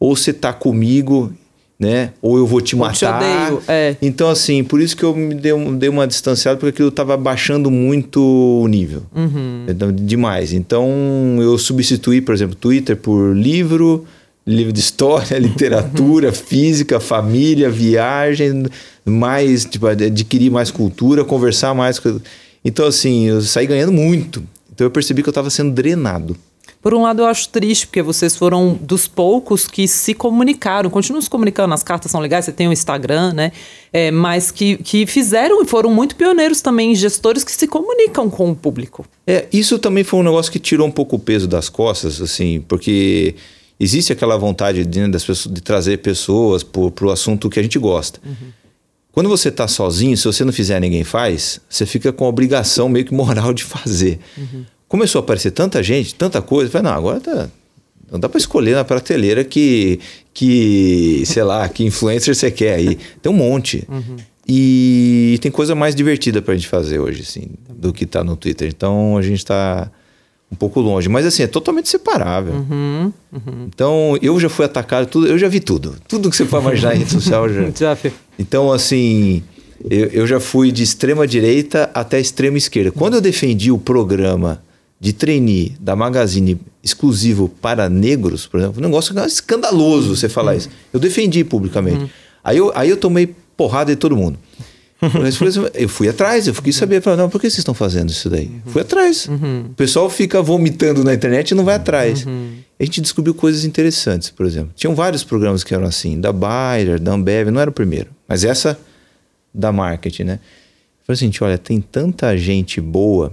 [0.00, 1.32] Ou você tá comigo,
[1.80, 3.16] né, ou eu vou te Ou te matar.
[3.52, 3.96] odeio, é.
[4.00, 7.16] Então assim, por isso que eu me dei, um- dei uma distanciada, porque aquilo tava
[7.16, 9.02] baixando muito o nível.
[9.68, 10.52] Então, demais.
[10.52, 10.88] Então,
[11.40, 14.04] eu substituí, por exemplo, Twitter por livro,
[14.46, 18.64] livro de história, literatura, física, família, viagem,
[19.04, 22.00] mais, tipo, adquirir mais cultura, conversar mais.
[22.64, 24.42] Então, assim, eu saí ganhando muito.
[24.72, 26.36] Então, eu percebi que eu estava sendo drenado.
[26.82, 31.22] Por um lado, eu acho triste, porque vocês foram dos poucos que se comunicaram, continuam
[31.22, 33.52] se comunicando, as cartas são legais, você tem o Instagram, né?
[33.92, 38.50] É, mas que, que fizeram e foram muito pioneiros também, gestores que se comunicam com
[38.50, 39.06] o público.
[39.24, 42.60] É, isso também foi um negócio que tirou um pouco o peso das costas, assim,
[42.66, 43.36] porque
[43.78, 47.62] existe aquela vontade de, né, das pessoas, de trazer pessoas para o assunto que a
[47.62, 48.18] gente gosta.
[49.12, 52.88] Quando você está sozinho, se você não fizer, ninguém faz, você fica com a obrigação
[52.88, 54.18] meio que moral de fazer.
[54.93, 57.48] Começou a aparecer tanta gente, tanta coisa, eu falei, não, agora tá.
[58.10, 59.98] Não dá para escolher na prateleira que,
[60.35, 62.98] que, sei lá, que influencer você quer aí.
[63.23, 63.89] Tem um monte.
[64.47, 68.69] E tem coisa mais divertida pra gente fazer hoje, assim, do que tá no Twitter.
[68.69, 69.90] Então a gente tá
[70.51, 71.09] um pouco longe.
[71.09, 72.52] Mas assim, é totalmente separável.
[73.69, 75.97] Então eu já fui atacado, tudo, eu já vi tudo.
[76.06, 77.48] Tudo que você pode imaginar em rede social.
[77.48, 77.62] Já,
[78.39, 79.43] Então, assim,
[79.89, 82.93] eu, eu já fui de extrema direita até extrema esquerda.
[82.93, 84.62] Quando eu defendi o programa
[85.02, 90.68] de trainee da Magazine exclusivo para negros, por exemplo, um negócio escandaloso você falar isso.
[90.92, 92.08] Eu defendi publicamente.
[92.44, 94.38] Aí, eu, aí eu tomei porrada de todo mundo.
[95.26, 98.30] Exemplo, eu fui atrás, eu fiquei saber, falei, não, por que vocês estão fazendo isso
[98.30, 98.48] daí?
[98.66, 99.28] Fui atrás.
[99.72, 102.24] O pessoal fica vomitando na internet e não vai atrás.
[102.78, 104.70] A gente descobriu coisas interessantes, por exemplo.
[104.76, 108.10] Tinham vários programas que eram assim, da Bayer, da Ambev, não era o primeiro.
[108.28, 108.78] Mas essa
[109.52, 110.34] da marketing, né?
[111.00, 113.32] Eu falei assim, olha, tem tanta gente boa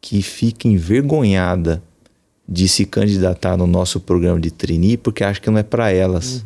[0.00, 1.82] que fica envergonhada
[2.48, 6.44] de se candidatar no nosso programa de trainee porque acha que não é para elas.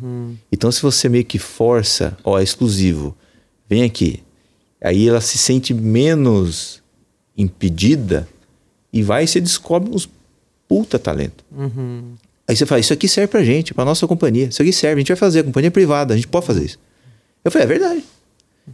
[0.51, 3.15] Então, se você meio que força, ó, é exclusivo,
[3.69, 4.21] vem aqui.
[4.83, 6.83] Aí ela se sente menos
[7.37, 8.27] impedida
[8.91, 10.09] e vai e você descobre uns
[10.67, 11.43] puta talento.
[12.47, 14.47] Aí você fala, isso aqui serve pra gente, pra nossa companhia.
[14.47, 16.65] Isso aqui serve, a gente vai fazer, a companhia é privada, a gente pode fazer
[16.65, 16.79] isso.
[17.45, 18.03] Eu falei, é verdade.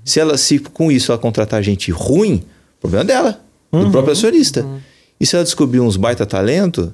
[0.04, 2.44] Se ela, se com isso ela contratar gente ruim,
[2.80, 4.66] problema dela, do próprio acionista.
[5.20, 6.94] E se ela descobrir uns baita talento,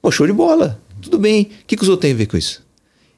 [0.00, 0.80] pô, show de bola.
[1.00, 1.50] Tudo bem.
[1.62, 2.62] O que, que os outros têm a ver com isso?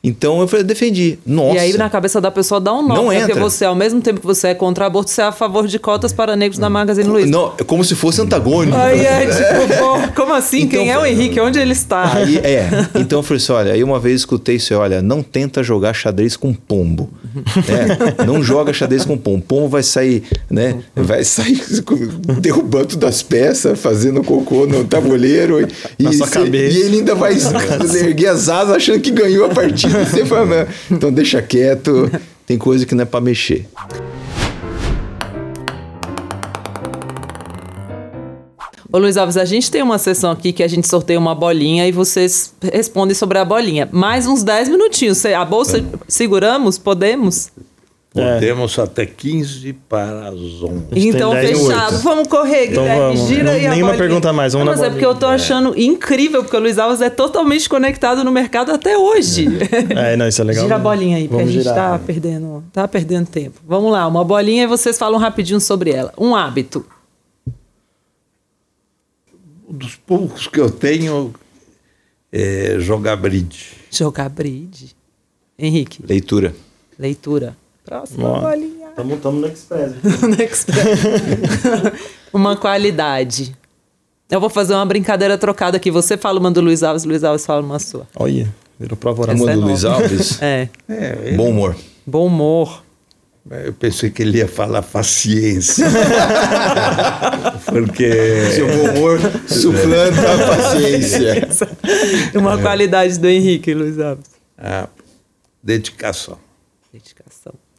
[0.09, 1.19] Então eu falei, defendi.
[1.27, 1.57] Nossa.
[1.57, 3.41] E aí na cabeça da pessoa dá um nó, Não porque entra.
[3.41, 6.13] você, ao mesmo tempo que você é contra aborto, você é a favor de cotas
[6.13, 7.29] para negros na Magazine Luiza.
[7.31, 8.77] Não, é como se fosse antagônico.
[8.77, 10.61] Aí é tipo, pô, como assim?
[10.63, 11.41] Então, Quem é o Henrique?
[11.41, 12.13] Onde ele está?
[12.15, 15.63] Aí, é, então eu falei assim: olha, aí uma vez escutei isso, olha, não tenta
[15.63, 17.11] jogar xadrez com pombo.
[17.35, 18.25] né?
[18.25, 19.43] Não joga xadrez com pombo.
[19.47, 20.77] Pombo vai sair, né?
[20.95, 21.61] Vai sair
[22.41, 25.67] derrubando todas as peças, fazendo cocô no tabuleiro.
[25.99, 26.79] E, Na sua cê- cabeça.
[26.79, 27.35] e ele ainda vai
[28.01, 29.96] erguer as asas achando que ganhou a partida.
[30.05, 30.45] Você fala,
[30.91, 32.11] "Não, então deixa quieto.
[32.47, 33.67] tem coisa que não é para mexer.
[38.93, 41.87] Ô Luiz Alves, a gente tem uma sessão aqui que a gente sorteia uma bolinha
[41.87, 43.89] e vocês respondem sobre a bolinha.
[43.93, 45.25] Mais uns 10 minutinhos.
[45.27, 46.79] A bolsa seguramos?
[46.79, 47.51] Podemos?
[48.17, 50.85] Podemos até 15 para as 11.
[50.95, 51.99] Então, tem 10 e fechado.
[51.99, 53.17] Vamos correr, Então Guilherme.
[53.17, 53.29] vamos.
[53.29, 55.27] Gira Não- aí a nenhuma pergunta mais, vamos Não, na mas é porque eu tô
[55.27, 59.47] achando incrível, porque o Luiz Alves é totalmente conectado no mercado até hoje.
[59.97, 60.65] É, não, isso é legal.
[60.65, 61.93] Gira a bolinha aí, porque a Vamos gente girar.
[61.93, 63.61] tá perdendo, tá perdendo tempo.
[63.67, 66.13] Vamos lá, uma bolinha e vocês falam rapidinho sobre ela.
[66.19, 66.85] Um hábito.
[69.69, 71.35] Um dos poucos que eu tenho
[72.33, 73.73] é jogar bridge.
[73.91, 74.95] Jogar bridge.
[75.59, 76.55] Henrique, Leitura.
[76.99, 77.57] leitura.
[77.87, 78.41] Próxima Ó.
[78.41, 78.89] bolinha.
[78.97, 79.93] Tamo, tamo no Express.
[80.37, 80.67] Next.
[82.33, 83.57] uma qualidade.
[84.29, 85.91] Eu vou fazer uma brincadeira trocada aqui.
[85.91, 88.09] Você fala uma do Luiz Alves, Luiz Alves fala uma sua.
[88.17, 89.37] Olha, virou prova oral.
[89.37, 89.71] Uma é do nova.
[89.73, 90.39] Luiz Alves.
[90.43, 90.69] É.
[90.89, 91.77] É, Bom humor.
[92.05, 92.83] Bom humor.
[93.65, 95.87] eu pensei que ele ia falar paciência.
[97.67, 98.11] Porque
[98.53, 101.49] Seu bom humor suplanta a paciência.
[102.35, 104.27] Uma qualidade do Henrique, Luiz Alves.
[104.59, 104.89] a
[105.63, 106.39] dedicação.
[106.93, 107.26] Dedicação.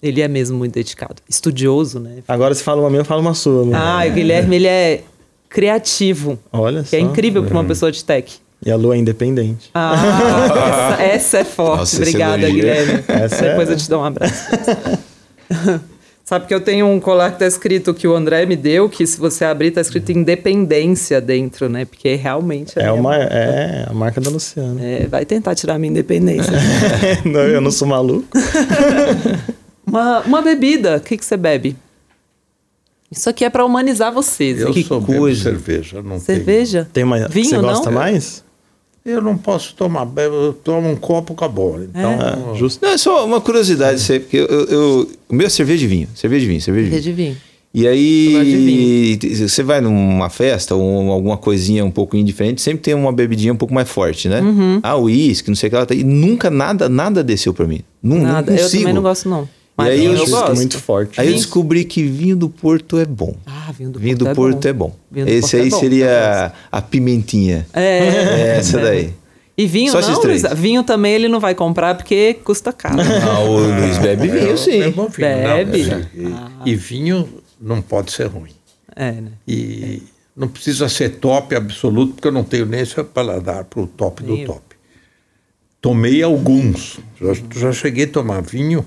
[0.01, 1.15] Ele é mesmo muito dedicado.
[1.29, 2.17] Estudioso, né?
[2.27, 3.65] Agora se fala uma minha, eu falo uma sua.
[3.65, 3.71] né?
[3.75, 5.01] Ah, o Guilherme, ele é
[5.49, 6.37] criativo.
[6.51, 6.97] Olha Que só.
[6.97, 8.35] é incrível para uma pessoa de tech.
[8.65, 9.69] E a lua é independente.
[9.73, 11.79] Ah, essa, essa é forte.
[11.79, 12.49] Nossa, Obrigada.
[12.49, 13.03] Guilherme.
[13.07, 14.43] Essa Depois é- eu te dou um abraço.
[16.25, 19.07] Sabe que eu tenho um colar que tá escrito que o André me deu, que
[19.07, 21.85] se você abrir tá escrito independência dentro, né?
[21.85, 23.33] Porque realmente É, minha uma, marca.
[23.33, 24.83] é a marca da Luciana.
[24.83, 26.51] É, vai tentar tirar a minha independência.
[27.23, 28.27] Não, eu não sou maluco.
[29.87, 31.75] Uma, uma bebida, o que, que você bebe?
[33.09, 34.59] Isso aqui é para humanizar vocês.
[34.59, 35.43] Eu sou bebo coisa.
[35.43, 35.97] cerveja.
[36.01, 36.87] Não tenho- Cerveja?
[36.91, 37.63] Tem uma Vinho, você não?
[37.63, 38.43] gosta mais?
[39.05, 41.81] Eu não posso tomar, eu tomo um copo acabou.
[41.81, 42.85] Então, Ah, justo.
[42.85, 45.87] Não, é só uma curiosidade, aí, porque eu, eu, eu- o meu é cerveja de
[45.87, 47.01] vinho, cerveja de vinho, cerveja de vinho.
[47.03, 47.47] Cerveja de vinho.
[47.73, 52.93] E Eu aí, você vai numa festa ou alguma coisinha um pouco indiferente, sempre tem
[52.93, 54.41] uma bebidinha um pouco mais forte, né?
[54.41, 54.79] Uhum.
[54.83, 55.87] Ah, uísque, não sei o que lá.
[55.91, 57.81] E nunca nada, nada desceu pra mim.
[58.03, 58.51] Não, Nada.
[58.51, 58.81] não Eu consigo.
[58.81, 59.47] também não gosto, não.
[59.77, 60.55] Mas aí vinho eu eu gosto.
[60.55, 61.21] muito forte.
[61.21, 63.35] Aí eu descobri que vinho do Porto é bom.
[63.45, 64.69] Ah, vinho do vinho Porto do é Porto bom.
[64.69, 64.95] é bom.
[65.11, 67.67] Vinho do Esse Porto é aí bom, seria a pimentinha.
[67.73, 67.97] É.
[67.99, 69.13] É essa daí.
[69.55, 70.21] E vinho Só não.
[70.21, 70.43] Luiz?
[70.55, 72.97] Vinho também ele não vai comprar porque custa caro.
[73.23, 74.81] Ah, o Luiz bebe vinho, sim.
[74.81, 75.27] É bom vinho.
[75.27, 75.85] Bebe.
[75.85, 76.01] Não,
[76.65, 77.27] e, e vinho
[77.61, 78.51] não pode ser ruim.
[78.95, 79.31] é, né?
[79.47, 80.01] E
[80.35, 84.21] não precisa ser top absoluto, porque eu não tenho nem esse paladar para o top
[84.23, 84.61] do top.
[85.81, 86.99] Tomei alguns.
[87.19, 88.85] Já, já cheguei a tomar vinho,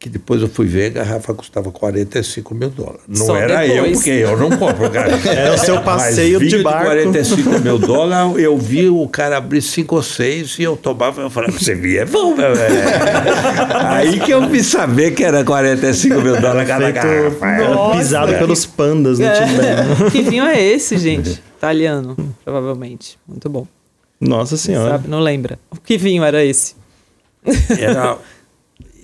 [0.00, 3.00] que depois eu fui ver, a garrafa custava 45 mil dólares.
[3.08, 3.96] Não Só era eu, depois.
[3.96, 5.28] porque eu não compro garrafa.
[5.28, 6.84] Era o seu passeio Mas de barco.
[6.84, 11.28] 45 mil dólares, eu vi o cara abrir 5 ou 6 e eu tomava, eu
[11.28, 12.76] falava, você via, é bom, meu velho.
[13.90, 17.58] Aí que eu vi saber que era 45 mil dólares cada garrafa.
[17.74, 17.98] Nossa.
[17.98, 20.06] pisado pelos pandas no Tibete.
[20.06, 20.10] É.
[20.12, 21.42] que vinho é esse, gente?
[21.56, 23.18] Italiano, provavelmente.
[23.26, 23.66] Muito bom.
[24.20, 24.92] Nossa senhora.
[24.92, 25.08] Sabe?
[25.08, 25.58] Não lembra.
[25.84, 26.76] Que vinho era esse?
[27.78, 28.16] Era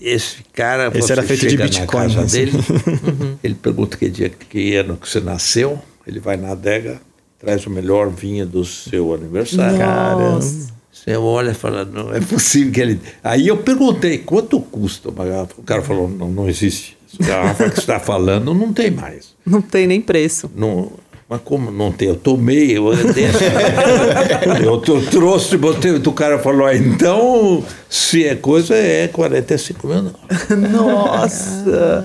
[0.05, 2.27] esse cara, Esse você era feito de chega Bitcoin, na casa né?
[2.27, 2.59] dele,
[3.43, 7.01] ele pergunta que dia, que ano que você nasceu, ele vai na adega,
[7.39, 9.79] traz o melhor vinho do seu aniversário.
[9.79, 10.75] Nossa.
[10.93, 13.01] Você olha e fala, não é possível que ele...
[13.23, 15.55] Aí eu perguntei, quanto custa uma garrafa?
[15.59, 16.97] O cara falou, não, não existe.
[17.13, 19.35] Essa garrafa que você está falando não tem mais.
[19.45, 20.51] Não tem nem preço.
[20.55, 20.93] Não,
[21.29, 22.09] mas como não tem?
[22.09, 23.45] Eu tomei, eu, deixa.
[24.63, 30.03] eu, eu trouxe, botei, o cara falou, ah, então, se é coisa, é 45 mil.
[30.03, 30.93] Não.
[30.93, 32.05] Nossa!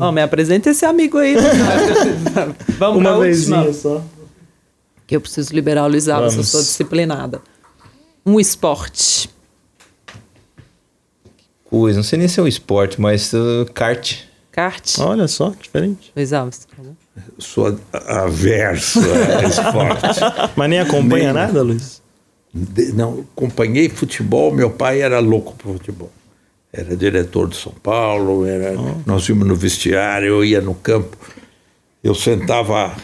[0.00, 1.36] Ó, me apresenta esse amigo aí.
[2.76, 4.02] Vamos pra Uma vezinha só.
[5.06, 6.48] Que eu preciso liberar o Luiz Alves, eu Vamos.
[6.48, 7.40] sou disciplinada.
[8.24, 9.30] Um esporte.
[11.70, 14.22] Coisa, não sei nem se é um esporte, mas uh, kart.
[14.50, 14.98] Kart.
[14.98, 16.12] Olha só, que diferente.
[16.16, 16.64] Luiz Alves.
[16.64, 17.05] tá bom?
[17.38, 20.20] Sou averso a esporte.
[20.56, 22.02] Mas nem acompanha Nem- nada, Luiz?
[22.52, 26.10] De- não, acompanhei futebol, meu pai era louco por futebol.
[26.72, 28.74] Era diretor de São Paulo, era,
[29.06, 31.16] nós íamos no vestiário, eu ia no campo,
[32.04, 32.94] eu sentava.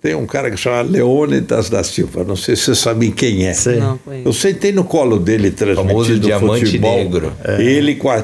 [0.00, 3.54] Tem um cara que chama Leônidas da Silva, não sei se você sabe quem é.
[3.54, 3.78] Sei.
[3.78, 4.28] Não, conheço.
[4.28, 6.96] Eu sentei no colo dele transmitindo diamante futebol.
[6.96, 7.32] negro.
[7.58, 8.22] Ele com a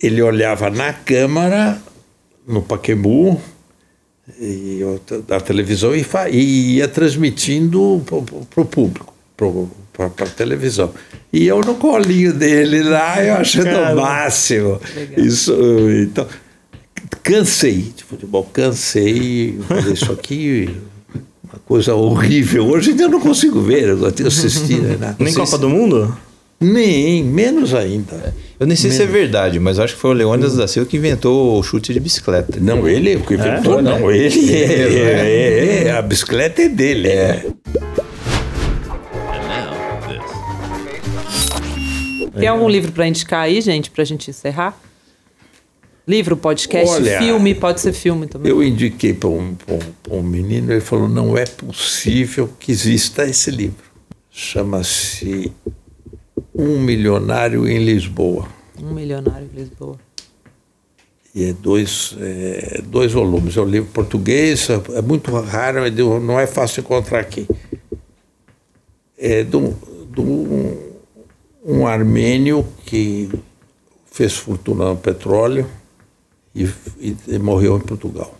[0.00, 1.80] ele olhava na câmara
[2.46, 3.40] no Paquembu
[4.40, 4.80] e
[5.26, 10.92] da televisão e, e ia transmitindo para o público, para a televisão.
[11.32, 13.94] E eu no colinho dele lá, eu achando Cara.
[13.94, 14.80] o máximo.
[14.94, 15.26] Legal.
[15.26, 15.54] Isso,
[16.02, 16.26] então,
[17.22, 19.58] cansei de futebol, cansei.
[19.68, 20.70] Falei, Isso aqui
[21.54, 22.66] uma coisa horrível.
[22.66, 24.80] Hoje em dia eu não consigo ver, eu tenho que assistir.
[24.80, 25.14] Né?
[25.20, 26.16] Nem Copa do Mundo?
[26.60, 28.34] Nem, menos ainda.
[28.58, 30.96] Eu nem sei se é verdade, mas acho que foi o Leônidas da Silva que
[30.96, 32.60] inventou o chute de bicicleta.
[32.60, 34.10] Não, ele, o que inventou, não.
[34.10, 37.08] Ele, é, é, é, é, a bicicleta é dele.
[37.08, 37.46] É.
[42.38, 44.78] Tem algum livro para indicar aí, gente, para a gente encerrar?
[46.06, 48.52] Livro, podcast, Olha, filme, pode ser filme também.
[48.52, 49.56] Eu indiquei para um,
[50.10, 53.84] um, um menino, ele falou: não é possível que exista esse livro.
[54.30, 55.50] Chama-se
[56.54, 58.48] Um Milionário em Lisboa.
[58.80, 59.98] Um Milionário em Lisboa.
[61.34, 63.56] E é dois, é, dois volumes.
[63.56, 65.80] É um livro português, é muito raro,
[66.20, 67.46] não é fácil encontrar aqui.
[69.18, 69.74] É de um,
[70.12, 70.92] de um,
[71.64, 73.30] um armênio que
[74.06, 75.66] fez fortuna no petróleo
[76.54, 76.64] e,
[77.00, 78.32] e, e morreu em Portugal.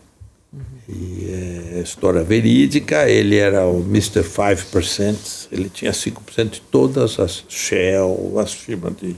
[0.89, 4.23] E é história verídica, ele era o Mr.
[4.23, 9.17] 5%, ele tinha 5% de todas as Shell, as firmas de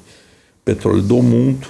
[0.65, 1.67] petróleo do mundo.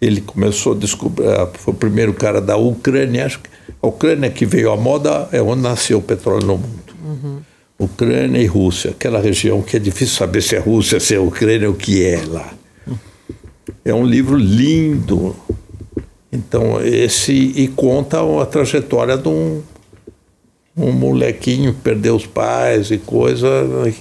[0.00, 3.50] Ele começou a descobrir, foi o primeiro cara da Ucrânia, acho que
[3.82, 6.94] a Ucrânia que veio à moda é onde nasceu o petróleo no mundo.
[7.04, 7.40] Uhum.
[7.78, 11.68] Ucrânia e Rússia, aquela região que é difícil saber se é Rússia, se é Ucrânia,
[11.68, 12.54] o que é lá.
[13.84, 15.34] É um livro lindo,
[16.34, 17.32] então, esse.
[17.32, 19.62] E conta a trajetória de um,
[20.76, 23.48] um molequinho que perdeu os pais e coisa,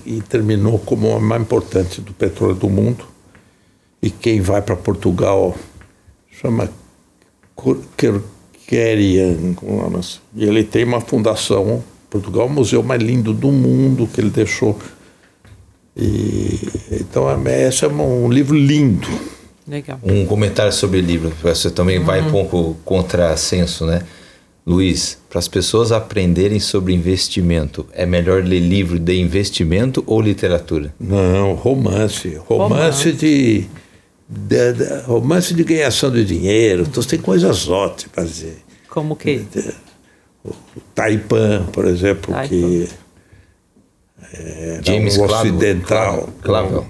[0.06, 3.06] e terminou como o mais importante do petróleo do mundo.
[4.02, 5.56] E quem vai para Portugal
[6.32, 6.70] chama
[7.96, 9.38] Kerkerian,
[10.36, 11.84] e ele tem uma fundação.
[12.10, 14.78] Portugal é o museu mais lindo do mundo que ele deixou.
[15.96, 16.60] E,
[16.92, 19.08] então, esse é um livro lindo.
[19.68, 20.00] Legal.
[20.04, 22.06] Um comentário sobre o livro, você também uhum.
[22.06, 24.02] vai um pouco contra senso, né?
[24.66, 30.94] Luiz, para as pessoas aprenderem sobre investimento, é melhor ler livro de investimento ou literatura?
[31.00, 32.36] Não, romance.
[32.36, 33.12] Romance, romance.
[33.12, 33.68] De,
[34.30, 36.84] de, de, romance de ganhação de dinheiro.
[36.84, 38.46] Então tem coisas ótimas.
[38.90, 39.46] Como que?
[40.46, 40.54] O
[40.96, 42.48] Taipan, por exemplo, Taipan.
[42.48, 42.90] que
[44.34, 46.30] é, James um ocidental.
[46.42, 46.86] Clavel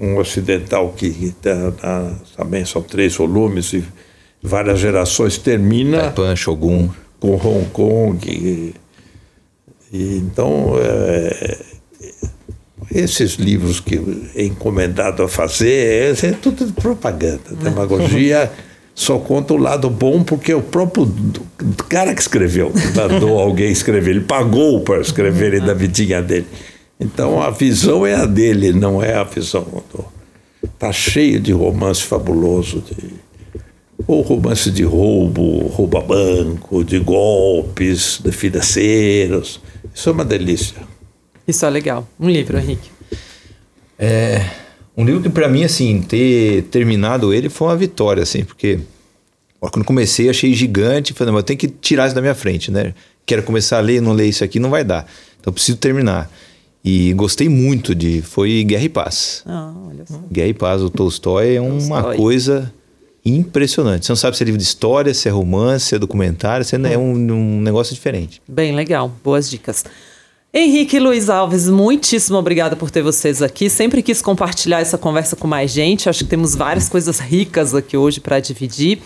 [0.00, 3.84] um ocidental que tá, também são três volumes e
[4.42, 6.88] várias gerações termina Taipan, Shogun.
[7.20, 8.74] com Hong Kong e,
[9.92, 11.58] e então é,
[12.94, 14.00] esses livros que
[14.34, 18.50] é encomendado a fazer é, é tudo propaganda demagogia
[18.94, 21.12] só conta o lado bom porque o próprio
[21.90, 26.46] cara que escreveu mandou alguém escrever ele pagou para escrever ele da vidinha dele
[27.00, 30.04] então a visão é a dele, não é a visão do.
[30.62, 33.14] Está cheio de romance fabuloso, de,
[34.06, 39.60] ou romance de roubo, rouba banco, de golpes, de financeiros.
[39.94, 40.76] Isso é uma delícia.
[41.48, 42.06] Isso é legal.
[42.18, 42.90] Um livro, Henrique.
[43.98, 44.44] É,
[44.96, 48.80] um livro que para mim, assim, ter terminado ele foi uma vitória, assim, porque
[49.58, 52.94] quando comecei achei gigante, falei, mas eu tenho que tirar isso da minha frente, né?
[53.26, 55.06] Quero começar a ler, não ler isso aqui, não vai dar.
[55.38, 56.30] Então preciso terminar.
[56.84, 58.22] E gostei muito de.
[58.22, 59.42] Foi Guerra e Paz.
[59.46, 60.18] Ah, olha só.
[60.30, 62.16] Guerra e Paz, o Tolstói é uma Tolstói.
[62.16, 62.72] coisa
[63.24, 64.06] impressionante.
[64.06, 66.74] Você não sabe se é livro de história, se é romance, se é documentário, se
[66.76, 68.40] é, é um, um negócio diferente.
[68.48, 69.84] Bem legal, boas dicas.
[70.52, 73.70] Henrique e Luiz Alves, muitíssimo obrigada por ter vocês aqui.
[73.70, 76.08] Sempre quis compartilhar essa conversa com mais gente.
[76.08, 79.00] Acho que temos várias coisas ricas aqui hoje para dividir.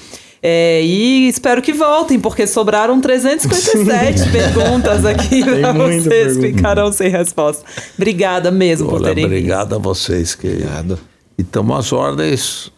[0.46, 6.46] É, e espero que voltem, porque sobraram 357 perguntas aqui para vocês, pergunta.
[6.46, 7.64] ficarão sem resposta.
[7.96, 10.34] Obrigada mesmo Olha, por terem Obrigado a vocês.
[10.34, 10.48] Que...
[10.48, 10.98] Obrigado.
[11.38, 12.70] E estamos às ordens,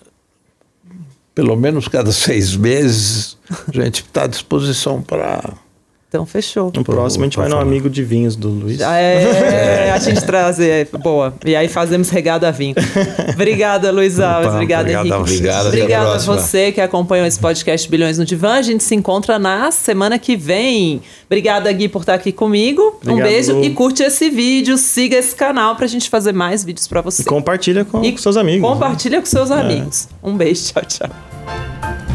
[1.34, 5.52] pelo menos cada seis meses, a gente está à disposição para
[6.16, 6.72] então, fechou.
[6.74, 8.80] No próximo a gente vai no amigo de vinhos do Luiz.
[8.80, 10.88] É, a gente trazer.
[11.02, 11.34] Boa.
[11.44, 12.74] E aí fazemos regada a vinho.
[13.34, 14.52] Obrigada, Luiz Alves.
[14.52, 15.34] Obrigada, obrigado, Henrique.
[15.34, 18.54] Obrigado, Obrigada a, você que acompanhou esse podcast Bilhões no Divã.
[18.54, 21.02] A gente se encontra na semana que vem.
[21.26, 22.98] Obrigada, Gui, por estar aqui comigo.
[23.02, 23.64] Obrigado, um beijo Lu.
[23.64, 24.78] e curte esse vídeo.
[24.78, 27.22] Siga esse canal pra gente fazer mais vídeos para você.
[27.22, 28.66] E compartilha com, e com seus amigos.
[28.66, 29.20] Compartilha né?
[29.20, 29.54] com seus é.
[29.54, 30.08] amigos.
[30.22, 30.72] Um beijo.
[30.72, 32.05] Tchau, tchau.